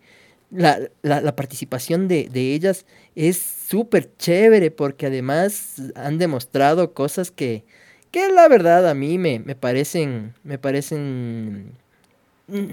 la, 0.50 0.78
la, 1.02 1.36
participación 1.36 2.06
de, 2.08 2.28
ellas 2.32 2.86
es 3.14 3.38
súper 3.38 4.10
chévere 4.16 4.70
porque 4.70 5.06
además 5.06 5.82
han 5.96 6.18
demostrado 6.18 6.94
cosas 6.94 7.30
que, 7.30 7.64
que 8.10 8.28
la 8.28 8.48
verdad 8.48 8.88
a 8.88 8.94
mí 8.94 9.18
me, 9.18 9.40
me 9.40 9.56
parecen, 9.56 10.34
me 10.44 10.58
parecen 10.58 11.72
mm, 12.46 12.66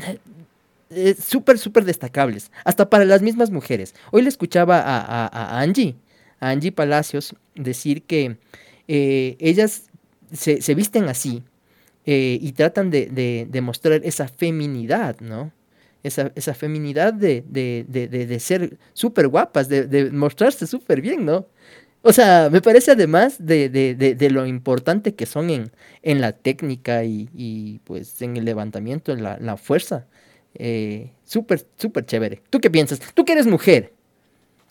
eh, 0.92 1.16
súper, 1.16 1.58
súper 1.58 1.86
destacables, 1.86 2.52
hasta 2.66 2.90
para 2.90 3.06
las 3.06 3.22
mismas 3.22 3.50
mujeres. 3.50 3.96
Hoy 4.12 4.22
le 4.22 4.30
escuchaba 4.30 4.82
a, 4.86 5.60
Angie, 5.60 5.96
a 6.40 6.50
Angie 6.50 6.72
Palacios, 6.72 7.36
decir 7.56 8.04
que 8.04 8.38
eh, 8.88 9.38
ellas 9.40 9.90
se, 10.32 10.62
se, 10.62 10.76
visten 10.76 11.06
así 11.06 11.44
eh, 12.06 12.38
y 12.42 12.52
tratan 12.52 12.90
de, 12.90 13.08
de, 13.08 13.48
de 13.50 13.62
mostrar 13.62 14.02
esa 14.04 14.28
feminidad, 14.28 15.20
¿no? 15.20 15.52
Esa, 16.04 16.32
esa 16.36 16.54
feminidad 16.54 17.14
de, 17.14 17.44
de, 17.48 17.86
de, 17.88 18.08
de 18.08 18.40
ser 18.40 18.78
súper 18.94 19.28
guapas, 19.28 19.70
de, 19.70 20.10
mostrarse 20.12 20.68
súper 20.68 21.02
bien, 21.02 21.26
¿no? 21.26 21.48
O 22.04 22.12
sea, 22.14 22.50
me 22.52 22.62
parece 22.62 22.92
además 22.92 23.36
de, 23.40 24.30
lo 24.32 24.46
importante 24.48 25.14
que 25.14 25.28
son 25.28 25.50
en, 25.52 25.72
en 26.02 26.20
la 26.20 26.32
técnica 26.32 27.04
y, 27.04 27.30
y, 27.34 27.80
pues 27.80 28.22
en 28.22 28.38
el 28.38 28.46
levantamiento, 28.46 29.12
en 29.12 29.22
la, 29.22 29.38
la 29.38 29.58
fuerza. 29.58 30.08
Eh, 30.56 31.12
súper, 31.24 31.66
súper 31.78 32.06
chévere. 32.06 32.42
¿Tú 32.50 32.60
qué 32.60 32.72
piensas? 32.72 33.00
Tú 33.14 33.24
que 33.24 33.34
eres 33.34 33.46
mujer. 33.46 33.94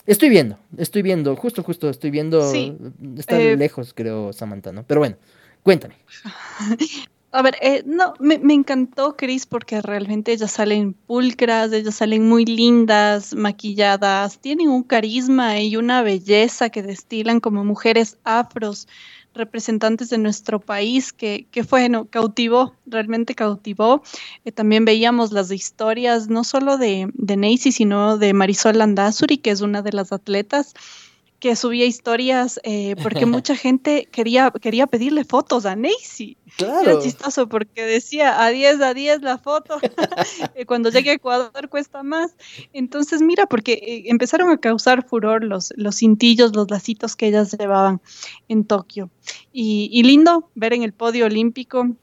Estoy 0.07 0.29
viendo, 0.29 0.59
estoy 0.77 1.03
viendo, 1.03 1.37
justo, 1.37 1.63
justo, 1.63 1.89
estoy 1.89 2.11
viendo. 2.11 2.51
Sí, 2.51 2.77
está 3.17 3.41
eh, 3.41 3.57
lejos, 3.57 3.95
creo, 3.95 4.33
Samantha, 4.33 4.73
¿no? 4.73 4.83
Pero 4.83 5.01
bueno, 5.01 5.17
cuéntame. 5.63 5.95
A 7.33 7.43
ver, 7.43 7.57
eh, 7.63 7.85
no, 7.87 8.15
me, 8.19 8.35
encantó 8.53 9.17
Chris 9.17 9.47
porque 9.47 9.81
realmente 9.81 10.33
ellas 10.33 10.51
salen 10.51 10.95
pulcras, 10.95 11.73
ellas 11.73 11.95
salen 11.95 12.29
muy 12.29 12.45
lindas, 12.45 13.35
maquilladas, 13.35 14.41
tienen 14.41 14.69
un 14.69 14.83
carisma 14.83 15.61
y 15.61 15.77
una 15.77 16.03
belleza 16.03 16.71
que 16.71 16.83
destilan 16.83 17.39
como 17.41 17.65
mujeres 17.65 18.19
afros. 18.25 18.89
representantes 19.33 20.11
de 20.11 20.19
nuestro 20.19 20.59
país 20.59 21.13
que, 21.13 21.47
que 21.53 21.63
fue, 21.63 21.89
no, 21.89 22.07
cautivó, 22.07 22.75
realmente 22.85 23.37
cautivó. 23.37 24.03
Eh, 24.45 24.51
también 24.51 24.85
veíamos 24.85 25.31
las 25.31 25.53
historias 25.53 26.29
no 26.29 26.43
solo 26.43 26.79
de, 26.79 27.09
de 27.15 27.57
sino 27.59 28.19
de 28.19 28.33
Marisol 28.35 28.79
Landazuri, 28.79 29.39
que 29.39 29.53
es 29.53 29.61
una 29.61 29.83
de 29.83 29.93
las 29.93 30.11
atletas 30.13 30.75
que 31.41 31.57
subía 31.57 31.87
historias 31.87 32.61
eh, 32.63 32.95
porque 33.03 33.27
mucha 33.27 33.57
gente 33.57 34.07
quería, 34.13 34.53
quería 34.61 34.87
pedirle 34.87 35.25
fotos 35.25 35.67
a. 35.67 35.77
Claro. 36.57 36.91
Era 36.91 37.01
chistoso 37.01 37.49
porque 37.49 37.85
decía 37.85 38.45
a 38.45 38.51
10 38.51 38.83
a 38.83 38.95
10 38.95 39.23
la 39.23 39.39
foto. 39.39 39.79
Eh, 40.55 40.67
Cuando 40.67 40.91
llegue 40.91 41.11
a 41.11 41.15
Ecuador 41.15 41.69
cuesta 41.69 42.03
más. 42.03 42.35
Entonces, 42.73 43.23
mira, 43.23 43.47
porque 43.47 43.73
eh, 43.73 44.03
empezaron 44.07 44.51
a 44.51 44.59
causar 44.59 45.07
furor 45.07 45.43
los, 45.45 45.73
los 45.77 45.97
cintillos, 45.97 46.55
los 46.55 46.71
lacitos 46.71 47.17
que 47.17 47.29
ellas 47.29 47.57
llevaban 47.59 48.01
en 48.49 48.65
Tokio. 48.65 49.11
Y, 49.53 49.89
y 49.93 50.03
lindo 50.03 50.51
ver 50.55 50.75
en 50.75 50.83
el 50.83 50.93
podio 50.93 51.27
olímpico 51.27 51.97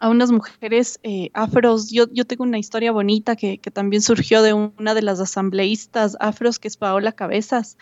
a 0.00 0.08
unas 0.08 0.30
mujeres 0.30 0.98
eh, 1.02 1.30
afros. 1.32 1.90
Yo, 1.90 2.06
yo 2.12 2.24
tengo 2.24 2.44
una 2.44 2.58
historia 2.58 2.92
bonita 2.92 3.36
que, 3.36 3.58
que 3.58 3.70
también 3.70 4.02
surgió 4.02 4.42
de 4.42 4.52
una 4.52 4.94
de 4.94 5.02
las 5.02 5.20
asambleístas 5.20 6.16
afros, 6.20 6.58
que 6.58 6.68
es 6.68 6.76
Paola 6.76 7.12
Cabezas. 7.12 7.78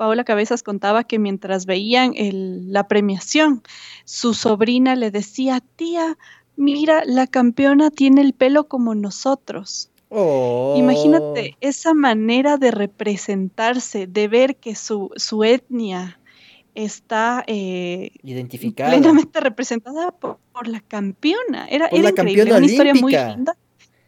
Paola 0.00 0.24
Cabezas 0.24 0.62
contaba 0.62 1.04
que 1.04 1.18
mientras 1.18 1.66
veían 1.66 2.14
el- 2.16 2.72
la 2.72 2.88
premiación, 2.88 3.62
su 4.06 4.32
sobrina 4.32 4.96
le 4.96 5.10
decía, 5.10 5.60
tía, 5.76 6.16
mira, 6.56 7.02
la 7.04 7.26
campeona 7.26 7.90
tiene 7.90 8.22
el 8.22 8.32
pelo 8.32 8.66
como 8.66 8.94
nosotros. 8.94 9.90
Oh. 10.08 10.74
Imagínate 10.78 11.54
esa 11.60 11.92
manera 11.92 12.56
de 12.56 12.70
representarse, 12.70 14.06
de 14.06 14.26
ver 14.28 14.56
que 14.56 14.74
su, 14.74 15.10
su 15.16 15.44
etnia 15.44 16.18
está 16.74 17.44
eh, 17.46 18.12
Identificada. 18.22 18.92
plenamente 18.92 19.38
representada 19.40 20.12
por, 20.12 20.38
por 20.54 20.66
la 20.66 20.80
campeona. 20.80 21.66
Era, 21.68 21.90
Por 21.90 21.98
era 21.98 22.04
la 22.04 22.10
increíble, 22.12 22.36
campeona 22.44 22.56
una 22.56 22.66
historia 22.66 22.94
muy 22.94 23.12
linda. 23.12 23.54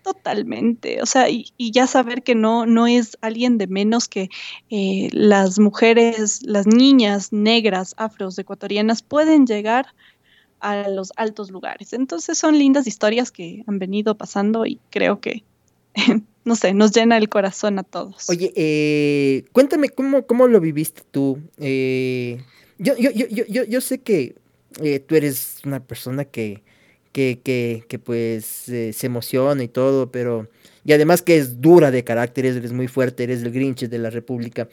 Totalmente, 0.03 1.01
o 1.01 1.07
sea, 1.07 1.31
y, 1.31 1.53
ya 1.59 1.87
saber 1.87 2.25
que 2.25 2.35
no, 2.35 2.67
no 2.67 2.89
es 2.89 3.17
alguien 3.21 3.57
de 3.57 3.69
menos 3.69 4.09
que 4.09 4.31
eh, 4.69 5.09
las 5.13 5.61
mujeres, 5.61 6.43
las 6.43 6.67
niñas 6.67 7.33
negras, 7.33 7.95
afros, 7.97 8.37
ecuatorianas 8.37 9.03
pueden 9.03 9.47
llegar 9.47 9.87
a 10.59 10.89
los 10.89 11.13
altos 11.17 11.51
lugares. 11.51 11.93
Entonces 11.93 12.39
son 12.39 12.59
lindas 12.59 12.87
historias 12.87 13.31
que 13.31 13.63
han 13.67 13.79
venido 13.79 14.17
pasando 14.17 14.67
y 14.67 14.81
creo 14.91 15.21
que, 15.21 15.45
no 16.45 16.57
sé, 16.57 16.75
nos 16.75 16.93
llena 16.93 17.17
el 17.17 17.29
corazón 17.29 17.79
a 17.79 17.83
todos. 17.83 18.29
Oye, 18.29 18.53
eh, 18.57 19.45
cuéntame 19.53 19.89
cómo, 19.89 20.27
cómo 20.27 20.49
lo 20.49 20.61
viviste 20.61 21.03
tú. 21.11 21.39
Eh, 21.59 22.43
yo, 22.79 22.97
yo, 22.97 23.11
yo, 23.11 23.27
yo, 23.29 23.45
yo, 23.47 23.65
yo 23.65 23.81
sé 23.81 24.01
que 24.01 24.35
eh, 24.81 25.01
tú 25.01 25.15
eres 25.17 25.59
una 25.65 25.81
persona 25.81 26.25
que, 26.25 26.63
que, 27.13 27.41
que, 27.43 27.85
que 27.89 27.99
pues 27.99 28.69
eh, 28.69 28.93
se 28.93 29.07
emociona 29.07 29.63
y 29.63 29.69
todo, 29.69 30.11
pero... 30.11 30.49
Y 30.85 30.93
además 30.93 31.23
que 31.23 31.37
es 31.37 31.61
dura 31.61 31.93
de 31.93 32.03
carácter, 32.03 32.45
eres 32.45 32.73
muy 32.73 32.89
fuerte, 32.89 33.23
eres 33.23 33.43
el 33.43 33.53
Grinch 33.53 33.89
de 33.89 33.99
la 33.99 34.11
República. 34.11 34.69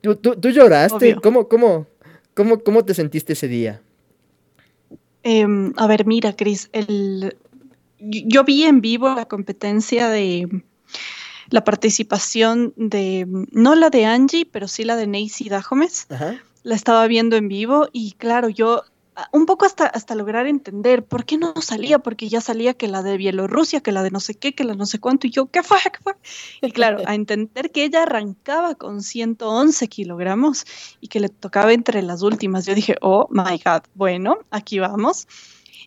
¿Tú, 0.00 0.16
tú, 0.16 0.34
tú 0.36 0.48
lloraste? 0.48 1.16
¿Cómo, 1.16 1.46
cómo, 1.46 1.86
cómo, 2.32 2.62
¿Cómo 2.62 2.84
te 2.84 2.94
sentiste 2.94 3.34
ese 3.34 3.48
día? 3.48 3.82
Em, 5.22 5.74
a 5.76 5.86
ver, 5.86 6.06
mira, 6.06 6.34
Cris, 6.34 6.70
el... 6.72 7.36
yo 7.98 8.44
vi 8.44 8.64
en 8.64 8.80
vivo 8.80 9.14
la 9.14 9.26
competencia 9.26 10.08
de 10.08 10.48
la 11.50 11.64
participación 11.64 12.72
de, 12.76 13.26
no 13.52 13.74
la 13.74 13.90
de 13.90 14.06
Angie, 14.06 14.48
pero 14.50 14.68
sí 14.68 14.84
la 14.84 14.96
de 14.96 15.06
Neisy 15.06 15.50
Dajomes. 15.50 16.06
Ajá. 16.08 16.40
La 16.62 16.76
estaba 16.76 17.06
viendo 17.08 17.36
en 17.36 17.48
vivo 17.48 17.88
y 17.92 18.12
claro, 18.12 18.48
yo 18.48 18.84
un 19.32 19.46
poco 19.46 19.66
hasta, 19.66 19.86
hasta 19.86 20.14
lograr 20.14 20.46
entender 20.46 21.04
por 21.04 21.24
qué 21.24 21.36
no 21.36 21.54
salía, 21.60 21.98
porque 21.98 22.28
ya 22.28 22.40
salía 22.40 22.74
que 22.74 22.88
la 22.88 23.02
de 23.02 23.16
Bielorrusia, 23.16 23.80
que 23.80 23.92
la 23.92 24.02
de 24.02 24.10
no 24.10 24.20
sé 24.20 24.34
qué, 24.34 24.54
que 24.54 24.64
la 24.64 24.74
no 24.74 24.86
sé 24.86 24.98
cuánto, 24.98 25.26
y 25.26 25.30
yo, 25.30 25.46
¿qué 25.46 25.62
fue? 25.62 25.78
¿Qué 25.84 25.98
fue? 26.02 26.14
Y 26.60 26.70
claro, 26.72 27.02
a 27.06 27.14
entender 27.14 27.70
que 27.70 27.84
ella 27.84 28.02
arrancaba 28.02 28.74
con 28.74 29.02
111 29.02 29.88
kilogramos 29.88 30.64
y 31.00 31.08
que 31.08 31.20
le 31.20 31.28
tocaba 31.28 31.72
entre 31.72 32.02
las 32.02 32.22
últimas, 32.22 32.66
yo 32.66 32.74
dije, 32.74 32.96
oh 33.00 33.28
my 33.30 33.60
God, 33.64 33.82
bueno, 33.94 34.38
aquí 34.50 34.78
vamos. 34.78 35.26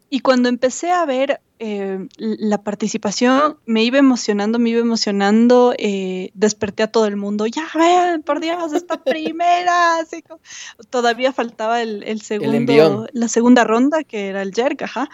Y 0.10 0.20
cuando 0.20 0.50
empecé 0.50 0.92
a 0.92 1.06
ver 1.06 1.42
eh, 1.60 2.08
la 2.18 2.62
participación, 2.64 3.58
me 3.66 3.84
iba 3.84 3.98
emocionando, 3.98 4.60
me 4.60 4.70
iba 4.70 4.82
emocionando, 4.82 5.74
eh, 5.78 6.32
desperté 6.34 6.84
a 6.84 6.92
todo 6.92 7.06
el 7.06 7.16
mundo, 7.16 7.46
ya 7.48 7.68
vean, 7.74 8.22
por 8.22 8.40
Dios, 8.40 8.74
esta 8.74 9.04
primera, 9.04 9.98
así 10.00 10.22
como- 10.22 10.42
todavía 10.90 11.34
faltaba 11.34 11.82
el, 11.82 12.04
el 12.04 12.22
segundo, 12.22 13.08
la 13.14 13.28
segunda 13.30 13.64
ronda, 13.64 14.04
que 14.04 14.28
era 14.28 14.42
el 14.42 14.54
jerk, 14.54 14.84
ajá. 14.84 15.10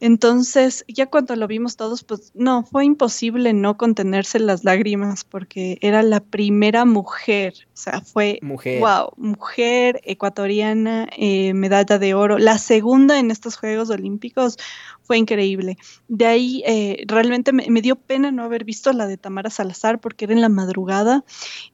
Entonces, 0.00 0.84
ya 0.88 1.06
cuando 1.06 1.36
lo 1.36 1.46
vimos 1.46 1.76
todos, 1.76 2.04
pues 2.04 2.32
no, 2.34 2.64
fue 2.64 2.84
imposible 2.84 3.52
no 3.52 3.76
contenerse 3.76 4.38
las 4.38 4.64
lágrimas 4.64 5.24
porque 5.24 5.78
era 5.80 6.02
la 6.02 6.20
primera 6.20 6.84
mujer, 6.84 7.54
o 7.72 7.76
sea, 7.76 8.00
fue 8.00 8.38
Mujer. 8.42 8.80
Wow, 8.80 9.12
mujer 9.16 10.00
ecuatoriana, 10.04 11.08
eh, 11.16 11.54
medalla 11.54 11.98
de 11.98 12.14
oro. 12.14 12.38
La 12.38 12.58
segunda 12.58 13.18
en 13.18 13.30
estos 13.30 13.56
Juegos 13.56 13.90
Olímpicos 13.90 14.56
fue 15.02 15.18
increíble. 15.18 15.78
De 16.08 16.26
ahí 16.26 16.62
eh, 16.66 17.04
realmente 17.06 17.52
me, 17.52 17.70
me 17.70 17.80
dio 17.80 17.96
pena 17.96 18.30
no 18.30 18.42
haber 18.42 18.64
visto 18.64 18.92
la 18.92 19.06
de 19.06 19.16
Tamara 19.16 19.50
Salazar 19.50 20.00
porque 20.00 20.24
era 20.24 20.34
en 20.34 20.40
la 20.40 20.48
madrugada 20.48 21.24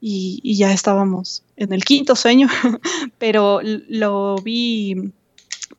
y, 0.00 0.40
y 0.42 0.56
ya 0.56 0.72
estábamos 0.72 1.42
en 1.56 1.72
el 1.72 1.84
quinto 1.84 2.16
sueño, 2.16 2.48
pero 3.18 3.60
lo 3.62 4.36
vi 4.36 5.12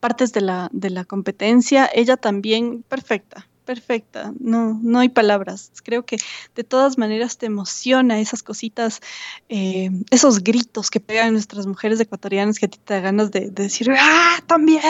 partes 0.02 0.32
de 0.32 0.40
la, 0.40 0.68
de 0.72 0.90
la 0.90 1.04
competencia. 1.04 1.88
Ella 1.94 2.16
también 2.16 2.82
perfecta. 2.82 3.46
Perfecta, 3.64 4.32
no, 4.40 4.80
no 4.82 4.98
hay 4.98 5.08
palabras. 5.08 5.70
Creo 5.84 6.04
que 6.04 6.16
de 6.56 6.64
todas 6.64 6.98
maneras 6.98 7.38
te 7.38 7.46
emociona 7.46 8.18
esas 8.18 8.42
cositas 8.42 9.00
eh, 9.48 9.90
esos 10.10 10.42
gritos 10.42 10.90
que 10.90 10.98
pegan 10.98 11.34
nuestras 11.34 11.68
mujeres 11.68 12.00
ecuatorianas 12.00 12.58
que 12.58 12.66
a 12.66 12.68
ti 12.68 12.78
te 12.84 12.94
da 12.94 13.00
ganas 13.00 13.30
de, 13.30 13.50
de 13.50 13.62
decir, 13.62 13.88
¡ah, 13.96 14.42
también! 14.48 14.82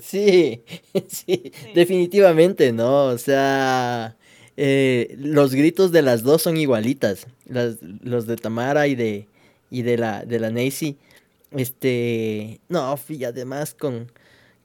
Sí, 0.00 0.62
sí, 1.08 1.52
definitivamente, 1.74 2.72
¿no? 2.72 3.04
O 3.04 3.18
sea, 3.18 4.16
eh, 4.56 5.14
los 5.18 5.54
gritos 5.54 5.92
de 5.92 6.00
las 6.00 6.22
dos 6.22 6.40
son 6.40 6.56
igualitas, 6.56 7.26
las, 7.44 7.76
los 7.82 8.26
de 8.26 8.36
Tamara 8.36 8.86
y 8.86 8.94
de, 8.94 9.28
y 9.70 9.82
de 9.82 9.98
la, 9.98 10.24
de 10.24 10.40
la 10.40 10.50
Nancy. 10.50 10.96
Este, 11.54 12.60
no, 12.68 12.98
y 13.08 13.24
además 13.24 13.74
con, 13.74 14.10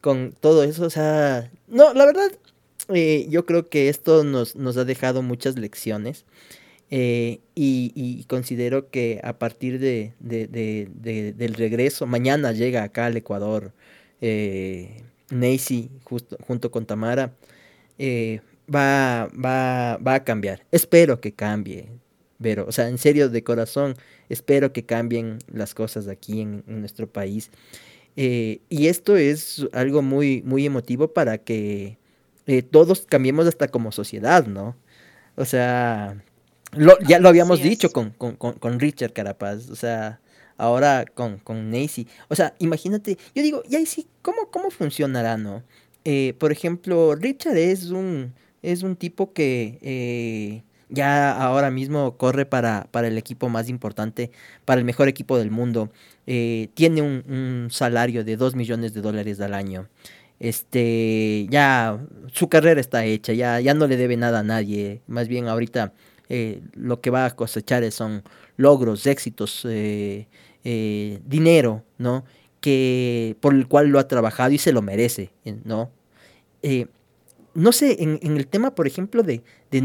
con 0.02 0.34
todo 0.40 0.64
eso, 0.64 0.86
o 0.86 0.90
sea, 0.90 1.52
no, 1.68 1.94
la 1.94 2.06
verdad, 2.06 2.32
eh, 2.90 3.28
yo 3.30 3.46
creo 3.46 3.70
que 3.70 3.90
esto 3.90 4.24
nos, 4.24 4.56
nos 4.56 4.78
ha 4.78 4.86
dejado 4.86 5.22
muchas 5.24 5.58
lecciones. 5.60 6.26
eh, 6.92 7.40
y, 7.56 8.24
considero 8.30 8.90
que 8.92 9.22
a 9.24 9.40
partir 9.40 9.80
de, 9.80 10.14
de- 10.20 10.48
de- 10.48 10.90
de- 10.96 11.34
del 11.34 11.54
regreso, 11.56 12.06
mañana 12.08 12.52
llega 12.54 12.84
acá 12.84 13.08
al 13.08 13.18
Ecuador 13.18 13.74
eh, 14.22 15.04
Nancy 15.32 15.90
junto 16.48 16.72
con 16.72 16.86
Tamara, 16.88 17.34
eh, 17.98 18.42
va, 18.74 19.30
va, 19.34 19.98
va 19.98 20.16
a 20.16 20.24
cambiar. 20.24 20.66
Espero 20.72 21.20
que 21.22 21.34
cambie, 21.34 21.90
pero, 22.42 22.66
o 22.68 22.72
sea, 22.72 22.88
en 22.90 22.98
serio, 22.98 23.30
de 23.30 23.44
corazón, 23.44 23.96
espero 24.30 24.72
que 24.74 24.86
cambien 24.86 25.40
las 25.52 25.74
cosas 25.74 26.08
aquí 26.08 26.42
en, 26.42 26.64
en 26.68 26.80
nuestro 26.80 27.08
país. 27.08 27.52
Eh, 28.16 28.62
y 28.70 28.88
esto 28.88 29.18
es 29.18 29.66
algo 29.74 30.02
muy, 30.02 30.42
muy 30.44 30.66
emotivo 30.66 31.14
para 31.14 31.38
que 31.38 31.98
eh, 32.48 32.62
todos 32.64 33.06
cambiemos 33.08 33.48
hasta 33.48 33.68
como 33.68 33.92
sociedad, 33.92 34.46
¿no? 34.48 34.76
O 35.36 35.46
sea, 35.46 36.22
lo- 36.74 37.00
ya 37.00 37.20
lo 37.20 37.30
habíamos 37.30 37.62
dicho 37.62 37.92
con, 37.92 38.12
con, 38.12 38.36
con, 38.36 38.80
Richard 38.80 39.14
Carapaz, 39.14 39.70
o 39.70 39.76
sea, 39.76 40.20
ahora 40.58 41.06
con, 41.14 41.38
con 41.40 41.70
Nancy. 41.72 42.08
O 42.28 42.36
sea, 42.36 42.56
imagínate, 42.60 43.18
yo 43.36 43.44
digo, 43.44 43.64
y 43.70 43.76
ahí 43.76 43.86
sí, 43.86 44.08
¿cómo, 44.22 44.50
cómo 44.52 44.70
funcionará, 44.70 45.38
no? 45.38 45.64
Eh, 46.04 46.34
por 46.40 46.52
ejemplo, 46.52 47.16
Richard 47.16 47.58
es 47.58 47.86
un, 47.92 48.34
es 48.62 48.84
un 48.84 48.96
tipo 48.96 49.32
que 49.34 50.64
ya 50.90 51.32
ahora 51.32 51.72
mismo 51.72 52.18
corre 52.18 52.46
para, 52.46 52.88
para 52.92 53.08
el 53.08 53.18
equipo 53.18 53.48
más 53.50 53.70
importante, 53.70 54.32
para 54.66 54.80
el 54.80 54.86
mejor 54.86 55.08
equipo 55.08 55.38
del 55.38 55.52
mundo. 55.52 55.92
Eh, 56.28 56.70
tiene 56.74 57.02
un, 57.02 57.68
salario 57.72 58.24
de 58.24 58.36
2 58.38 58.56
millones 58.56 58.94
de 58.94 59.02
dólares 59.02 59.40
al 59.40 59.54
año. 59.54 59.88
Este, 60.40 61.48
ya 61.50 62.00
su 62.32 62.50
carrera 62.50 62.80
está 62.82 63.06
hecha, 63.06 63.34
ya, 63.34 63.60
ya 63.60 63.74
no 63.74 63.88
le 63.88 63.98
debe 63.98 64.18
nada 64.18 64.40
a 64.40 64.44
nadie. 64.44 65.02
Más 65.08 65.28
bien 65.28 65.48
ahorita 65.48 65.94
eh, 66.30 66.62
lo 66.74 67.02
que 67.02 67.10
va 67.12 67.26
a 67.26 67.36
cosechar 67.36 67.84
es- 67.84 67.96
son 67.96 68.24
logros, 68.58 69.06
éxitos, 69.08 69.66
eh, 69.70 70.28
dinero, 71.26 71.84
¿no? 71.98 72.26
Que 72.62 73.38
por 73.42 73.54
el 73.54 73.68
cual 73.68 73.88
lo 73.90 74.00
ha 74.00 74.08
trabajado 74.08 74.52
y 74.52 74.58
se 74.58 74.72
lo 74.74 74.82
merece, 74.82 75.32
¿no? 75.66 75.92
No 77.54 77.72
sé, 77.72 77.98
en, 78.00 78.20
el 78.22 78.48
tema, 78.48 78.76
por 78.76 78.88
ejemplo, 78.88 79.24
de, 79.24 79.42
de 79.72 79.82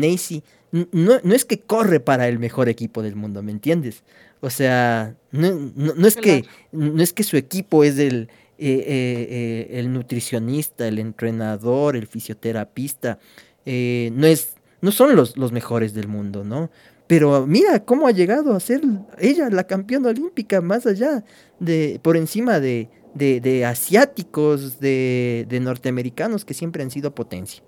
no, 0.93 1.20
no 1.22 1.35
es 1.35 1.45
que 1.45 1.61
corre 1.61 2.01
para 2.01 2.27
el 2.29 2.39
mejor 2.39 2.68
equipo 2.68 3.03
del 3.03 3.14
mundo, 3.16 3.43
¿me 3.43 3.53
entiendes? 3.53 4.03
O 4.41 4.51
sea, 4.51 5.14
no, 5.31 5.53
no- 5.77 5.95
no 5.95 6.07
es 6.07 6.16
que, 6.16 6.45
no 6.72 7.03
es 7.03 7.12
que 7.12 7.22
su 7.22 7.37
equipo 7.37 7.85
es 7.85 7.99
el, 7.99 8.29
eh, 8.59 8.85
eh, 8.87 9.27
eh, 9.70 9.79
el 9.79 9.93
nutricionista, 9.93 10.87
el 10.89 10.99
entrenador, 10.99 11.97
el 11.97 12.07
fisioterapista, 12.07 13.18
eh, 13.66 14.11
no, 14.14 14.27
es, 14.27 14.55
no 14.81 14.91
son 14.93 15.16
los, 15.16 15.37
los 15.37 15.53
mejores 15.53 15.95
del 15.95 16.09
mundo, 16.09 16.45
¿no? 16.45 16.70
Pero 17.07 17.47
mira 17.47 17.85
cómo 17.85 18.07
ha 18.07 18.12
llegado 18.12 18.55
a 18.55 18.61
ser 18.61 18.81
ella 19.18 19.51
la 19.51 19.64
campeona 19.64 20.09
olímpica, 20.09 20.61
más 20.61 20.87
allá 20.87 21.25
de, 21.61 22.01
por 22.03 22.16
encima 22.16 22.61
de, 22.61 22.89
de, 23.14 23.41
de 23.41 23.64
asiáticos, 23.66 24.81
de, 24.81 25.47
de 25.49 25.61
norteamericanos 25.61 26.45
que 26.45 26.55
siempre 26.55 26.83
han 26.83 26.91
sido 26.91 27.14
potencia. 27.14 27.62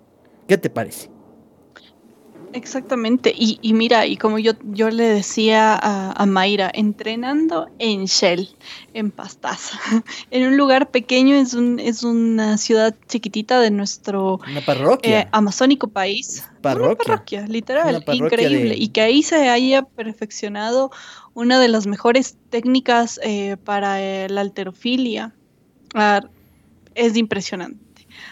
¿Qué 0.47 0.57
te 0.57 0.69
parece? 0.69 1.09
Exactamente, 2.53 3.33
y, 3.35 3.59
y 3.61 3.73
mira, 3.73 4.05
y 4.07 4.17
como 4.17 4.39
yo, 4.39 4.53
yo 4.63 4.89
le 4.89 5.03
decía 5.03 5.75
a, 5.75 6.11
a 6.11 6.25
Mayra, 6.25 6.71
entrenando 6.73 7.67
en 7.77 8.05
Shell, 8.05 8.49
en 8.93 9.11
Pastaza, 9.11 9.77
en 10.31 10.47
un 10.47 10.57
lugar 10.57 10.89
pequeño, 10.89 11.35
es, 11.35 11.53
un, 11.53 11.77
es 11.79 12.03
una 12.03 12.57
ciudad 12.57 12.95
chiquitita 13.07 13.59
de 13.59 13.69
nuestro 13.69 14.39
Una 14.49 14.61
parroquia. 14.61 15.21
eh, 15.21 15.27
amazónico 15.33 15.89
país. 15.89 16.41
Una 16.49 16.61
Parroquia. 16.61 17.05
parroquia, 17.05 17.47
literal, 17.47 17.89
Una 17.97 17.99
parroquia 18.05 18.25
increíble. 18.47 18.69
de- 18.69 18.77
Y 18.77 18.87
que 18.89 19.01
ahí 19.01 19.21
se 19.23 19.49
haya 19.49 19.83
perfeccionado 19.83 20.89
una 21.33 21.59
de 21.59 21.67
las 21.67 21.85
mejores 21.85 22.37
técnicas 22.49 23.19
eh, 23.23 23.57
para 23.63 24.01
eh, 24.01 24.29
la 24.29 24.41
alterofilia. 24.41 25.35
Ah, 25.93 26.21
es 26.95 27.15
impresionante. 27.17 27.79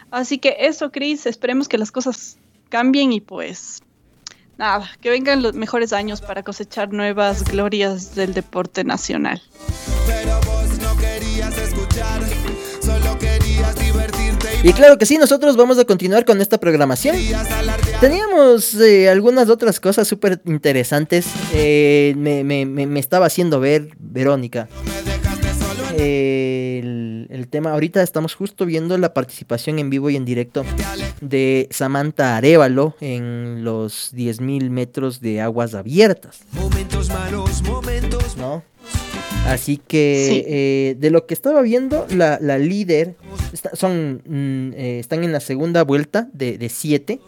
Así 0.09 0.39
que 0.39 0.55
eso, 0.61 0.89
Cris, 0.91 1.25
esperemos 1.27 1.67
que 1.67 1.77
las 1.77 1.91
cosas 1.91 2.39
cambien 2.69 3.13
y 3.13 3.21
pues 3.21 3.79
nada, 4.57 4.89
que 5.01 5.09
vengan 5.09 5.41
los 5.41 5.53
mejores 5.53 5.93
años 5.93 6.21
para 6.21 6.43
cosechar 6.43 6.91
nuevas 6.93 7.43
glorias 7.43 8.15
del 8.15 8.33
deporte 8.33 8.83
nacional. 8.83 9.41
Pero 10.07 10.39
vos 10.45 10.77
no 10.81 10.95
querías 10.97 11.57
escuchar, 11.57 12.21
solo 12.81 13.17
querías 13.19 13.75
divertirte 13.75 14.47
Y 14.63 14.73
claro 14.73 14.97
que 14.97 15.05
sí, 15.05 15.17
nosotros 15.17 15.55
vamos 15.57 15.77
a 15.79 15.85
continuar 15.85 16.25
con 16.25 16.41
esta 16.41 16.57
programación. 16.59 17.15
y. 17.19 17.31
Teníamos 17.99 18.75
eh, 18.75 19.09
algunas 19.09 19.49
otras 19.49 19.79
cosas 19.79 20.07
súper 20.07 20.41
interesantes. 20.45 21.25
Eh, 21.53 22.13
me, 22.17 22.43
me- 22.43 22.65
me- 22.65 22.85
me 22.85 22.99
estaba 22.99 23.25
haciendo 23.25 23.59
ver 23.59 23.89
Verónica. 23.97 24.67
El, 25.97 27.27
el 27.29 27.47
tema, 27.47 27.71
ahorita 27.71 28.01
estamos 28.03 28.35
justo 28.35 28.65
viendo 28.65 28.97
la 28.97 29.13
participación 29.13 29.79
en 29.79 29.89
vivo 29.89 30.09
y 30.09 30.15
en 30.15 30.25
directo 30.25 30.63
de 31.21 31.67
Samantha 31.71 32.37
Arevalo 32.37 32.95
en 33.01 33.63
los 33.63 34.13
10.000 34.13 34.69
metros 34.69 35.21
de 35.21 35.41
aguas 35.41 35.73
abiertas, 35.73 36.39
Momentos 36.51 37.09
malos, 37.09 37.61
momentos 37.63 38.37
¿no? 38.37 38.63
Así 39.47 39.77
que 39.77 40.27
Sí. 40.29 40.43
eh, 40.47 40.95
de 40.99 41.09
lo 41.11 41.27
que 41.27 41.35
estaba 41.35 41.61
viendo, 41.61 42.07
la, 42.09 42.39
la 42.41 42.57
líder 42.57 43.15
está- 43.53 43.75
son, 43.75 44.21
mm, 44.25 44.73
eh, 44.75 44.99
están 44.99 45.23
en 45.23 45.31
la 45.31 45.39
segunda 45.39 45.83
vuelta 45.83 46.27
de, 46.33 46.57
de 46.57 46.69
siete. 46.69 47.19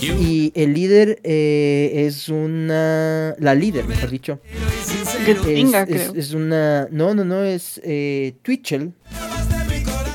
Y 0.00 0.52
el 0.54 0.72
líder 0.74 1.20
eh, 1.22 2.04
es 2.06 2.28
una. 2.28 3.34
La 3.38 3.54
líder, 3.54 3.84
mejor 3.86 4.10
dicho. 4.10 4.40
Es, 4.86 5.86
creo. 5.86 6.12
es- 6.12 6.26
es 6.28 6.34
una. 6.34 6.88
No, 6.90 7.14
no, 7.14 7.24
no, 7.24 7.42
es 7.42 7.80
eh, 7.84 8.34
Twitchell 8.42 8.92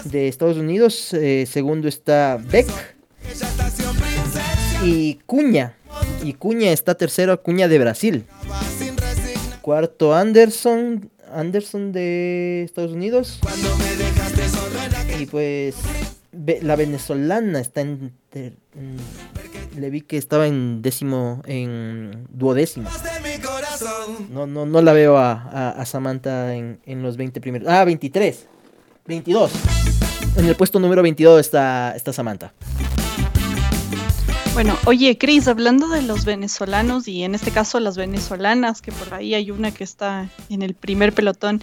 de 0.05 0.28
Estados 0.28 0.57
Unidos. 0.57 1.13
eh, 1.13 1.45
segundo 1.49 1.88
está 1.88 2.38
Beck. 2.51 2.68
Y 4.84 5.15
Cuña. 5.26 5.76
Y 6.24 6.34
Cuña 6.34 6.72
está 6.72 6.95
tercero, 6.95 7.41
Cuña 7.41 7.68
de 7.68 7.80
Brasil. 7.80 8.26
Cuarto 9.61 10.13
Anderson. 10.15 11.09
Anderson 11.34 11.91
de 11.91 12.63
Estados 12.63 12.91
Unidos. 12.93 13.39
Y 15.20 15.26
pues 15.26 15.76
la 16.61 16.76
venezolana 16.76 17.59
está 17.59 17.82
en- 17.82 18.13
le 19.78 19.89
vi 19.89 20.01
que 20.01 20.18
estaba 20.18 20.47
en 20.47 20.82
décimo 20.82 21.41
en 21.45 22.26
duodécimo. 22.32 22.89
No 24.30 24.48
no 24.48 24.66
no 24.66 24.82
la 24.82 24.94
veo 24.94 25.18
a, 25.18 25.32
a- 25.34 25.70
a 25.72 25.86
Samantha 25.86 26.54
en, 26.56 26.80
en 26.86 27.02
los 27.04 27.18
20 27.18 27.40
primeros. 27.42 27.68
Ah, 27.70 27.84
23. 27.86 28.46
22. 29.06 29.52
En 30.38 30.46
el 30.46 30.56
puesto 30.56 30.80
número 30.80 31.02
22 31.02 31.40
está 31.40 31.94
está 31.96 32.14
Samantha. 32.14 32.54
Bueno, 34.54 34.76
oye, 34.86 35.20
Cris, 35.20 35.48
hablando 35.48 35.88
de 35.88 36.02
los 36.02 36.26
venezolanos 36.26 37.08
y 37.08 37.24
en 37.24 37.36
este 37.36 37.52
caso 37.52 37.80
las 37.80 37.96
venezolanas, 37.96 38.82
que 38.82 38.92
por 38.92 39.14
ahí 39.14 39.36
hay 39.36 39.52
una 39.52 39.72
que 39.72 39.84
está 39.84 40.30
en 40.50 40.64
el 40.64 40.74
primer 40.74 41.14
pelotón, 41.14 41.62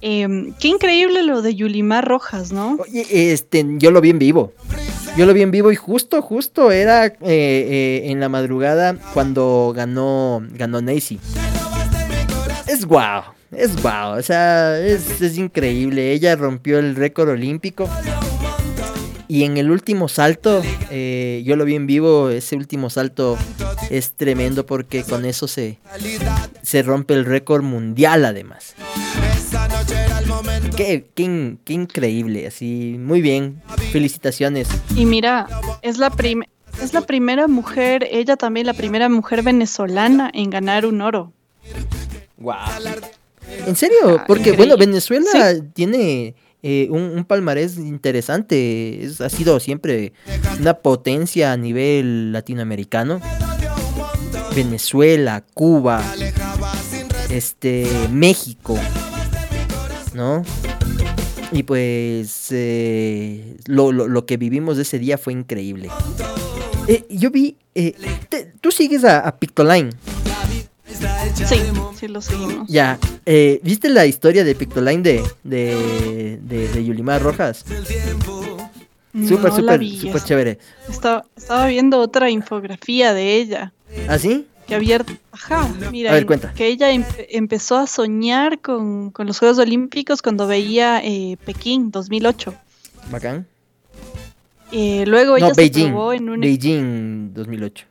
em, 0.00 0.54
qué 0.58 0.68
increíble 0.68 1.22
lo 1.22 1.42
de 1.42 1.54
Yulimar 1.54 2.08
Rojas, 2.08 2.50
¿no? 2.50 2.78
Oye, 2.80 3.04
este, 3.32 3.66
yo 3.76 3.90
lo 3.90 4.00
vi 4.00 4.08
en 4.08 4.18
vivo. 4.18 4.54
Yo 5.18 5.26
lo 5.26 5.34
vi 5.34 5.42
en 5.42 5.50
vivo 5.50 5.70
y 5.70 5.76
justo, 5.76 6.22
justo 6.22 6.70
era 6.70 7.04
eh, 7.06 7.14
eh, 7.20 8.02
en 8.06 8.20
la 8.20 8.30
madrugada 8.30 8.96
cuando 9.12 9.74
ganó, 9.76 10.42
ganó 10.52 10.80
Nacy. 10.80 11.20
Es 12.70 12.86
guau, 12.86 13.22
es 13.50 13.82
guau, 13.82 14.16
o 14.16 14.22
sea, 14.22 14.78
es, 14.78 15.36
increíble. 15.36 16.12
Ella 16.12 16.36
rompió 16.36 16.78
el 16.78 16.94
récord 16.94 17.30
olímpico. 17.30 17.88
Y 19.26 19.42
en 19.42 19.56
el 19.56 19.72
último 19.72 20.06
salto, 20.06 20.62
eh, 20.90 21.42
yo 21.44 21.56
lo 21.56 21.64
vi 21.64 21.74
en 21.74 21.88
vivo, 21.88 22.30
ese 22.30 22.54
último 22.54 22.88
salto 22.88 23.36
es 23.90 24.12
tremendo 24.12 24.66
porque 24.66 25.02
con 25.02 25.24
eso 25.24 25.48
se, 25.48 25.80
se 26.62 26.82
rompe 26.84 27.14
el 27.14 27.24
récord 27.24 27.64
mundial 27.64 28.24
además. 28.24 28.76
Qué, 30.76 31.10
qué 31.14 31.56
qué 31.64 31.72
increíble, 31.72 32.46
así, 32.46 32.96
muy 33.00 33.20
bien, 33.20 33.60
felicitaciones. 33.90 34.68
Y 34.94 35.06
mira, 35.06 35.48
es 35.82 35.98
la 35.98 36.10
prim- 36.10 36.44
es 36.80 36.94
la 36.94 37.00
primera 37.00 37.48
mujer, 37.48 38.06
ella 38.12 38.36
también 38.36 38.66
la 38.66 38.74
primera 38.74 39.08
mujer 39.08 39.42
venezolana 39.42 40.30
en 40.32 40.50
ganar 40.50 40.86
un 40.86 41.00
oro. 41.00 41.32
Wow. 42.40 42.56
¿En 43.66 43.76
serio? 43.76 44.18
Ah, 44.20 44.24
Porque, 44.26 44.52
bueno, 44.52 44.76
Venezuela 44.76 45.54
tiene 45.72 46.34
eh, 46.62 46.88
un, 46.90 47.02
un 47.02 47.24
palmarés 47.24 47.76
interesante. 47.78 49.04
Es- 49.04 49.20
ha 49.20 49.28
sido 49.28 49.60
siempre 49.60 50.12
una 50.60 50.74
potencia 50.74 51.52
a 51.52 51.56
nivel 51.56 52.32
latinoamericano. 52.32 53.20
Venezuela, 54.54 55.44
Cuba, 55.54 56.02
este, 57.30 57.86
México, 58.10 58.76
¿no? 60.14 60.42
Y 61.52 61.62
pues 61.62 62.48
eh, 62.50 63.56
lo, 63.66 63.92
lo- 63.92 64.08
lo 64.08 64.26
que 64.26 64.36
vivimos 64.36 64.78
ese 64.78 64.98
día 64.98 65.18
fue 65.18 65.32
increíble. 65.32 65.88
Eh, 66.88 67.04
yo 67.10 67.30
vi, 67.30 67.56
eh, 67.74 67.94
te- 68.28 68.52
tú 68.60 68.70
sigues 68.72 69.04
a, 69.04 69.20
a 69.20 69.36
Pictoline. 69.36 69.90
Sí, 71.46 71.56
sí 71.98 72.08
lo 72.08 72.20
seguimos. 72.20 72.68
Ya, 72.68 72.98
eh, 73.26 73.60
¿viste 73.62 73.88
la 73.88 74.06
historia 74.06 74.44
de 74.44 74.54
Pictoline 74.54 75.02
de, 75.02 75.22
de, 75.44 76.38
de, 76.42 76.68
de 76.68 76.84
Yulimar 76.84 77.22
Rojas? 77.22 77.58
Súper, 79.26 79.50
No 79.50 79.56
súper, 79.56 79.84
súper 79.88 80.22
chévere. 80.24 80.58
Estaba, 80.88 81.24
estaba 81.36 81.66
viendo 81.66 81.98
otra 81.98 82.30
infografía 82.30 83.12
de 83.14 83.36
ella. 83.36 83.72
¿Ah, 84.08 84.18
sí? 84.18 84.46
que 84.66 84.76
había, 84.76 85.04
ajá, 85.32 85.68
mira, 85.90 86.10
A 86.10 86.12
ver, 86.12 86.22
en- 86.22 86.26
cuenta. 86.28 86.52
que 86.54 86.68
ella 86.68 86.92
em- 86.92 87.04
empezó 87.30 87.76
a 87.76 87.88
soñar 87.88 88.60
con, 88.60 89.10
con 89.10 89.26
los 89.26 89.36
Juegos 89.40 89.58
Olímpicos 89.58 90.22
cuando 90.22 90.46
veía 90.46 91.00
eh, 91.02 91.36
Pekín 91.44 91.90
2008. 91.90 92.54
Bacán. 93.10 93.48
Eh, 94.70 95.02
luego 95.08 95.36
ella 95.36 95.48
No, 95.48 95.54
se 95.54 95.60
Beijing. 95.62 95.88
probó 95.88 96.12
en 96.12 96.30
un 96.30 96.40
Beijing 96.40 97.34
2008. 97.34 97.84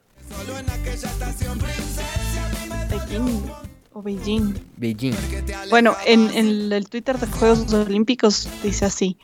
Pekín 3.10 3.44
o 3.94 4.02
Beijing. 4.02 4.54
Beijing. 4.78 5.16
Bueno, 5.70 5.96
en, 6.06 6.30
en 6.32 6.72
el 6.72 6.88
Twitter 6.90 7.18
de 7.18 7.28
Juegos 7.28 7.74
Olímpicos 7.74 8.48
dice 8.64 8.86
así. 8.86 9.18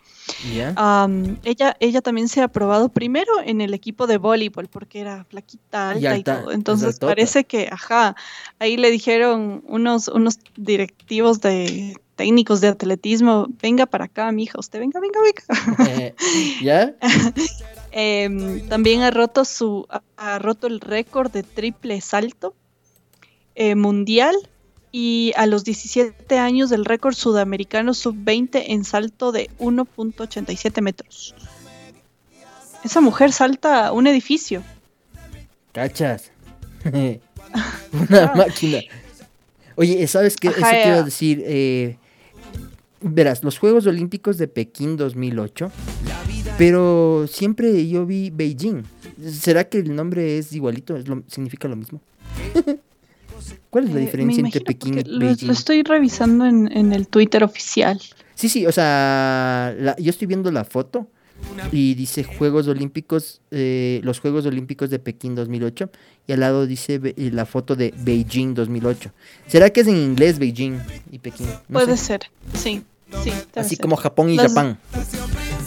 Ella, 1.44 1.78
ella 1.80 2.02
también 2.02 2.28
se 2.28 2.42
ha 2.42 2.48
probado 2.48 2.90
primero 2.90 3.32
en 3.44 3.62
el 3.62 3.76
equipo 3.76 4.08
de 4.08 4.18
voleibol 4.18 4.68
porque 4.68 5.00
era 5.00 5.24
flaquita, 5.26 5.92
alta 5.92 6.00
y, 6.00 6.06
alta, 6.08 6.42
todo. 6.42 6.50
es 6.50 6.56
Entonces 6.56 7.00
parece 7.00 7.44
que, 7.44 7.70
ajá, 7.72 8.16
ahí 8.58 8.76
le 8.76 8.90
dijeron 8.90 9.64
unos, 9.68 10.08
unos 10.08 10.40
directivos 10.58 11.42
de 11.42 11.96
técnicos 12.16 12.62
de 12.62 12.70
atletismo, 12.70 13.48
venga 13.62 13.86
para 13.86 14.06
acá, 14.06 14.32
mija, 14.32 14.60
usted 14.60 14.80
venga, 14.80 15.00
venga, 15.00 15.20
venga. 15.22 15.92
Eh, 15.92 16.16
¿Ya? 16.64 16.96
Em, 17.98 18.68
también 18.68 19.04
ha 19.04 19.12
roto 19.12 19.46
su, 19.46 19.86
ha, 19.90 20.02
ha 20.18 20.38
roto 20.38 20.68
el 20.68 20.82
récord 20.82 21.32
de 21.32 21.44
triple 21.44 22.02
salto 22.02 22.54
eh, 23.56 23.76
mundial 23.76 24.36
y 24.92 25.34
a 25.36 25.46
los 25.46 25.64
17 25.64 26.38
años 26.40 26.70
del 26.70 26.86
récord 26.86 27.14
sudamericano 27.16 27.94
sub-20 27.94 28.64
en 28.68 28.84
salto 28.86 29.32
de 29.32 29.50
1.87 29.60 30.82
metros. 30.82 31.36
Esa 32.84 33.02
mujer 33.02 33.32
salta 33.34 33.92
un 33.92 34.08
edificio. 34.08 34.64
¿Cachas? 35.74 36.32
Una 38.10 38.34
máquina. 38.36 38.80
Oye, 39.76 40.06
¿sabes 40.08 40.36
qué? 40.38 40.50
Eso 40.50 40.66
a 40.66 40.72
ya. 40.72 41.04
decir. 41.04 41.44
eh, 41.46 41.98
verás, 43.02 43.44
los 43.44 43.58
Juegos 43.60 43.86
Olímpicos 43.88 44.38
de 44.38 44.48
Pekín 44.48 44.96
2008, 44.98 45.72
pero 46.58 47.28
siempre 47.30 47.88
yo 47.88 48.06
vi 48.06 48.30
Beijing. 48.30 48.84
¿Será 49.32 49.66
que 49.68 49.80
el 49.80 49.96
nombre 49.96 50.38
es 50.38 50.54
igualito? 50.54 50.96
¿Es 50.96 51.08
lo- 51.08 51.24
¿Significa 51.28 51.68
lo 51.68 51.76
mismo? 51.76 52.00
¿Cuál 53.76 53.88
es 53.90 53.94
la 53.94 54.00
Eh, 54.00 54.04
diferencia 54.06 54.40
entre 54.42 54.62
Pekín 54.62 55.00
y 55.00 55.04
Beijing? 55.20 55.48
lo 55.48 55.52
estoy 55.54 55.84
revisando 55.84 56.46
en, 56.46 56.72
en 56.72 56.94
el 56.94 57.10
Twitter 57.10 57.44
oficial. 57.44 58.00
Sí, 58.34 58.48
sí, 58.48 58.66
o 58.66 58.72
sea, 58.72 59.76
la- 59.78 59.98
yo 59.98 60.12
estoy 60.12 60.28
viendo 60.28 60.50
la 60.50 60.64
foto 60.64 61.10
y 61.74 61.94
dice 61.96 62.24
Juegos 62.24 62.70
Olímpicos, 62.70 63.42
eh, 63.52 64.00
los 64.02 64.22
Juegos 64.22 64.46
Olímpicos 64.46 64.90
de 64.92 65.00
Pekín 65.00 65.36
2008 65.36 65.90
y 66.26 66.32
al 66.32 66.40
lado 66.40 66.66
dice 66.66 67.00
Be- 67.00 67.16
eh, 67.18 67.32
la 67.34 67.46
foto 67.46 67.76
de 67.76 67.94
Beijing 67.98 68.54
2008. 68.54 69.12
¿Será 69.48 69.70
que 69.70 69.82
es 69.82 69.88
en 69.88 69.98
inglés 69.98 70.40
Beijing 70.40 70.80
y 71.12 71.20
Pekín? 71.20 71.48
No 71.68 71.80
Puede 71.82 71.98
sé. 71.98 72.06
ser, 72.06 72.22
sí. 72.54 72.82
sí 73.26 73.32
Así 73.58 73.76
ser. 73.76 73.84
como 73.84 73.98
Japón 73.98 74.30
y 74.30 74.38
Japón. 74.38 74.78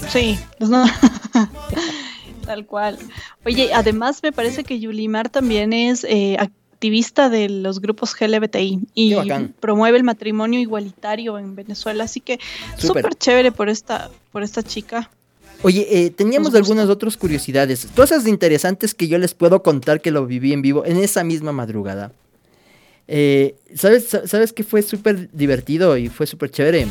Sí, 0.09 0.39
los 0.59 0.71
no- 0.71 0.87
tal 2.47 2.65
cual. 2.65 2.99
Oye, 3.45 3.71
además 3.75 4.21
me 4.23 4.33
parece 4.33 4.65
que 4.65 4.81
Yulimar 4.81 5.29
también 5.29 5.75
es 5.75 6.05
eh, 6.05 6.39
activista 6.79 7.29
de 7.29 7.49
los 7.49 7.81
grupos 7.81 8.15
LGBTI 8.21 8.79
y 8.95 9.17
promueve 9.59 9.99
el 9.99 10.05
matrimonio 10.05 10.61
igualitario 10.61 11.37
en 11.37 11.57
Venezuela, 11.57 12.05
así 12.05 12.21
que 12.21 12.39
Súper. 12.77 13.15
chévere 13.17 13.51
por 13.51 13.69
esta, 13.69 14.11
por 14.31 14.45
esta 14.45 14.63
chica. 14.63 15.11
Oye, 15.63 15.89
eh, 15.91 16.11
teníamos 16.11 16.55
algunas 16.55 16.89
otras 16.89 17.17
curiosidades, 17.17 17.89
cosas 17.97 18.29
interesantes 18.29 18.95
que 18.95 19.09
yo 19.09 19.19
les 19.19 19.35
puedo 19.35 19.61
contar 19.65 20.01
que 20.01 20.13
lo 20.13 20.25
viví 20.25 20.53
en 20.53 20.63
vivo 20.63 20.85
en 20.87 20.99
esa 20.99 21.25
misma 21.25 21.51
madrugada. 21.51 22.13
Eh, 23.09 23.57
¿sabes, 23.75 24.07
sa- 24.09 24.29
¿Sabes 24.29 24.53
qué 24.53 24.63
fue 24.63 24.83
súper 24.83 25.29
divertido 25.33 25.97
y 25.97 26.09
fue 26.09 26.29
súper 26.29 26.53
chévere? 26.53 26.87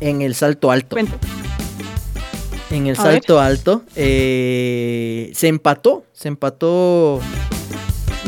En 0.00 0.22
el 0.22 0.34
salto 0.34 0.72
alto. 0.72 0.96
En 0.98 2.86
el 2.88 2.98
A 2.98 3.02
ver. 3.04 3.12
salto 3.12 3.38
alto 3.38 3.82
eh, 3.94 5.30
se 5.34 5.46
empató, 5.46 6.04
se 6.12 6.26
empató 6.28 7.20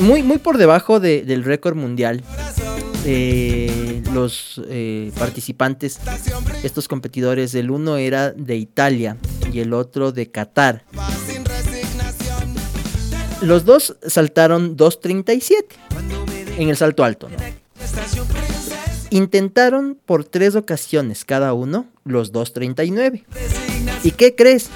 muy, 0.00 0.22
muy 0.22 0.38
por 0.38 0.58
debajo 0.58 1.00
de- 1.00 1.22
del 1.22 1.44
récord 1.44 1.76
mundial. 1.76 2.22
Eh, 3.06 4.02
los 4.12 4.60
eh, 4.68 5.10
participantes, 5.18 5.98
estos 6.62 6.86
competidores, 6.88 7.54
el 7.54 7.70
uno 7.70 7.96
era 7.96 8.30
de 8.32 8.56
Italia 8.56 9.16
y 9.52 9.60
el 9.60 9.72
otro 9.72 10.12
de 10.12 10.30
Qatar. 10.30 10.84
Los 13.40 13.64
dos 13.64 13.96
saltaron 14.06 14.76
2.37 14.76 15.64
en 16.58 16.68
el 16.68 16.76
salto 16.76 17.04
alto. 17.04 17.28
Intentaron 19.08 19.98
por 20.04 20.24
tres 20.24 20.54
ocasiones 20.54 21.24
cada 21.24 21.54
uno 21.54 21.86
los 22.04 22.32
2.39. 22.32 23.24
¿Y 24.04 24.10
qué 24.12 24.34
crees? 24.34 24.68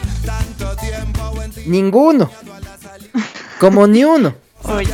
Ninguno. 1.67 2.31
Como 3.61 3.87
ni 3.87 4.05
uno. 4.05 4.35
Oye, 4.67 4.91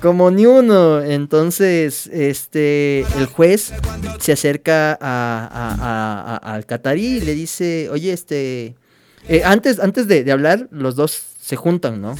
Como 0.00 0.30
ni 0.30 0.44
uno. 0.46 1.00
Entonces, 1.02 2.08
este, 2.08 3.00
el 3.16 3.26
juez 3.26 3.72
se 4.20 4.32
acerca 4.32 4.92
a- 4.92 4.96
a- 5.00 6.36
a- 6.36 6.54
al 6.54 6.66
catarí 6.66 7.16
y 7.16 7.20
le 7.20 7.34
dice, 7.34 7.88
oye, 7.90 8.12
este, 8.12 8.74
eh, 9.28 9.42
antes, 9.44 9.80
antes 9.80 10.06
de, 10.06 10.22
de 10.24 10.32
hablar, 10.32 10.68
los 10.70 10.94
dos 10.96 11.18
se 11.40 11.56
juntan, 11.56 12.00
¿no? 12.02 12.14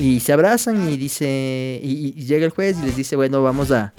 Y 0.00 0.20
se 0.20 0.32
abrazan 0.32 0.88
y 0.88 0.96
dice, 0.96 1.80
y, 1.82 2.12
y 2.16 2.24
llega 2.26 2.44
el 2.44 2.50
juez 2.52 2.76
y 2.80 2.86
les 2.86 2.96
dice, 2.96 3.16
bueno, 3.16 3.42
vamos 3.42 3.70
a, 3.72 3.92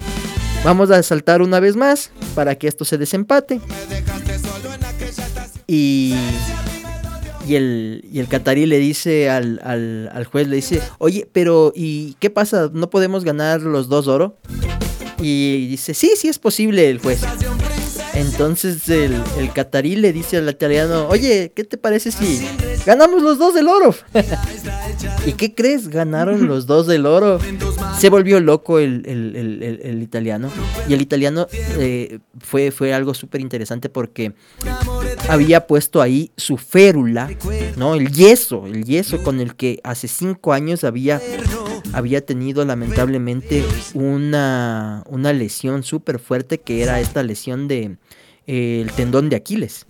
vamos 0.63 0.89
a 0.91 1.01
saltar 1.03 1.41
una 1.41 1.59
vez 1.59 1.75
más 1.75 2.11
para 2.35 2.55
que 2.55 2.67
esto 2.67 2.85
se 2.85 2.97
desempate. 2.97 3.59
Y, 5.67 6.15
y 7.47 7.55
el, 7.55 8.05
y 8.11 8.19
el 8.19 8.27
catarí 8.27 8.65
le 8.65 8.77
dice 8.77 9.29
al, 9.29 9.59
al, 9.63 10.09
al 10.13 10.25
juez, 10.25 10.47
le 10.47 10.57
dice, 10.57 10.81
oye, 10.97 11.27
pero 11.31 11.71
¿y 11.75 12.15
qué 12.19 12.29
pasa? 12.29 12.69
¿No 12.73 12.89
podemos 12.89 13.23
ganar 13.23 13.61
los 13.61 13.87
dos 13.87 14.07
oro? 14.07 14.37
Y 15.19 15.67
dice, 15.67 15.93
sí, 15.93 16.11
sí 16.15 16.27
es 16.27 16.39
posible 16.39 16.89
el 16.89 16.99
juez. 16.99 17.21
Entonces 18.17 18.87
el, 18.89 19.21
el 19.37 19.53
catarí 19.53 19.95
le 19.95 20.11
dice 20.11 20.37
al 20.37 20.49
italiano, 20.49 21.07
oye, 21.07 21.51
¿qué 21.55 21.63
te 21.63 21.77
parece 21.77 22.11
si 22.11 22.47
ganamos 22.85 23.21
los 23.21 23.37
dos 23.37 23.53
del 23.53 23.67
oro? 23.67 23.93
¿Y 25.25 25.33
qué 25.33 25.53
crees? 25.53 25.89
Ganaron 25.89 26.47
los 26.47 26.65
dos 26.65 26.87
del 26.87 27.05
oro. 27.05 27.39
Se 27.99 28.09
volvió 28.09 28.39
loco 28.39 28.79
el, 28.79 29.03
el- 29.05 29.35
el- 29.35 29.79
el- 29.83 30.01
italiano. 30.01 30.49
Y 30.87 30.93
el 30.93 31.01
italiano 31.01 31.47
eh, 31.77 32.19
fue, 32.39 32.71
fue 32.71 32.93
algo 32.93 33.13
súper 33.13 33.41
interesante 33.41 33.89
porque 33.89 34.33
había 35.29 35.67
puesto 35.67 36.01
ahí 36.01 36.31
su 36.37 36.57
férula, 36.57 37.29
¿no? 37.75 37.95
El 37.95 38.11
yeso, 38.11 38.65
el 38.67 38.83
yeso 38.85 39.21
con 39.23 39.39
el 39.41 39.55
que 39.55 39.79
hace 39.83 40.07
cinco 40.07 40.53
años 40.53 40.83
había, 40.83 41.21
había 41.93 42.25
tenido 42.25 42.63
lamentablemente 42.63 43.63
una, 43.93 45.03
una 45.09 45.33
lesión 45.33 45.83
súper 45.83 46.19
fuerte 46.19 46.59
que 46.59 46.81
era 46.83 46.99
esta 47.01 47.21
lesión 47.23 47.67
de 47.67 47.97
el 48.47 48.91
tendón 48.93 49.29
de 49.29 49.35
Aquiles. 49.35 49.85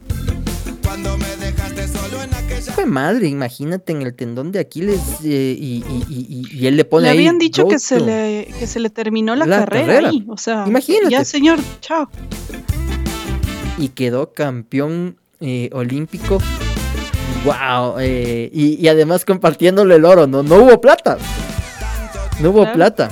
Fue 2.73 2.85
madre, 2.85 3.27
imagínate 3.27 3.91
en 3.93 4.01
el 4.03 4.13
tendón 4.13 4.51
de 4.51 4.59
Aquiles 4.59 4.99
eh, 5.23 5.55
y, 5.57 5.83
y- 5.89 6.03
y- 6.09 6.27
y- 6.51 6.57
y 6.59 6.67
él 6.67 6.75
le 6.77 6.85
pone 6.85 7.05
le 7.05 7.09
ahí 7.11 7.17
habían 7.17 7.39
dicho 7.39 7.67
que 7.67 7.79
se 7.79 7.99
le, 7.99 8.47
que 8.59 8.67
se 8.67 8.79
le 8.79 8.89
terminó 8.89 9.35
la, 9.35 9.45
La 9.45 9.59
carrera, 9.59 9.85
carrera. 9.87 10.09
ahí. 10.09 10.25
O 10.27 10.37
sea, 10.37 10.65
Imagínate. 10.67 11.09
ya 11.09 11.25
señor, 11.25 11.59
chao. 11.81 12.09
y 13.79 13.89
quedó 13.89 14.33
campeón 14.33 15.17
eh, 15.39 15.69
olímpico. 15.73 16.39
Wow, 17.45 17.99
y, 18.01 18.77
y 18.79 18.87
además 18.87 19.23
compartiéndole 19.23 19.95
el 19.95 20.05
oro, 20.05 20.27
no, 20.27 20.43
no 20.43 20.55
hubo 20.55 20.81
plata. 20.81 21.17
No 22.41 22.49
hubo 22.49 22.61
Claro. 22.61 22.73
plata. 22.75 23.09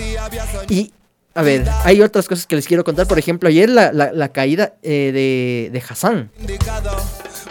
Y 0.69 0.91
a 1.35 1.41
ver, 1.43 1.65
hay 1.83 2.01
otras 2.01 2.27
cosas 2.27 2.47
que 2.47 2.55
les 2.55 2.65
quiero 2.65 2.83
contar. 2.83 3.07
Por 3.07 3.19
ejemplo, 3.19 3.49
ayer 3.49 3.69
la, 3.69 3.91
la- 3.91 4.11
la 4.13 4.29
caída 4.29 4.73
eh, 4.81 5.11
de, 5.13 5.69
de 5.71 5.83
Hassan. 5.87 6.31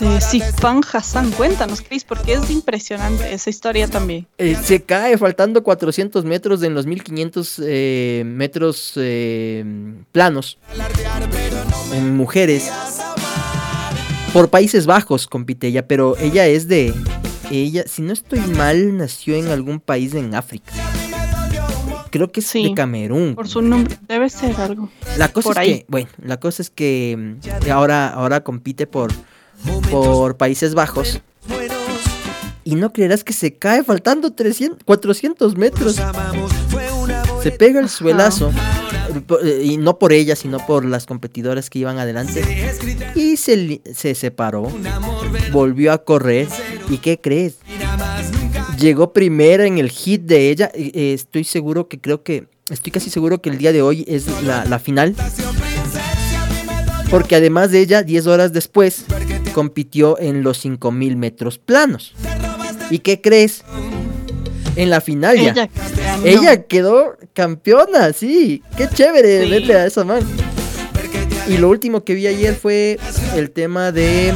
De 0.01 0.20
Sifan 0.20 0.80
Hassan, 0.93 1.30
cuéntanos, 1.32 1.80
Chris, 1.80 2.03
porque 2.03 2.32
es 2.32 2.51
impresionante 2.51 3.32
esa 3.32 3.49
historia 3.49 3.87
también. 3.87 4.26
Eh, 4.39 4.57
se 4.61 4.82
cae 4.82 5.16
faltando 5.16 5.62
400 5.62 6.24
metros 6.24 6.62
en 6.64 6.74
los 6.74 6.85
1500 6.87 7.61
eh, 7.64 8.22
metros 8.26 8.95
eh, 8.97 9.64
planos. 10.11 10.59
En 11.93 12.16
mujeres. 12.16 12.70
Por 14.32 14.49
Países 14.51 14.85
Bajos 14.87 15.28
compite 15.28 15.68
ella, 15.68 15.87
pero 15.87 16.16
ella 16.18 16.47
es 16.47 16.66
de. 16.66 16.93
Ella, 17.51 17.85
si 17.87 18.03
no 18.03 18.12
estoy 18.12 18.41
mal, 18.41 18.97
nació 18.97 19.37
en 19.37 19.49
algún 19.49 19.78
país 19.78 20.12
en 20.14 20.35
África. 20.35 20.72
Creo 22.15 22.31
que 22.31 22.39
es 22.39 22.47
Sí, 22.47 22.69
de 22.69 22.75
Camerún. 22.75 23.35
Por 23.35 23.49
su 23.49 23.61
nombre, 23.61 23.99
debe 24.07 24.31
ser 24.31 24.55
algo. 24.61 24.89
La 25.19 25.33
cosa 25.33 25.49
por 25.49 25.57
es 25.57 25.59
ahí. 25.59 25.79
que, 25.81 25.87
bueno, 25.89 26.09
la 26.23 26.39
cosa 26.39 26.62
es 26.62 26.71
que 26.71 27.17
mm, 27.43 27.71
ahora, 27.73 28.07
ahora 28.09 28.45
compite 28.45 28.87
por, 28.87 29.11
por 29.91 30.37
Países 30.37 30.75
Bajos. 30.77 31.21
Y 32.62 32.77
no 32.77 32.93
creerás 32.93 33.25
que 33.25 33.33
se 33.33 33.55
cae 33.57 33.83
faltando 33.83 34.33
300, 34.33 34.85
400 34.85 35.57
metros. 35.57 36.01
Se 37.43 37.51
pega 37.51 37.81
el 37.81 37.89
suelazo. 37.89 38.53
eh, 39.43 39.62
Y 39.65 39.77
no 39.77 39.99
por 39.99 40.12
ella, 40.12 40.37
sino 40.37 40.65
por 40.65 40.85
las 40.85 41.07
competidoras 41.07 41.69
que 41.69 41.81
iban 41.81 41.99
adelante. 41.99 42.45
Y 43.17 43.37
se, 43.39 43.83
se 43.93 44.15
separó. 44.15 44.69
Volvió 45.51 45.93
a 45.93 45.99
correr. 45.99 46.47
¿Y 46.89 46.99
qué 46.99 47.21
crees? 47.21 47.57
Llegó 48.85 49.14
primera 49.14 49.64
en 49.64 49.78
el 49.78 49.89
hit 49.91 50.24
de 50.24 50.51
ella. 50.51 50.70
eh, 50.74 50.91
eh, 50.95 51.12
estoy 51.14 51.45
seguro 51.45 51.89
que 51.89 51.99
creo 51.99 52.22
que. 52.22 52.49
Estoy 52.68 52.93
casi 52.93 53.09
seguro 53.09 53.41
que 53.41 53.49
el 53.49 53.57
día 53.57 53.72
de 53.72 53.80
hoy 53.80 54.05
es 54.07 54.26
la, 54.43 54.66
la 54.66 54.78
final. 54.78 55.14
Porque 57.11 57.35
además 57.37 57.70
de 57.70 57.80
ella, 57.80 58.03
10 58.03 58.26
horas 58.26 58.53
después, 58.53 59.07
compitió 59.55 60.18
en 60.20 60.43
los 60.43 60.59
5000 60.59 61.16
metros 61.16 61.57
planos. 61.59 62.14
¿Y 62.91 62.99
qué 62.99 63.22
crees? 63.22 63.64
En 64.76 64.91
la 64.91 65.01
final 65.01 65.39
ya. 65.41 65.70
Ella 66.22 66.64
quedó 66.64 67.16
campeona, 67.32 68.12
sí. 68.12 68.62
Qué 68.76 68.87
chévere 68.93 69.45
Sí. 69.45 69.51
verle 69.51 69.74
a 69.76 69.87
esa 69.87 70.05
man. 70.05 70.22
Y 71.49 71.57
lo 71.57 71.70
último 71.70 72.05
que 72.05 72.12
vi 72.12 72.26
ayer 72.26 72.55
fue 72.55 72.99
el 73.35 73.51
tema 73.51 73.93
de 73.93 74.35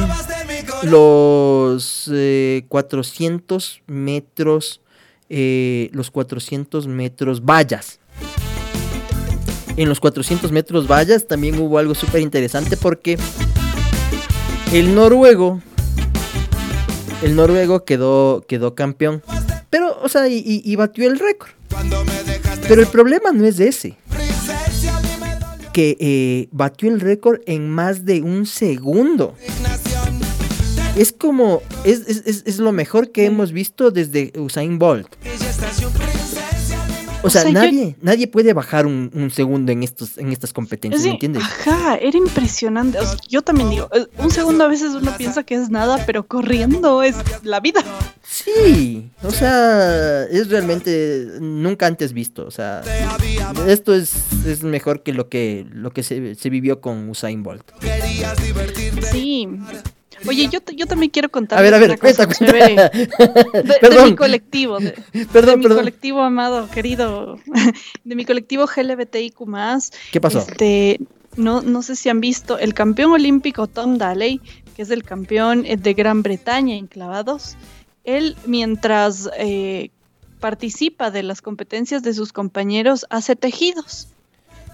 los 0.83 2.09
eh, 2.11 2.65
400 2.67 3.81
metros, 3.87 4.81
eh, 5.29 5.89
los 5.93 6.11
400 6.11 6.87
metros 6.87 7.43
vallas. 7.43 7.99
En 9.77 9.87
los 9.87 9.99
400 9.99 10.51
metros 10.51 10.87
vallas 10.87 11.27
también 11.27 11.59
hubo 11.59 11.77
algo 11.77 11.95
súper 11.95 12.21
interesante 12.21 12.75
porque 12.75 13.17
el 14.73 14.93
noruego, 14.93 15.61
el 17.23 17.35
noruego 17.35 17.85
quedó, 17.85 18.43
quedó 18.47 18.75
campeón. 18.75 19.23
Pero, 19.69 19.97
o 20.01 20.09
sea, 20.09 20.27
y, 20.27 20.75
batió 20.75 21.07
el 21.07 21.19
récord. 21.19 21.51
Pero 22.67 22.81
el 22.81 22.87
problema 22.87 23.31
no 23.31 23.45
es 23.45 23.59
ese. 23.59 23.97
que 25.71 25.95
eh, 25.99 26.49
batió 26.51 26.89
el 26.89 26.99
récord 26.99 27.39
en 27.45 27.69
más 27.69 28.03
de 28.03 28.21
un 28.21 28.45
segundo. 28.45 29.35
Es 30.95 31.13
como, 31.13 31.61
es, 31.85 32.01
es- 32.07 32.43
es- 32.45 32.57
lo 32.59 32.71
mejor 32.71 33.11
que 33.11 33.25
hemos 33.25 33.51
visto 33.51 33.91
desde 33.91 34.33
Usain 34.37 34.77
Bolt. 34.79 35.07
O 37.21 37.29
sea, 37.29 37.41
sea, 37.41 37.51
yo- 37.51 37.59
nadie, 37.59 37.95
nadie 38.01 38.27
puede 38.27 38.53
bajar 38.53 38.85
un, 38.85 39.11
un 39.13 39.29
segundo 39.29 39.71
en 39.73 39.83
estos, 39.83 40.17
en 40.17 40.31
estas 40.31 40.53
competencias, 40.53 41.01
Sí, 41.01 41.09
¿me 41.09 41.13
entiendes? 41.15 41.43
Ajá, 41.43 41.95
era 41.97 42.17
impresionante. 42.17 42.97
O 42.97 43.05
sea, 43.05 43.17
yo 43.27 43.41
también 43.41 43.69
digo, 43.69 43.89
eh, 43.93 44.05
un 44.19 44.31
segundo 44.31 44.63
a 44.63 44.67
veces 44.67 44.91
uno 44.93 45.11
piensa 45.17 45.43
que 45.43 45.55
es 45.55 45.69
nada, 45.69 46.01
pero 46.05 46.25
corriendo 46.25 47.03
es 47.03 47.15
la 47.43 47.59
vida. 47.59 47.83
Sí, 48.23 49.09
o 49.23 49.31
sea, 49.31 50.23
es 50.25 50.49
realmente 50.49 51.27
nunca 51.41 51.87
antes 51.87 52.13
visto. 52.13 52.45
O 52.45 52.51
sea, 52.51 52.81
esto 53.67 53.93
es, 53.93 54.13
es 54.45 54.63
mejor 54.63 55.03
que 55.03 55.11
lo 55.13 55.27
que, 55.27 55.65
lo 55.73 55.91
que 55.91 56.03
se, 56.03 56.35
se 56.35 56.49
vivió 56.49 56.79
con 56.79 57.09
Usain 57.09 57.43
Bolt. 57.43 57.69
Sí. 59.11 59.47
Oye, 60.27 60.47
yo, 60.49 60.59
yo 60.75 60.85
también 60.85 61.11
quiero 61.11 61.29
contar. 61.29 61.59
A 61.59 61.61
ver, 61.61 61.73
a 61.73 61.79
ver, 61.79 61.99
cuenta, 61.99 62.25
cuenta. 62.25 62.51
De, 62.53 63.89
de 63.89 64.05
mi 64.05 64.15
colectivo, 64.15 64.79
de, 64.79 64.95
de 65.13 65.25
Perdón, 65.25 65.59
mi 65.59 65.63
perdón. 65.63 65.79
colectivo 65.79 66.21
amado, 66.21 66.69
querido, 66.69 67.39
de 68.03 68.15
mi 68.15 68.25
colectivo 68.25 68.65
GLBTIQ+. 68.67 69.37
¿Qué 70.11 70.21
pasó? 70.21 70.39
Este, 70.39 70.99
no, 71.35 71.61
no 71.61 71.81
sé 71.81 71.95
si 71.95 72.09
han 72.09 72.19
visto 72.19 72.57
el 72.57 72.73
campeón 72.73 73.11
olímpico 73.11 73.67
Tom 73.67 73.97
Daley, 73.97 74.41
que 74.75 74.81
es 74.81 74.89
el 74.89 75.03
campeón 75.03 75.65
eh, 75.65 75.77
de 75.77 75.93
Gran 75.93 76.23
Bretaña 76.23 76.75
en 76.75 76.87
clavados. 76.87 77.55
Él, 78.03 78.35
mientras 78.45 79.29
eh, 79.37 79.91
participa 80.39 81.11
de 81.11 81.23
las 81.23 81.41
competencias 81.41 82.01
de 82.03 82.13
sus 82.13 82.33
compañeros, 82.33 83.05
hace 83.09 83.35
tejidos. 83.35 84.07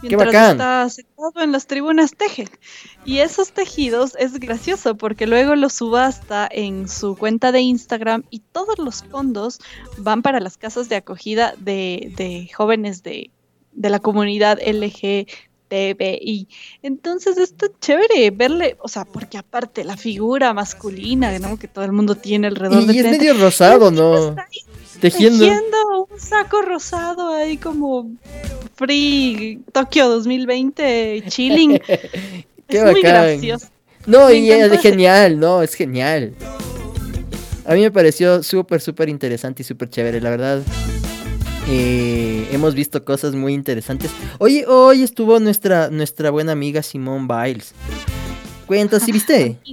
Mientras 0.07 0.27
bacán! 0.27 0.51
está 0.51 0.89
sentado 0.89 1.41
en 1.41 1.51
las 1.51 1.67
tribunas 1.67 2.11
teje. 2.15 2.47
Y 3.05 3.19
esos 3.19 3.51
tejidos 3.51 4.15
es 4.19 4.39
gracioso 4.39 4.95
porque 4.95 5.27
luego 5.27 5.55
los 5.55 5.73
subasta 5.73 6.47
en 6.51 6.87
su 6.87 7.15
cuenta 7.15 7.51
de 7.51 7.61
Instagram 7.61 8.23
y 8.29 8.39
todos 8.39 8.77
los 8.79 9.03
fondos 9.03 9.59
van 9.97 10.21
para 10.21 10.39
las 10.39 10.57
casas 10.57 10.89
de 10.89 10.95
acogida 10.95 11.53
de, 11.57 12.13
de 12.15 12.49
jóvenes 12.55 13.03
de, 13.03 13.31
de 13.73 13.89
la 13.89 13.99
comunidad 13.99 14.59
LGTBI. 14.65 16.47
Entonces 16.81 17.37
está 17.37 17.67
chévere 17.79 18.31
verle, 18.31 18.77
o 18.81 18.87
sea, 18.87 19.05
porque 19.05 19.37
aparte 19.37 19.83
la 19.83 19.97
figura 19.97 20.53
masculina 20.53 21.37
¿no? 21.39 21.59
que 21.59 21.67
todo 21.67 21.85
el 21.85 21.91
mundo 21.91 22.15
tiene 22.15 22.47
alrededor 22.47 22.83
Y 22.83 22.85
de 22.87 22.93
es 22.93 23.03
Tete, 23.03 23.17
medio 23.17 23.33
rosado, 23.35 23.91
¿no? 23.91 24.29
está 24.29 24.47
ahí 24.51 24.74
Tejiendo. 24.99 25.39
tejiendo 25.45 26.07
un 26.09 26.19
saco 26.19 26.61
rosado 26.61 27.29
ahí 27.33 27.57
como 27.57 28.11
Free 28.75 29.61
Tokio 29.71 30.09
2020 30.09 31.23
chilling. 31.27 31.79
Qué 32.67 32.77
es 32.77 32.83
muy 32.83 33.01
gracioso. 33.01 33.67
No, 34.07 34.27
Me 34.27 34.35
y 34.35 34.51
es 34.51 34.71
ese- 34.71 34.77
genial, 34.79 35.39
no, 35.39 35.61
es 35.61 35.73
genial. 35.73 36.33
A 37.65 37.73
mí 37.73 37.81
me 37.81 37.91
pareció 37.91 38.43
súper, 38.43 38.79
súper 38.81 39.09
interesante 39.09 39.63
y 39.63 39.65
súper 39.65 39.89
chévere, 39.89 40.21
la 40.21 40.29
verdad. 40.29 40.61
Eh, 41.67 42.47
hemos 42.51 42.75
visto 42.75 43.03
cosas 43.03 43.33
muy 43.33 43.53
interesantes. 43.53 44.11
Oye, 44.37 44.65
hoy 44.67 45.01
estuvo 45.01 45.39
nuestra, 45.39 45.89
nuestra 45.89 46.29
buena 46.29 46.51
amiga 46.51 46.83
Simone 46.83 47.27
Biles. 47.27 47.73
Cuenta, 48.67 48.99
¿sí 48.99 49.11
viste? 49.11 49.57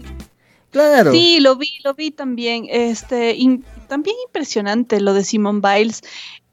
Sí, 1.13 1.39
lo 1.41 1.57
vi, 1.57 1.79
lo 1.85 1.95
vi 1.95 2.11
también. 2.11 2.67
Este, 2.69 3.37
también 3.89 4.17
impresionante 4.27 5.01
lo 5.01 5.15
de 5.15 5.25
Simone 5.25 5.61
Biles. 5.61 6.03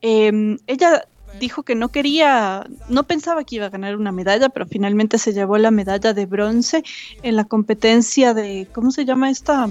Em, 0.01 0.57
ella 0.67 1.05
dijo 1.39 1.63
que 1.63 1.75
no 1.75 1.89
quería, 1.89 2.67
no 2.89 3.03
pensaba 3.03 3.43
que 3.43 3.55
iba 3.55 3.67
a 3.67 3.69
ganar 3.69 3.95
una 3.95 4.11
medalla, 4.11 4.49
pero 4.49 4.65
finalmente 4.65 5.17
se 5.17 5.33
llevó 5.33 5.57
la 5.57 5.71
medalla 5.71 6.13
de 6.13 6.25
bronce 6.25 6.83
en 7.21 7.35
la 7.35 7.45
competencia 7.45 8.33
de, 8.33 8.67
¿cómo 8.73 8.91
se 8.91 9.05
llama 9.05 9.29
esta? 9.29 9.69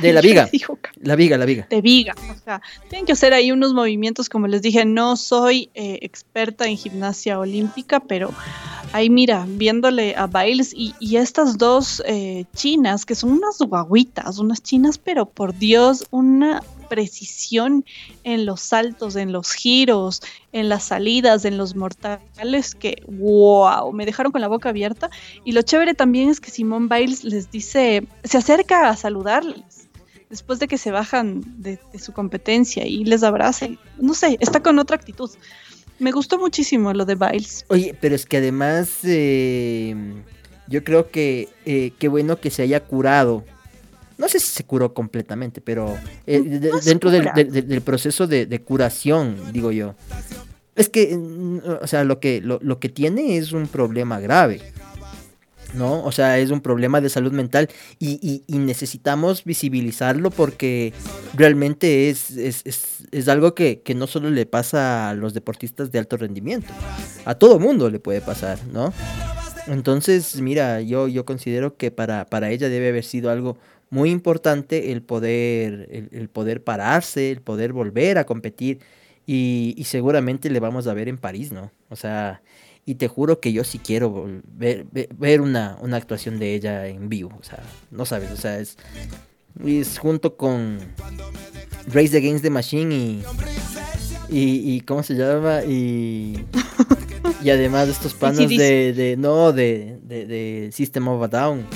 De 0.00 0.12
la 0.12 0.20
viga. 0.20 0.48
La 1.02 1.16
viga, 1.16 1.38
la 1.38 1.46
viga. 1.46 1.66
de 1.70 1.80
viga. 1.80 2.14
O 2.30 2.44
sea, 2.44 2.60
tienen 2.88 3.06
que 3.06 3.12
hacer 3.12 3.32
ahí 3.32 3.52
unos 3.52 3.72
movimientos, 3.72 4.28
como 4.28 4.46
les 4.48 4.62
dije, 4.62 4.84
no 4.84 5.16
soy 5.16 5.70
eh, 5.74 5.98
experta 6.02 6.66
en 6.66 6.76
gimnasia 6.76 7.38
olímpica, 7.38 8.00
pero 8.00 8.32
ahí 8.92 9.10
mira, 9.10 9.46
viéndole 9.48 10.14
a 10.16 10.26
Biles 10.26 10.72
y, 10.74 10.94
estas 11.16 11.58
dos 11.58 12.02
eh, 12.06 12.44
chinas, 12.54 13.06
que 13.06 13.14
son 13.14 13.32
unas 13.32 13.58
guaguitas, 13.58 14.38
unas 14.38 14.62
chinas, 14.62 14.98
pero 14.98 15.26
por 15.26 15.56
Dios, 15.56 16.06
una 16.10 16.62
precisión 16.88 17.84
en 18.24 18.44
los 18.44 18.60
saltos, 18.60 19.16
en 19.16 19.32
los 19.32 19.52
giros, 19.52 20.22
en 20.52 20.68
las 20.68 20.84
salidas, 20.84 21.44
en 21.44 21.56
los 21.56 21.76
mortales, 21.76 22.74
que 22.74 23.02
wow, 23.06 23.92
me 23.92 24.04
dejaron 24.04 24.32
con 24.32 24.40
la 24.40 24.48
boca 24.48 24.70
abierta. 24.70 25.08
Y 25.44 25.52
lo 25.52 25.62
chévere 25.62 25.94
también 25.94 26.28
es 26.28 26.40
que 26.40 26.50
Simón 26.50 26.88
Biles 26.88 27.22
les 27.24 27.50
dice, 27.50 28.06
se 28.24 28.38
acerca 28.38 28.88
a 28.88 28.96
saludarles 28.96 29.69
después 30.30 30.60
de 30.60 30.68
que 30.68 30.78
se 30.78 30.90
bajan 30.90 31.42
de, 31.58 31.78
de 31.92 31.98
su 31.98 32.12
competencia 32.12 32.86
y 32.86 33.04
les 33.04 33.22
abraza. 33.22 33.66
y, 33.66 33.78
No 33.98 34.14
sé, 34.14 34.38
está 34.40 34.62
con 34.62 34.78
otra 34.78 34.96
actitud. 34.96 35.30
Me 35.98 36.12
gustó 36.12 36.38
muchísimo 36.38 36.94
lo 36.94 37.04
de 37.04 37.16
Biles. 37.16 37.66
Oye, 37.68 37.94
pero 38.00 38.14
es 38.14 38.24
que 38.24 38.38
además 38.38 39.00
eh, 39.04 39.94
yo 40.66 40.82
creo 40.82 41.10
que 41.10 41.48
eh, 41.66 41.92
qué 41.98 42.08
bueno 42.08 42.40
que 42.40 42.50
se 42.50 42.62
haya 42.62 42.80
curado. 42.80 43.44
No 44.16 44.28
sé 44.28 44.40
si 44.40 44.46
se 44.46 44.64
curó 44.64 44.94
completamente, 44.94 45.60
pero 45.60 45.98
eh, 46.26 46.40
No 46.40 46.78
dentro 46.80 47.10
del, 47.10 47.82
proceso 47.82 48.26
de, 48.26 48.46
de 48.46 48.62
curación, 48.62 49.36
digo 49.52 49.72
yo. 49.72 49.94
Es 50.74 50.88
que, 50.88 51.14
mm, 51.14 51.60
o 51.82 51.86
sea, 51.86 52.04
lo 52.04 52.20
que, 52.20 52.40
lo, 52.40 52.58
lo 52.62 52.78
que 52.78 52.88
tiene 52.88 53.36
es 53.36 53.52
un 53.52 53.66
problema 53.66 54.20
grave. 54.20 54.62
¿No? 55.74 56.02
O 56.04 56.10
sea, 56.12 56.38
es 56.38 56.50
un 56.50 56.60
problema 56.60 57.00
de 57.00 57.08
salud 57.08 57.32
mental 57.32 57.68
y, 57.98 58.42
y- 58.46 58.58
necesitamos 58.58 59.44
visibilizarlo 59.44 60.30
porque 60.30 60.92
realmente 61.34 62.10
es, 62.10 62.30
es, 62.32 62.62
es- 62.64 63.04
es 63.12 63.28
algo 63.28 63.54
que, 63.54 63.80
que 63.82 63.94
no 63.94 64.06
solo 64.06 64.30
le 64.30 64.46
pasa 64.46 65.10
a 65.10 65.14
los 65.14 65.32
deportistas 65.34 65.90
de 65.92 65.98
alto 66.00 66.16
rendimiento, 66.16 66.72
a 67.24 67.34
todo 67.36 67.58
mundo 67.60 67.88
le 67.88 68.00
puede 68.00 68.20
pasar, 68.20 68.58
¿no? 68.72 68.92
Entonces, 69.66 70.40
mira, 70.40 70.80
yo, 70.80 71.06
yo 71.08 71.24
considero 71.24 71.76
que 71.76 71.90
para, 71.90 72.26
para 72.26 72.50
ella 72.50 72.68
debe 72.68 72.88
haber 72.88 73.04
sido 73.04 73.30
algo 73.30 73.56
muy 73.90 74.10
importante 74.10 74.90
el 74.92 75.02
poder, 75.02 75.88
el, 76.12 76.28
poder 76.28 76.64
pararse, 76.64 77.30
el 77.30 77.40
poder 77.42 77.72
volver 77.72 78.18
a 78.18 78.24
competir 78.24 78.80
y 79.26 79.80
seguramente 79.84 80.50
le 80.50 80.58
vamos 80.58 80.86
a 80.88 80.94
ver 80.94 81.08
en 81.08 81.18
París, 81.18 81.52
¿no? 81.52 81.70
O 81.88 81.94
sea, 81.96 82.42
y 82.86 82.96
te 82.96 83.08
juro 83.08 83.40
que 83.40 83.52
yo 83.52 83.64
sí 83.64 83.78
quiero 83.78 84.26
ver, 84.44 84.86
ver, 84.90 85.40
una, 85.40 85.76
una 85.80 85.96
actuación 85.96 86.38
de 86.38 86.54
ella 86.54 86.86
en 86.88 87.08
vivo, 87.08 87.36
o 87.38 87.44
sea, 87.44 87.62
no 87.90 88.06
sabes, 88.06 88.30
o 88.30 88.36
sea, 88.36 88.58
es, 88.58 88.76
es 89.64 89.98
junto 89.98 90.36
con 90.36 90.78
Race 91.86 92.16
Against 92.16 92.42
the 92.42 92.50
Machine 92.50 92.94
y, 92.94 93.22
y, 94.28 94.74
y 94.74 94.80
¿cómo 94.80 95.02
se 95.02 95.14
llama? 95.14 95.62
Y, 95.64 96.44
y 97.42 97.50
además 97.50 97.88
estos 97.88 98.14
panos 98.14 98.40
AC/DC. 98.40 98.62
de, 98.62 98.92
de, 98.92 99.16
no, 99.16 99.52
de, 99.52 99.98
de, 100.02 100.26
de 100.26 100.70
System 100.72 101.08
of 101.08 101.22
a 101.22 101.28
Down, 101.28 101.66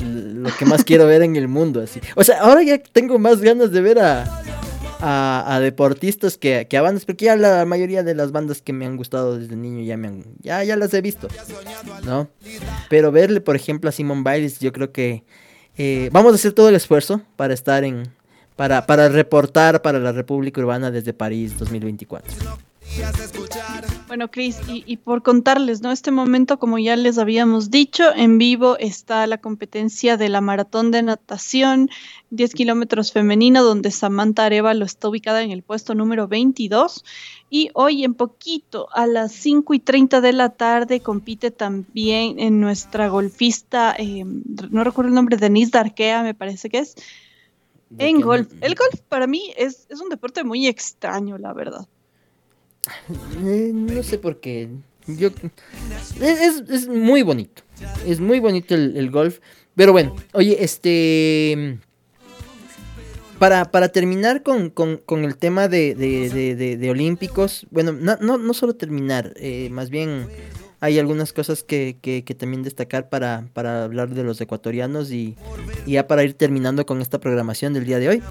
lo 0.00 0.50
que 0.56 0.64
más 0.64 0.84
quiero 0.84 1.06
ver 1.06 1.22
en 1.22 1.36
el 1.36 1.48
mundo, 1.48 1.80
así. 1.80 2.00
O 2.16 2.24
sea, 2.24 2.40
ahora 2.40 2.62
ya 2.62 2.78
tengo 2.78 3.18
más 3.18 3.40
ganas 3.40 3.72
de 3.72 3.80
ver 3.80 3.98
a, 3.98 4.41
a, 5.02 5.58
deportistas 5.60 6.38
que, 6.38 6.66
que 6.68 6.76
a 6.76 6.82
bandas, 6.82 7.04
porque 7.04 7.26
ya 7.26 7.36
la 7.36 7.64
mayoría 7.64 8.02
de 8.02 8.14
las 8.14 8.32
bandas 8.32 8.62
que 8.62 8.72
me 8.72 8.86
han 8.86 8.96
gustado 8.96 9.38
desde 9.38 9.56
niño 9.56 9.82
ya 9.82 9.96
me 9.96 10.08
han, 10.08 10.24
ya, 10.40 10.62
ya 10.62 10.76
las 10.76 10.94
he 10.94 11.00
visto, 11.00 11.28
¿no? 12.04 12.28
Pero 12.88 13.10
verle, 13.10 13.40
por 13.40 13.56
ejemplo, 13.56 13.88
a 13.88 13.92
Simon 13.92 14.22
Biles, 14.22 14.60
yo 14.60 14.72
creo 14.72 14.92
que 14.92 15.24
eh, 15.76 16.08
vamos 16.12 16.32
a 16.32 16.34
hacer 16.36 16.52
todo 16.52 16.68
el 16.68 16.76
esfuerzo 16.76 17.22
para 17.36 17.52
estar 17.52 17.84
en, 17.84 18.08
para, 18.56 18.86
para 18.86 19.08
reportar 19.08 19.82
para 19.82 19.98
la 19.98 20.12
República 20.12 20.60
Urbana 20.60 20.90
desde 20.90 21.12
París 21.12 21.58
2024. 21.58 22.32
Bueno, 24.06 24.30
Chris, 24.30 24.58
y, 24.68 24.84
y 24.86 24.98
por 24.98 25.22
contarles, 25.22 25.80
¿no? 25.80 25.90
Este 25.90 26.10
momento, 26.10 26.58
como 26.58 26.78
ya 26.78 26.96
les 26.96 27.16
habíamos 27.16 27.70
dicho, 27.70 28.04
en 28.14 28.36
vivo 28.36 28.76
está 28.78 29.26
la 29.26 29.38
competencia 29.38 30.18
de 30.18 30.28
la 30.28 30.42
maratón 30.42 30.90
de 30.90 31.02
natación 31.02 31.88
10 32.34 32.54
kilómetros 32.54 33.12
femenino, 33.12 33.62
donde 33.62 33.90
Samantha 33.90 34.46
Arevalo 34.46 34.84
está 34.84 35.08
ubicada 35.08 35.42
en 35.42 35.50
el 35.50 35.62
puesto 35.62 35.94
número 35.94 36.26
22. 36.28 37.04
Y 37.50 37.70
hoy 37.74 38.04
en 38.04 38.14
poquito, 38.14 38.88
a 38.94 39.06
las 39.06 39.32
5 39.32 39.74
y 39.74 39.78
30 39.80 40.20
de 40.22 40.32
la 40.32 40.48
tarde, 40.48 41.00
compite 41.00 41.50
también 41.50 42.40
en 42.40 42.60
nuestra 42.60 43.08
golfista, 43.08 43.94
eh, 43.98 44.24
no 44.24 44.82
recuerdo 44.82 45.10
el 45.10 45.14
nombre, 45.14 45.36
Denise 45.36 45.70
Darquea, 45.72 46.22
me 46.22 46.34
parece 46.34 46.70
que 46.70 46.78
es, 46.78 46.94
en 47.98 48.20
golf. 48.22 48.48
El 48.62 48.74
golf 48.74 49.00
para 49.08 49.26
mí 49.26 49.52
es, 49.58 49.86
es 49.90 50.00
un 50.00 50.08
deporte 50.08 50.42
muy 50.44 50.66
extraño, 50.66 51.36
la 51.36 51.52
verdad. 51.52 51.86
Eh, 53.44 53.70
no 53.74 54.02
sé 54.02 54.16
por 54.18 54.40
qué. 54.40 54.70
Yo, 55.06 55.28
es, 56.20 56.40
es- 56.40 56.70
es 56.70 56.88
muy 56.88 57.22
bonito. 57.22 57.62
Es 58.06 58.18
muy 58.20 58.40
bonito 58.40 58.74
el, 58.74 58.96
el 58.96 59.10
golf. 59.10 59.40
Pero 59.74 59.92
bueno, 59.92 60.14
oye, 60.32 60.56
este. 60.64 61.78
Para, 63.42 63.72
para 63.72 63.88
terminar 63.88 64.44
con, 64.44 64.70
con- 64.70 64.98
con 64.98 65.24
el 65.24 65.36
tema 65.36 65.66
de, 65.66 65.96
de- 65.96 66.76
de- 66.76 66.90
olímpicos, 66.90 67.66
bueno, 67.72 67.90
no, 67.92 68.16
no, 68.20 68.38
no 68.38 68.54
solo 68.54 68.74
terminar, 68.76 69.32
eh, 69.36 69.68
más 69.72 69.90
bien 69.90 70.28
hay 70.78 70.98
algunas 71.00 71.32
cosas 71.32 71.64
que, 71.64 71.96
que, 72.00 72.22
que 72.22 72.34
también 72.36 72.62
destacar 72.62 73.08
para, 73.08 73.46
para 73.52 73.82
hablar 73.82 74.10
de 74.10 74.22
los 74.22 74.40
ecuatorianos 74.40 75.10
y, 75.10 75.34
y 75.86 75.92
ya 75.92 76.06
para 76.06 76.22
ir 76.22 76.34
terminando 76.34 76.86
con 76.86 77.00
esta 77.02 77.18
programación 77.18 77.72
del 77.72 77.84
día 77.84 77.98
de 77.98 78.08
hoy. 78.10 78.22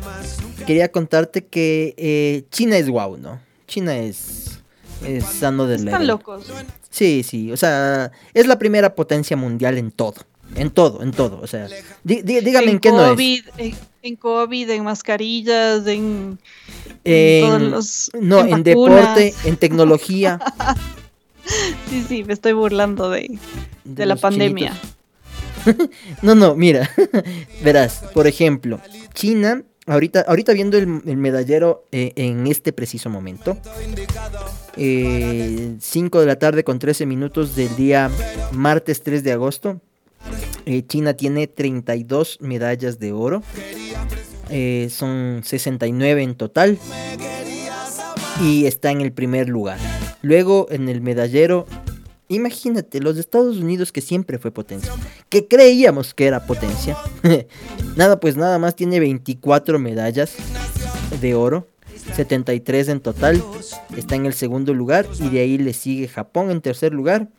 Quería 0.65 0.89
contarte 0.91 1.45
que 1.45 1.93
eh, 1.97 2.43
China 2.49 2.77
es 2.77 2.87
guau, 2.89 3.17
¿no? 3.17 3.41
China 3.67 3.97
es, 3.97 4.61
es 5.05 5.25
sano 5.25 5.65
de 5.67 5.75
Están 5.75 6.07
locos. 6.07 6.45
Sí, 6.89 7.23
sí, 7.23 7.51
o 7.51 7.57
sea, 7.57 8.11
es 8.33 8.47
la 8.47 8.57
primera 8.57 8.95
potencia 8.95 9.35
mundial 9.35 9.77
en 9.77 9.91
todo. 9.91 10.21
En 10.55 10.69
todo, 10.71 11.01
en 11.03 11.11
todo. 11.11 11.39
O 11.41 11.47
sea, 11.47 11.67
dí- 12.03 12.21
dí- 12.23 12.41
dígame 12.41 12.71
en, 12.71 12.79
qué 12.79 12.91
no 12.91 13.03
es. 13.05 13.09
COVID, 13.11 13.43
en, 13.57 13.75
en 14.03 14.15
COVID, 14.15 14.69
en 14.69 14.83
mascarillas, 14.83 15.85
en, 15.87 16.39
En- 17.03 17.45
todos 17.45 17.61
los- 17.61 18.11
no, 18.19 18.39
en, 18.41 18.53
en 18.53 18.63
deporte, 18.63 19.33
en 19.45 19.57
tecnología. 19.57 20.39
Sí, 21.89 22.03
sí, 22.07 22.23
me 22.23 22.33
estoy 22.33 22.53
burlando 22.53 23.09
de, 23.09 23.39
de, 23.83 24.05
la 24.05 24.15
pandemia. 24.15 24.73
No, 26.23 26.33
no, 26.33 26.55
mira, 26.55 26.89
verás, 27.63 28.03
por 28.15 28.25
ejemplo, 28.25 28.79
China, 29.13 29.61
ahorita, 29.85 30.21
ahorita 30.27 30.53
viendo 30.53 30.75
el, 30.75 31.03
el 31.05 31.17
medallero 31.17 31.85
eh, 31.91 32.13
en 32.15 32.47
este 32.47 32.73
preciso 32.73 33.11
momento, 33.11 33.55
5 34.75 36.19
de 36.19 36.25
la 36.25 36.37
tarde 36.39 36.63
con 36.63 36.79
13 36.79 37.05
minutos 37.05 37.55
del 37.55 37.75
día 37.75 38.09
martes 38.51 39.03
3 39.03 39.23
de 39.23 39.33
agosto, 39.33 39.79
eh, 40.65 40.83
China 40.85 41.13
tiene 41.13 41.47
32 41.47 42.37
medallas 42.41 42.99
de 42.99 43.11
oro, 43.11 43.43
eh, 44.49 44.89
son 44.91 45.41
69 45.43 46.23
en 46.23 46.35
total 46.35 46.77
y 48.41 48.65
está 48.65 48.91
en 48.91 49.01
el 49.01 49.11
primer 49.13 49.47
lugar. 49.49 49.77
Luego 50.21 50.67
en 50.69 50.89
el 50.89 51.01
medallero, 51.01 51.65
imagínate, 52.27 52.99
los 52.99 53.17
Estados 53.17 53.57
Unidos 53.57 53.91
que 53.91 54.01
siempre 54.01 54.39
fue 54.39 54.51
potencia, 54.51 54.91
que 55.29 55.47
creíamos 55.47 56.13
que 56.13 56.27
era 56.27 56.45
potencia. 56.45 56.97
nada, 57.95 58.19
pues 58.19 58.35
nada 58.35 58.59
más 58.59 58.75
tiene 58.75 58.99
24 58.99 59.79
medallas 59.79 60.35
de 61.21 61.33
oro, 61.33 61.67
73 62.15 62.89
en 62.89 62.99
total, 62.99 63.43
está 63.95 64.15
en 64.15 64.25
el 64.25 64.33
segundo 64.33 64.73
lugar 64.73 65.07
y 65.19 65.29
de 65.29 65.39
ahí 65.39 65.57
le 65.57 65.73
sigue 65.73 66.07
Japón 66.07 66.51
en 66.51 66.61
tercer 66.61 66.93
lugar. 66.93 67.29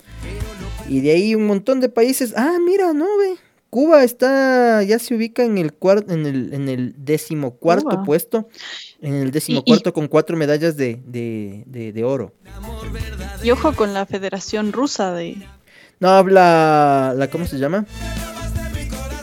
Y 0.92 1.00
de 1.00 1.12
ahí 1.12 1.34
un 1.34 1.46
montón 1.46 1.80
de 1.80 1.88
países. 1.88 2.34
Ah, 2.36 2.58
mira, 2.62 2.92
no 2.92 3.06
ve. 3.16 3.36
Cuba 3.70 4.04
está, 4.04 4.82
ya 4.82 4.98
se 4.98 5.14
ubica 5.14 5.42
en 5.42 5.56
el 5.56 5.72
cuarto, 5.72 6.12
en 6.12 6.26
el, 6.26 6.52
en 6.52 6.68
el 6.68 6.94
décimo 6.98 7.56
cuarto 7.56 7.88
Cuba. 7.88 8.04
puesto. 8.04 8.50
En 9.00 9.14
el 9.14 9.30
décimo 9.30 9.64
cuarto 9.64 9.94
con 9.94 10.06
cuatro 10.06 10.36
medallas 10.36 10.76
de, 10.76 11.00
de, 11.06 11.64
de, 11.64 11.94
de 11.94 12.04
oro. 12.04 12.34
Y 13.42 13.50
ojo 13.50 13.72
con 13.72 13.94
la 13.94 14.04
Federación 14.04 14.70
Rusa 14.74 15.14
de... 15.14 15.38
No 15.98 16.10
habla, 16.10 17.14
la, 17.16 17.30
¿cómo 17.30 17.46
se 17.46 17.58
llama? 17.58 17.86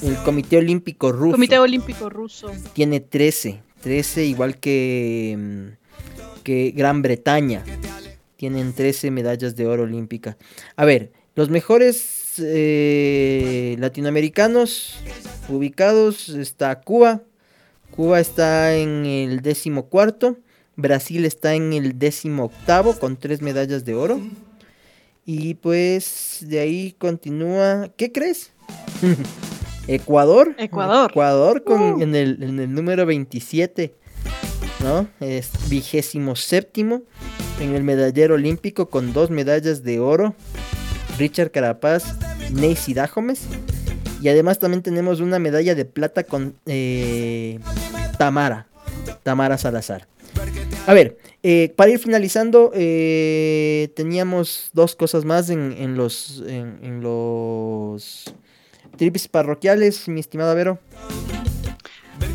El 0.02 0.16
Comité 0.24 0.58
Olímpico 0.58 1.12
Ruso. 1.12 1.34
Comité 1.34 1.60
Olímpico 1.60 2.10
Ruso. 2.10 2.52
Tiene 2.74 3.00
13. 3.00 3.62
13 3.82 4.26
igual 4.26 4.60
que, 4.60 5.38
mm, 5.38 6.42
que 6.42 6.72
Gran 6.72 7.04
Bretaña. 7.04 7.64
Tienen 8.38 8.74
13 8.74 9.12
medallas 9.12 9.56
de 9.56 9.68
oro 9.68 9.84
olímpica. 9.84 10.36
A 10.76 10.86
ver, 10.86 11.12
los 11.40 11.50
mejores 11.50 12.34
eh, 12.40 13.78
latinoamericanos 13.80 15.00
ubicados 15.48 16.28
está 16.28 16.82
Cuba. 16.82 17.22
Cuba 17.92 18.20
está 18.20 18.76
en 18.76 19.06
el 19.06 19.40
décimo 19.40 19.86
cuarto. 19.86 20.36
Brasil 20.76 21.24
está 21.24 21.54
en 21.56 21.72
el 21.72 21.98
décimo 21.98 22.44
octavo 22.44 23.00
con 23.00 23.16
tres 23.16 23.42
medallas 23.42 23.86
de 23.86 23.96
oro. 23.96 24.20
Y 25.26 25.54
pues 25.54 26.40
de 26.46 26.60
ahí 26.60 26.94
continúa. 26.98 27.90
¿Qué 27.96 28.12
crees? 28.12 28.52
Ecuador. 29.88 30.58
Ecuador. 30.58 31.10
Ecuador 31.10 31.64
con, 31.64 31.82
Uh. 31.82 32.02
en, 32.02 32.16
el, 32.16 32.44
en 32.44 32.60
el 32.60 32.74
número 32.74 33.06
27. 33.06 33.96
¿No? 34.82 35.08
Es 35.22 35.52
vigésimo 35.70 36.36
séptimo 36.36 37.04
en 37.62 37.76
el 37.76 37.84
medallero 37.84 38.36
olímpico 38.36 38.90
con 38.90 39.14
dos 39.14 39.30
medallas 39.30 39.84
de 39.84 40.02
oro. 40.02 40.36
Richard 41.20 41.52
Carapaz, 41.52 42.16
Neisy 42.52 42.94
Dajomes. 42.94 43.42
Y 44.22 44.30
además 44.30 44.60
también 44.60 44.82
tenemos 44.82 45.20
una 45.20 45.38
medalla 45.38 45.76
de 45.76 45.86
plata 45.86 46.24
con 46.24 46.56
eh, 46.66 47.60
Tamara. 48.18 48.68
Tamara 49.24 49.58
Salazar. 49.58 50.08
A 50.88 50.94
ver, 50.94 51.18
eh, 51.44 51.74
para 51.76 51.92
ir 51.92 52.00
finalizando, 52.00 52.72
eh, 52.74 53.92
teníamos 53.96 54.72
dos 54.74 54.96
cosas 54.96 55.26
más 55.26 55.50
en, 55.50 55.96
los, 55.96 56.44
en, 56.48 57.02
los 57.02 58.34
parroquiales, 59.30 60.08
mi 60.08 60.20
estimada 60.20 60.54
Vero. 60.54 60.80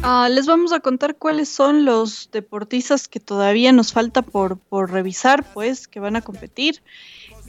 Ah, 0.03 0.29
les 0.31 0.47
vamos 0.47 0.73
a 0.73 0.81
contar 0.81 1.17
cuáles 1.17 1.49
son 1.49 1.85
los 1.85 2.29
deportistas 2.31 3.09
que 3.09 3.21
todavía 3.21 3.73
nos 3.73 3.93
falta 3.93 4.23
por, 4.23 4.59
por 4.59 4.91
revisar, 4.91 5.45
pues, 5.53 5.89
que 5.89 6.01
van 6.01 6.17
a 6.17 6.21
competir. 6.21 6.83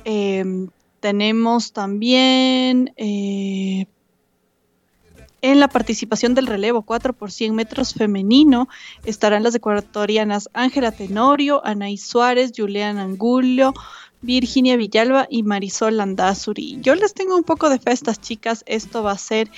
Em, 0.06 0.70
tenemos 1.06 1.72
también 1.72 2.92
eh, 2.98 3.86
en 5.44 5.60
la 5.60 5.68
participación 5.68 6.34
del 6.34 6.48
relevo 6.48 6.82
4 6.82 7.14
por 7.14 7.32
100 7.32 7.54
metros 7.54 7.94
femenino 7.94 8.68
estarán 9.04 9.44
las 9.44 9.54
ecuatorianas 9.54 10.50
Ángela 10.54 10.92
Tenorio, 10.92 11.64
Anaí 11.64 11.98
Suárez, 11.98 12.54
Julián 12.58 12.98
Angulio, 12.98 13.76
Virginia 14.24 14.78
Villalba 14.78 15.28
y 15.30 15.44
Marisol 15.44 15.98
Landazuri. 15.98 16.80
Yo 16.82 16.96
les 16.96 17.14
tengo 17.14 17.36
un 17.36 17.44
poco 17.44 17.70
de 17.70 17.78
fe 17.78 17.92
a 17.92 17.94
estas 17.94 18.20
chicas. 18.20 18.64
Esto 18.66 19.04
va 19.04 19.12
a 19.12 19.20
ser 19.20 19.52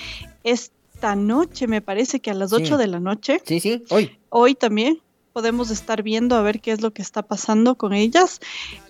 esta 0.44 1.16
noche, 1.16 1.66
me 1.66 1.80
parece 1.80 2.20
que 2.20 2.30
a 2.30 2.34
las 2.34 2.52
8 2.52 2.66
Sí. 2.66 2.76
de 2.76 2.86
la 2.88 3.00
noche. 3.00 3.40
Sí, 3.46 3.58
sí, 3.58 3.82
hoy. 3.88 4.18
Hoy 4.28 4.54
también 4.54 5.00
podemos 5.38 5.70
estar 5.70 6.02
viendo 6.02 6.34
a 6.34 6.42
ver 6.42 6.60
qué 6.60 6.72
es 6.72 6.80
lo 6.80 6.90
que 6.92 7.00
está 7.00 7.22
pasando 7.22 7.76
con 7.76 7.92
ellas. 7.92 8.40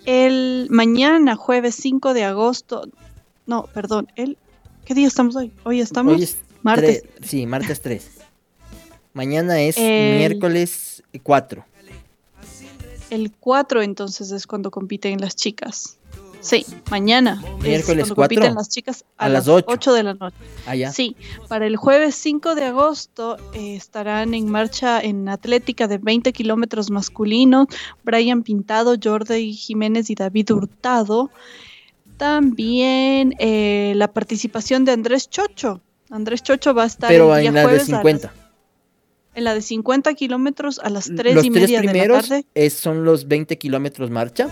El 0.05 0.65
mañana, 0.71 1.35
jueves 1.35 1.75
5 1.75 2.15
de 2.15 2.23
agosto, 2.23 2.89
no, 3.45 3.65
perdón, 3.71 4.07
el 4.15 4.35
¿qué 4.83 4.95
día 4.95 5.07
estamos 5.07 5.35
hoy? 5.35 5.51
Hoy 5.63 5.79
estamos 5.79 6.15
Hoy 6.15 6.23
es 6.23 6.39
martes. 6.63 7.03
sí, 7.21 7.45
martes 7.45 7.81
3. 7.81 8.09
Mañana 9.13 9.61
es 9.61 9.77
El- 9.77 10.17
miércoles 10.17 11.03
4. 11.21 11.63
El 13.11 13.31
4 13.39 13.83
entonces 13.83 14.31
es 14.31 14.47
cuando 14.47 14.71
compiten 14.71 15.21
las 15.21 15.35
chicas. 15.35 15.98
Sí, 16.41 16.65
mañana. 16.89 17.41
es 17.59 17.63
Miércoles 17.63 18.03
cuando 18.05 18.15
4. 18.15 18.35
compiten 18.35 18.55
las 18.55 18.69
chicas 18.69 19.03
a, 19.17 19.25
A 19.25 19.29
las 19.29 19.45
las 19.47 19.55
ocho. 19.57 19.65
8 19.69 19.93
de 19.93 20.03
la 20.03 20.13
noche. 20.13 20.35
Allá. 20.65 20.91
Sí, 20.91 21.15
para 21.49 21.67
el 21.67 21.75
jueves 21.75 22.15
5 22.15 22.55
de 22.55 22.63
agosto 22.65 23.37
eh, 23.53 23.75
estarán 23.75 24.33
en 24.33 24.49
marcha 24.49 25.01
en 25.01 25.27
atlética 25.27 25.87
de 25.87 25.97
20 25.97 26.31
kilómetros 26.31 26.91
masculinos 26.91 27.67
Brian 28.03 28.43
Pintado, 28.43 28.95
Jordi 29.01 29.53
Jiménez 29.53 30.09
y 30.09 30.15
David 30.15 30.51
Hurtado. 30.51 31.29
También 32.17 33.33
eh, 33.39 33.93
la 33.95 34.11
participación 34.11 34.85
de 34.85 34.91
Andrés 34.93 35.29
Chocho. 35.29 35.81
Andrés 36.09 36.41
Chocho 36.43 36.73
va 36.73 36.83
a 36.83 36.87
estar 36.87 37.09
Pero 37.09 37.33
el 37.35 37.41
día 37.41 37.49
en 37.49 37.55
la 37.55 37.61
de 37.61 37.65
jueves 37.67 37.87
a 37.89 37.91
las- 37.91 37.99
50. 38.01 38.33
en 39.35 39.43
la 39.43 39.53
de 39.53 39.61
50 39.61 40.13
kilómetros 40.15 40.79
a 40.79 40.89
las 40.89 41.05
3 41.15 41.35
los 41.35 41.45
y 41.45 41.49
tres 41.51 41.63
media 41.63 41.79
de 41.81 41.85
la 41.85 41.91
primeros 41.91 42.27
tarde. 42.29 42.45
es- 42.55 42.73
son 42.73 43.03
los 43.05 43.27
20 43.27 43.57
kilómetros 43.57 44.09
marcha. 44.09 44.47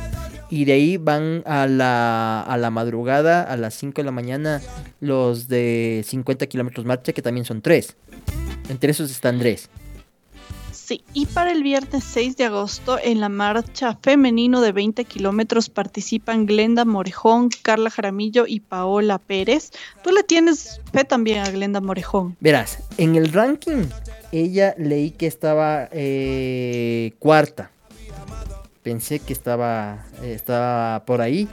Y 0.50 0.66
de 0.66 0.74
ahí 0.74 0.98
van 0.98 1.44
a 1.46 1.68
la, 1.68 2.42
a 2.42 2.58
la 2.58 2.70
madrugada, 2.70 3.44
a 3.44 3.58
las 3.58 3.74
5 3.76 4.02
de 4.02 4.06
la 4.06 4.12
mañana, 4.12 4.62
los 5.02 5.48
de 5.48 6.04
50 6.06 6.48
kilómetros 6.48 6.86
marcha, 6.86 7.14
que 7.14 7.22
también 7.22 7.46
son 7.46 7.62
3. 7.62 7.96
Entre 8.70 8.92
esos 8.92 9.12
está 9.12 9.30
Andrés. 9.30 9.70
Sí, 10.88 11.04
y 11.14 11.26
para 11.26 11.52
el 11.52 11.64
viernes 11.64 12.06
6 12.06 12.38
de 12.38 12.46
agosto 12.46 12.98
en 13.04 13.20
la 13.20 13.28
marcha 13.28 13.98
femenino 14.02 14.62
de 14.62 14.72
20 14.72 15.04
kilómetros 15.04 15.70
participan 15.70 16.46
Glenda 16.46 16.86
Morejón, 16.86 17.50
Carla 17.62 17.90
Jaramillo 17.90 18.46
y 18.48 18.62
Paola 18.62 19.18
Pérez. 19.18 19.72
Tú 20.02 20.12
le 20.12 20.24
tienes 20.24 20.80
fe 20.94 21.04
también 21.04 21.40
a 21.40 21.50
Glenda 21.50 21.82
Morejón. 21.82 22.38
Verás, 22.40 22.80
en 22.98 23.18
el 23.18 23.34
ranking, 23.34 23.88
ella 24.32 24.76
leí 24.78 25.12
que 25.12 25.28
estaba 25.28 25.90
eh, 25.92 27.12
cuarta. 27.20 27.70
Pensé 28.88 29.20
que 29.20 29.34
estaba, 29.34 30.06
eh, 30.24 30.32
estaba 30.34 31.04
por 31.04 31.20
ahí. 31.20 31.50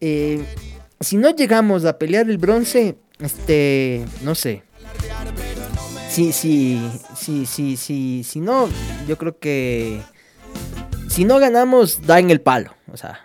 Eh, 0.00 0.40
si 1.00 1.16
no 1.16 1.34
llegamos 1.34 1.84
a 1.84 1.98
pelear 1.98 2.30
el 2.30 2.38
bronce, 2.38 2.96
este, 3.18 4.04
no 4.22 4.36
sé. 4.36 4.62
Sí, 6.08 6.32
sí, 6.32 6.80
sí, 7.16 7.44
sí, 7.44 7.76
sí, 7.76 8.22
si 8.24 8.38
no, 8.38 8.68
yo 9.08 9.18
creo 9.18 9.36
que 9.36 10.00
si 11.08 11.24
no 11.24 11.40
ganamos, 11.40 12.06
da 12.06 12.20
en 12.20 12.30
el 12.30 12.40
palo, 12.40 12.72
o 12.92 12.96
sea. 12.96 13.18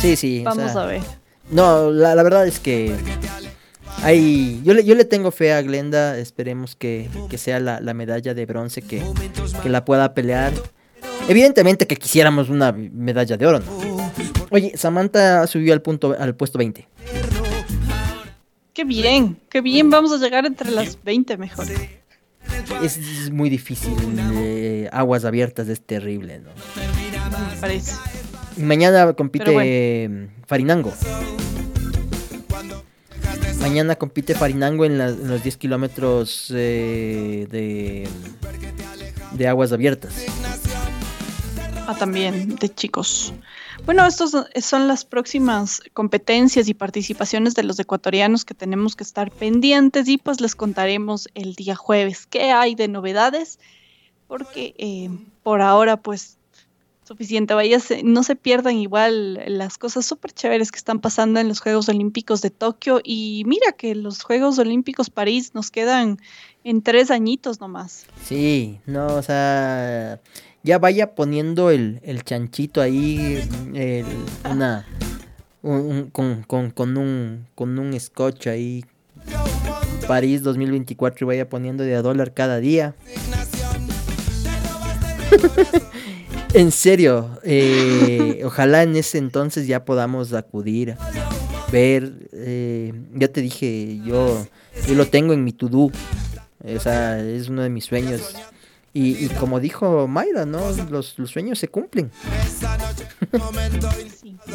Sí, 0.00 0.14
sí. 0.14 0.42
o 0.42 0.44
Vamos 0.44 0.70
sea, 0.70 0.82
a 0.82 0.86
ver. 0.86 1.02
no, 1.50 1.90
la, 1.90 2.14
la 2.14 2.22
verdad 2.22 2.46
es 2.46 2.60
que 2.60 2.94
hay, 4.04 4.62
yo, 4.62 4.72
le, 4.72 4.84
yo 4.84 4.94
le 4.94 5.04
tengo 5.04 5.32
fe 5.32 5.52
a 5.52 5.62
Glenda, 5.62 6.16
esperemos 6.16 6.76
que, 6.76 7.08
que 7.28 7.38
sea 7.38 7.58
la, 7.58 7.80
la 7.80 7.92
medalla 7.92 8.34
de 8.34 8.46
bronce 8.46 8.82
que, 8.82 9.02
que 9.64 9.68
la 9.68 9.84
pueda 9.84 10.14
pelear. 10.14 10.52
Evidentemente 11.28 11.86
que 11.86 11.96
quisiéramos 11.96 12.48
una 12.48 12.72
medalla 12.72 13.36
de 13.36 13.46
oro, 13.46 13.60
¿no? 13.60 13.66
Oye, 14.50 14.72
Samantha 14.76 15.46
subió 15.46 15.72
al 15.74 15.82
punto 15.82 16.16
al 16.18 16.34
puesto 16.34 16.58
20. 16.58 16.88
Qué 18.72 18.84
bien, 18.84 19.36
qué 19.50 19.60
bien. 19.60 19.90
Vamos 19.90 20.12
a 20.12 20.16
llegar 20.18 20.46
entre 20.46 20.70
las 20.70 21.02
20 21.02 21.36
mejor. 21.36 21.66
Es, 22.82 22.96
es 22.96 23.30
muy 23.30 23.50
difícil. 23.50 23.92
eh, 24.34 24.88
aguas 24.92 25.24
abiertas 25.24 25.68
es 25.68 25.80
terrible, 25.82 26.38
¿no? 26.38 26.48
Me 27.54 27.60
parece. 27.60 27.92
Y 28.56 28.62
Mañana 28.62 29.12
compite 29.12 30.08
Farinango. 30.46 30.92
Mañana 33.60 33.96
compite 33.96 34.34
Farinango 34.34 34.84
en, 34.84 34.96
la- 34.98 35.08
en 35.08 35.28
los 35.28 35.42
10 35.42 35.56
kilómetros 35.56 36.50
eh, 36.54 37.46
de, 37.50 38.08
de 39.32 39.48
aguas 39.48 39.72
abiertas. 39.72 40.14
Ah, 41.88 41.94
también, 41.94 42.56
de 42.56 42.68
chicos. 42.68 43.32
Bueno, 43.86 44.04
estas 44.04 44.36
son 44.60 44.88
las 44.88 45.06
próximas 45.06 45.80
competencias 45.94 46.68
y 46.68 46.74
participaciones 46.74 47.54
de 47.54 47.62
los 47.62 47.78
ecuatorianos 47.78 48.44
que 48.44 48.52
tenemos 48.52 48.94
que 48.94 49.04
estar 49.04 49.30
pendientes 49.30 50.06
y 50.06 50.18
pues 50.18 50.42
les 50.42 50.54
contaremos 50.54 51.30
el 51.32 51.54
día 51.54 51.76
jueves 51.76 52.26
qué 52.26 52.50
hay 52.50 52.74
de 52.74 52.88
novedades, 52.88 53.58
porque 54.26 54.74
eh, 54.76 55.08
por 55.42 55.62
ahora 55.62 55.96
pues 55.96 56.36
suficiente, 57.04 57.54
vaya, 57.54 57.78
no 58.04 58.22
se 58.22 58.36
pierdan 58.36 58.76
igual 58.76 59.40
las 59.46 59.78
cosas 59.78 60.04
súper 60.04 60.32
chéveres 60.32 60.70
que 60.70 60.76
están 60.76 61.00
pasando 61.00 61.40
en 61.40 61.48
los 61.48 61.60
Juegos 61.60 61.88
Olímpicos 61.88 62.42
de 62.42 62.50
Tokio 62.50 63.00
y 63.02 63.44
mira 63.46 63.72
que 63.72 63.94
los 63.94 64.22
Juegos 64.22 64.58
Olímpicos 64.58 65.08
París 65.08 65.54
nos 65.54 65.70
quedan 65.70 66.18
en 66.64 66.82
tres 66.82 67.10
añitos 67.10 67.60
nomás. 67.60 68.04
Sí, 68.22 68.78
no, 68.84 69.06
o 69.06 69.22
sea, 69.22 70.20
ya 70.62 70.78
vaya 70.78 71.14
poniendo 71.14 71.70
el, 71.70 72.00
el 72.02 72.24
chanchito 72.24 72.80
ahí, 72.80 73.42
una, 74.50 74.86
un- 75.62 75.80
un- 75.80 76.10
con, 76.10 76.42
con, 76.42 76.70
con 76.70 76.96
un, 76.96 77.46
con 77.54 77.78
un 77.78 77.98
scotch 77.98 78.46
ahí, 78.48 78.84
París 80.06 80.42
2024 80.42 81.24
y 81.24 81.26
vaya 81.26 81.48
poniendo 81.48 81.84
de 81.84 81.94
a 81.94 82.02
dólar 82.02 82.32
cada 82.34 82.58
día. 82.60 82.94
en 86.54 86.70
serio, 86.72 87.38
eh, 87.44 88.40
ojalá 88.44 88.82
en 88.82 88.96
ese 88.96 89.18
entonces 89.18 89.66
ya 89.66 89.84
podamos 89.84 90.32
acudir, 90.32 90.96
ver, 91.70 92.28
eh, 92.32 92.92
ya 93.14 93.28
te 93.28 93.40
dije, 93.42 94.00
yo, 94.04 94.46
yo 94.86 94.94
lo 94.94 95.06
tengo 95.06 95.32
en 95.32 95.44
mi 95.44 95.52
to-do. 95.52 95.90
O 96.64 96.80
sea, 96.80 97.20
es 97.20 97.48
uno 97.48 97.62
de 97.62 97.70
mis 97.70 97.84
sueños. 97.84 98.34
Y, 99.00 99.24
y 99.24 99.28
como 99.28 99.60
dijo 99.60 100.08
Mayra, 100.08 100.44
¿no? 100.44 100.58
Los, 100.90 101.18
los 101.20 101.30
sueños 101.30 101.60
se 101.60 101.68
cumplen. 101.68 102.10
Sí. 104.20 104.36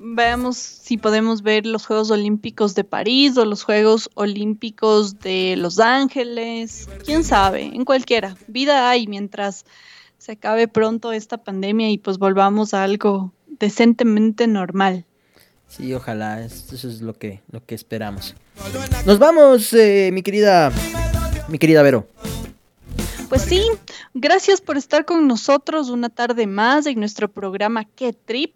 Veamos 0.00 0.56
si 0.56 0.96
podemos 0.96 1.42
ver 1.42 1.64
los 1.66 1.86
Juegos 1.86 2.10
Olímpicos 2.10 2.74
de 2.74 2.82
París 2.84 3.36
o 3.36 3.44
los 3.44 3.62
Juegos 3.62 4.10
Olímpicos 4.14 5.20
de 5.20 5.54
Los 5.56 5.78
Ángeles. 5.78 6.88
Quién 7.04 7.22
sabe, 7.24 7.62
en 7.66 7.84
cualquiera. 7.84 8.36
Vida 8.48 8.90
hay 8.90 9.06
mientras 9.06 9.64
se 10.18 10.32
acabe 10.32 10.66
pronto 10.68 11.12
esta 11.12 11.38
pandemia 11.38 11.90
y 11.90 11.98
pues 11.98 12.18
volvamos 12.18 12.74
a 12.74 12.82
algo 12.82 13.32
decentemente 13.60 14.46
normal. 14.48 15.04
Sí, 15.68 15.94
ojalá. 15.94 16.44
es- 16.44 16.72
Eso 16.72 16.88
es 16.88 17.00
lo 17.00 17.14
que, 17.14 17.42
lo 17.50 17.64
que 17.64 17.74
esperamos. 17.76 18.34
Nos 19.06 19.18
vamos, 19.18 19.72
eh, 19.72 20.10
mi 20.12 20.22
querida. 20.22 20.72
Mi 21.48 21.58
querida 21.58 21.82
Vero. 21.82 22.06
Pues 23.32 23.44
sí, 23.44 23.62
gracias 24.12 24.60
por 24.60 24.76
estar 24.76 25.06
con 25.06 25.26
nosotros 25.26 25.88
una 25.88 26.10
tarde 26.10 26.46
más 26.46 26.84
en 26.84 26.98
nuestro 26.98 27.32
programa 27.32 27.86
Qué 27.86 28.12
Trip. 28.12 28.52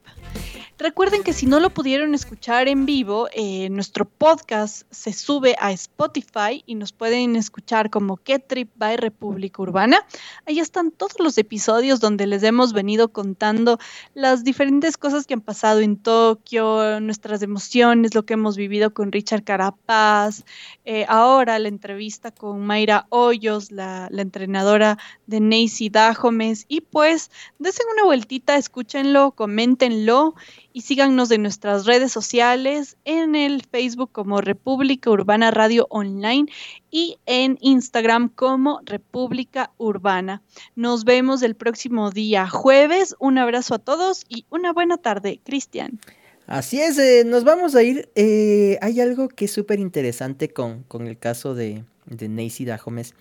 Recuerden 0.79 1.23
que 1.23 1.33
si 1.33 1.47
no 1.47 1.59
lo 1.59 1.71
pudieron 1.71 2.15
escuchar 2.15 2.69
en 2.69 2.85
vivo, 2.85 3.29
eh, 3.33 3.71
nuestro 3.71 4.05
podcast 4.05 4.83
se 4.91 5.15
sube 5.15 5.57
a 5.59 5.73
Spotify 5.73 6.63
y 6.67 6.75
nos 6.75 6.93
pueden 6.93 7.35
escuchar 7.35 7.89
como 7.89 8.19
Qué 8.19 8.39
Trip 8.39 8.69
by 8.77 8.99
República 8.99 9.63
Urbana. 9.63 10.05
Ahí 10.45 10.61
están 10.61 10.91
todos 10.91 11.15
los 11.19 11.39
episodios 11.39 11.99
donde 11.99 12.27
les 12.27 12.43
hemos 12.43 12.75
venido 12.75 13.09
contando 13.09 13.79
las 14.13 14.45
diferentes 14.45 14.99
cosas 14.99 15.27
que 15.27 15.33
han 15.33 15.41
pasado 15.41 15.81
en 15.81 15.97
Tokio, 15.97 17.01
nuestras 17.01 17.41
emociones, 17.41 18.15
lo 18.15 18.27
que 18.27 18.35
hemos 18.35 18.59
vivido 18.59 18.93
con 18.93 19.13
Richard 19.13 19.45
Carapaz, 19.45 20.45
eh, 20.85 21.07
ahora 21.09 21.59
la 21.59 21.69
entrevista 21.69 22.33
con 22.33 22.67
Mayra 22.67 23.07
Hoyos, 23.09 23.73
la, 23.73 24.11
entrenadora 24.13 24.99
de 25.27 25.41
Nacy 25.41 25.89
Dajomes. 25.89 26.67
Y 26.69 26.83
pues, 26.83 27.31
desen 27.59 27.87
una 27.95 28.05
vueltita, 28.05 28.57
escúchenlo, 28.57 29.31
coméntenlo 29.31 30.35
y 30.77 30.83
síganos 30.83 31.31
en 31.31 31.41
nuestras 31.41 31.87
redes 31.87 32.13
sociales, 32.13 32.99
en 33.07 33.35
el 33.35 33.63
Facebook 33.63 34.11
como 34.13 34.43
República 34.43 35.09
Urbana 35.09 35.51
Radio 35.51 35.87
Online 35.89 36.53
y 36.91 37.17
en 37.25 37.57
Instagram 37.63 38.29
como 38.29 38.83
República 38.85 39.73
Urbana. 39.79 40.43
Nos 40.75 41.05
vemos 41.05 41.41
el 41.41 41.55
próximo 41.55 42.11
día 42.11 42.47
jueves. 42.47 43.17
Un 43.19 43.39
abrazo 43.39 43.77
a 43.77 43.79
todos 43.79 44.27
y 44.29 44.45
una 44.51 44.75
buena 44.75 44.99
tarde, 44.99 45.41
Cristian. 45.43 45.99
Así 46.47 46.79
es, 46.79 46.99
eh, 46.99 47.25
nos 47.25 47.45
vamos 47.45 47.75
a 47.75 47.83
ir. 47.83 48.11
eh, 48.15 48.77
hay 48.83 49.01
algo 49.01 49.29
que 49.29 49.47
es 49.47 49.53
súper 49.53 49.81
interesante 49.81 50.51
con, 50.51 50.83
con 50.83 51.07
el 51.07 51.17
caso 51.17 51.55
de, 51.55 51.85
de 52.05 52.53
Dajomes, 52.67 53.15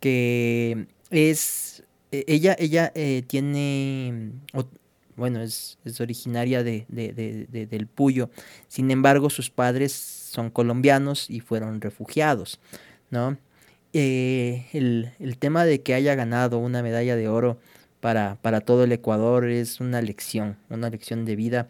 que 0.00 0.86
es, 1.10 1.84
eh, 2.12 2.24
ella, 2.28 2.56
ella 2.58 2.90
tiene, 3.26 4.32
bueno, 5.16 5.40
es, 5.42 5.78
es 5.84 6.00
originaria 6.00 6.62
de, 6.62 6.86
de- 6.88 7.12
de- 7.12 7.46
de- 7.50 7.66
del 7.66 7.86
Puyo, 7.86 8.30
sin 8.68 8.90
embargo 8.90 9.30
sus 9.30 9.50
padres 9.50 9.92
son 9.92 10.50
colombianos 10.50 11.30
y 11.30 11.40
fueron 11.40 11.80
refugiados, 11.80 12.58
¿no? 13.10 13.36
Eh, 13.92 14.66
el, 14.72 15.12
el 15.20 15.38
tema 15.38 15.64
de 15.64 15.82
que 15.82 15.94
haya 15.94 16.14
ganado 16.16 16.58
una 16.58 16.82
medalla 16.82 17.14
de 17.14 17.28
oro 17.28 17.58
para, 18.00 18.36
para 18.42 18.60
todo 18.60 18.84
el 18.84 18.92
Ecuador 18.92 19.44
es 19.48 19.80
una 19.80 20.02
lección, 20.02 20.56
una 20.68 20.90
lección 20.90 21.24
de 21.24 21.36
vida 21.36 21.68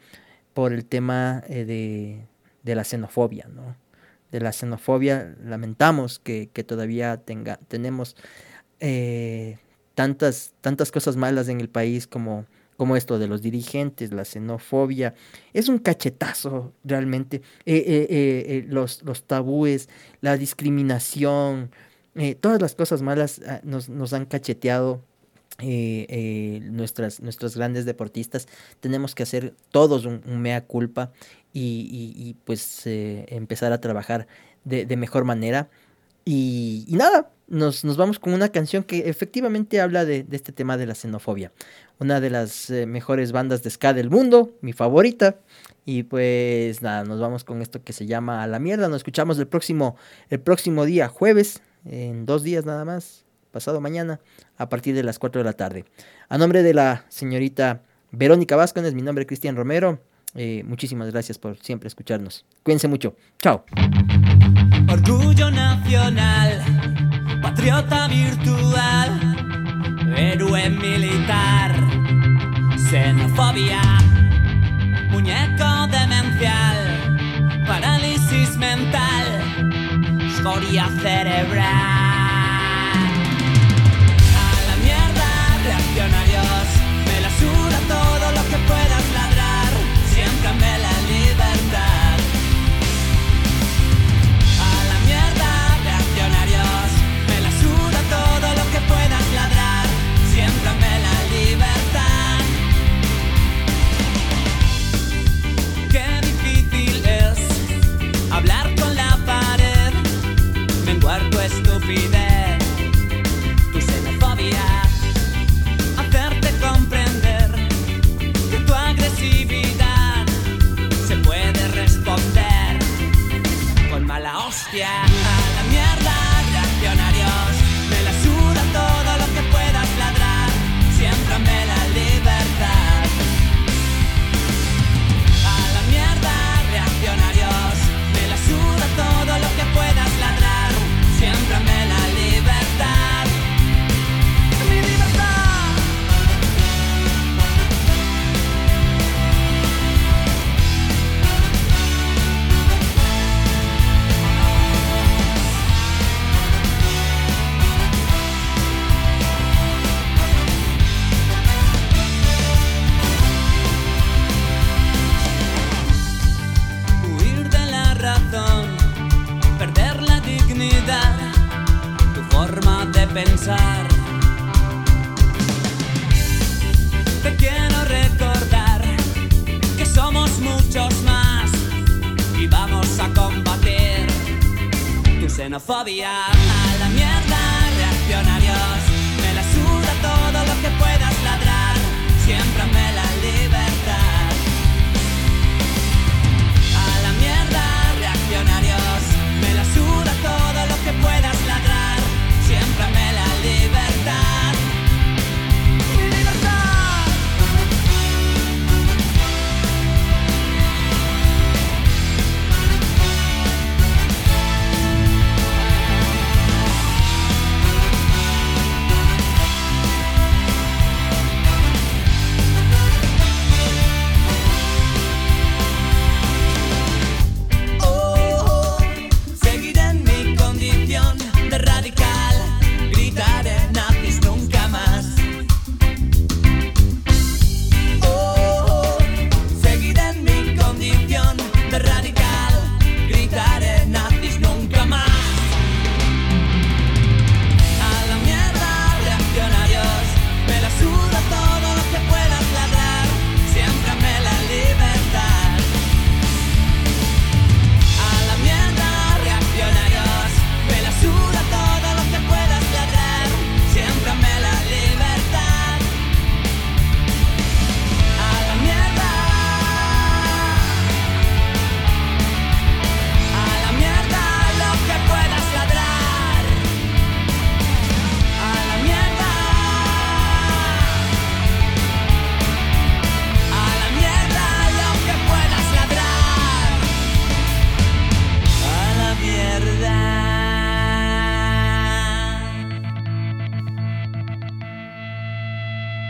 por 0.54 0.72
el 0.72 0.84
tema 0.86 1.42
eh, 1.48 1.64
de, 1.66 2.26
de 2.62 2.74
la 2.74 2.84
xenofobia, 2.84 3.46
¿no? 3.54 3.76
De 4.32 4.40
la 4.40 4.52
xenofobia, 4.52 5.36
lamentamos 5.44 6.18
que, 6.18 6.48
que 6.52 6.64
todavía 6.64 7.18
tenga, 7.18 7.58
tenemos 7.68 8.16
eh, 8.80 9.58
tantas, 9.94 10.54
tantas 10.60 10.90
cosas 10.90 11.16
malas 11.16 11.48
en 11.48 11.60
el 11.60 11.68
país 11.68 12.06
como, 12.06 12.46
como 12.76 12.96
esto 12.96 13.18
de 13.18 13.26
los 13.28 13.42
dirigentes, 13.42 14.12
la 14.12 14.24
xenofobia. 14.24 15.14
Es 15.52 15.68
un 15.68 15.78
cachetazo 15.78 16.72
realmente. 16.84 17.36
Eh, 17.66 17.76
eh, 17.86 18.06
eh, 18.10 18.64
los, 18.68 19.02
tabúes, 19.26 19.88
la 20.20 20.36
discriminación, 20.36 21.70
todas 22.40 22.60
las 22.60 22.74
cosas 22.74 23.02
malas 23.02 23.40
ah, 23.46 23.60
nos, 23.64 23.88
nos 23.88 24.12
han 24.12 24.26
cacheteado 24.26 25.02
nuestras, 25.60 27.20
nuestros 27.20 27.56
grandes 27.56 27.84
deportistas, 27.84 28.48
tenemos 28.80 29.14
que 29.14 29.22
hacer 29.22 29.54
todos 29.70 30.04
un, 30.04 30.20
mea 30.42 30.64
culpa 30.64 31.12
y, 31.52 31.60
y- 31.60 32.28
y, 32.28 32.34
pues 32.44 32.82
empezar 32.86 33.72
a 33.72 33.80
trabajar 33.80 34.26
de, 34.64 34.96
mejor 34.96 35.24
manera. 35.24 35.68
Y, 36.24 36.86
nada, 36.88 37.30
nos, 37.46 37.84
nos 37.84 37.96
vamos 37.96 38.18
con 38.18 38.32
una 38.32 38.48
canción 38.48 38.82
que 38.82 39.08
efectivamente 39.08 39.80
habla 39.80 40.04
de 40.04 40.26
este 40.32 40.50
tema 40.52 40.76
de 40.76 40.86
la 40.86 40.94
xenofobia. 40.96 41.52
Una 41.98 42.20
de 42.20 42.30
las 42.30 42.70
eh, 42.70 42.86
mejores 42.86 43.32
bandas 43.32 43.62
de 43.62 43.70
ska 43.70 43.92
del 43.94 44.10
mundo, 44.10 44.52
mi 44.60 44.72
favorita. 44.72 45.36
Y 45.86 46.04
pues 46.04 46.82
nada, 46.82 47.04
nos 47.04 47.20
vamos 47.20 47.44
con 47.44 47.60
esto 47.62 47.82
que 47.82 47.92
se 47.92 48.06
llama 48.06 48.42
A 48.42 48.46
la 48.46 48.58
mierda. 48.58 48.88
Nos 48.88 48.98
escuchamos 48.98 49.38
el 49.38 49.46
próximo, 49.46 49.96
el 50.30 50.40
próximo 50.40 50.84
día, 50.86 51.08
jueves, 51.08 51.60
en 51.84 52.24
dos 52.26 52.42
días 52.42 52.64
nada 52.64 52.84
más, 52.84 53.24
pasado 53.50 53.80
mañana, 53.80 54.18
a 54.56 54.68
partir 54.68 54.94
de 54.94 55.02
las 55.02 55.18
4 55.18 55.40
de 55.40 55.44
la 55.44 55.52
tarde. 55.52 55.84
A 56.28 56.38
nombre 56.38 56.62
de 56.62 56.72
la 56.74 57.04
señorita 57.08 57.82
Verónica 58.10 58.56
Vázquez, 58.56 58.94
mi 58.94 59.02
nombre 59.02 59.22
es 59.22 59.28
Cristian 59.28 59.56
Romero. 59.56 60.00
eh, 60.34 60.62
muchísimas 60.66 61.12
gracias 61.12 61.38
por 61.38 61.58
siempre 61.58 61.86
escucharnos. 61.86 62.44
Cuídense 62.62 62.88
mucho. 62.88 63.14
Chao. 63.38 63.64
Orgullo 64.90 65.50
nacional, 65.50 66.60
patriota 67.42 68.08
virtual, 68.08 69.20
héroe 70.16 70.70
militar, 70.70 71.72
xenofobia, 72.94 73.82
muñeco 75.10 75.88
demencial, 75.88 76.78
parálisis 77.66 78.56
mental, 78.56 79.26
escoria 80.28 80.86
cerebral. 81.02 82.13
be 111.86 112.06
there. 112.06 112.23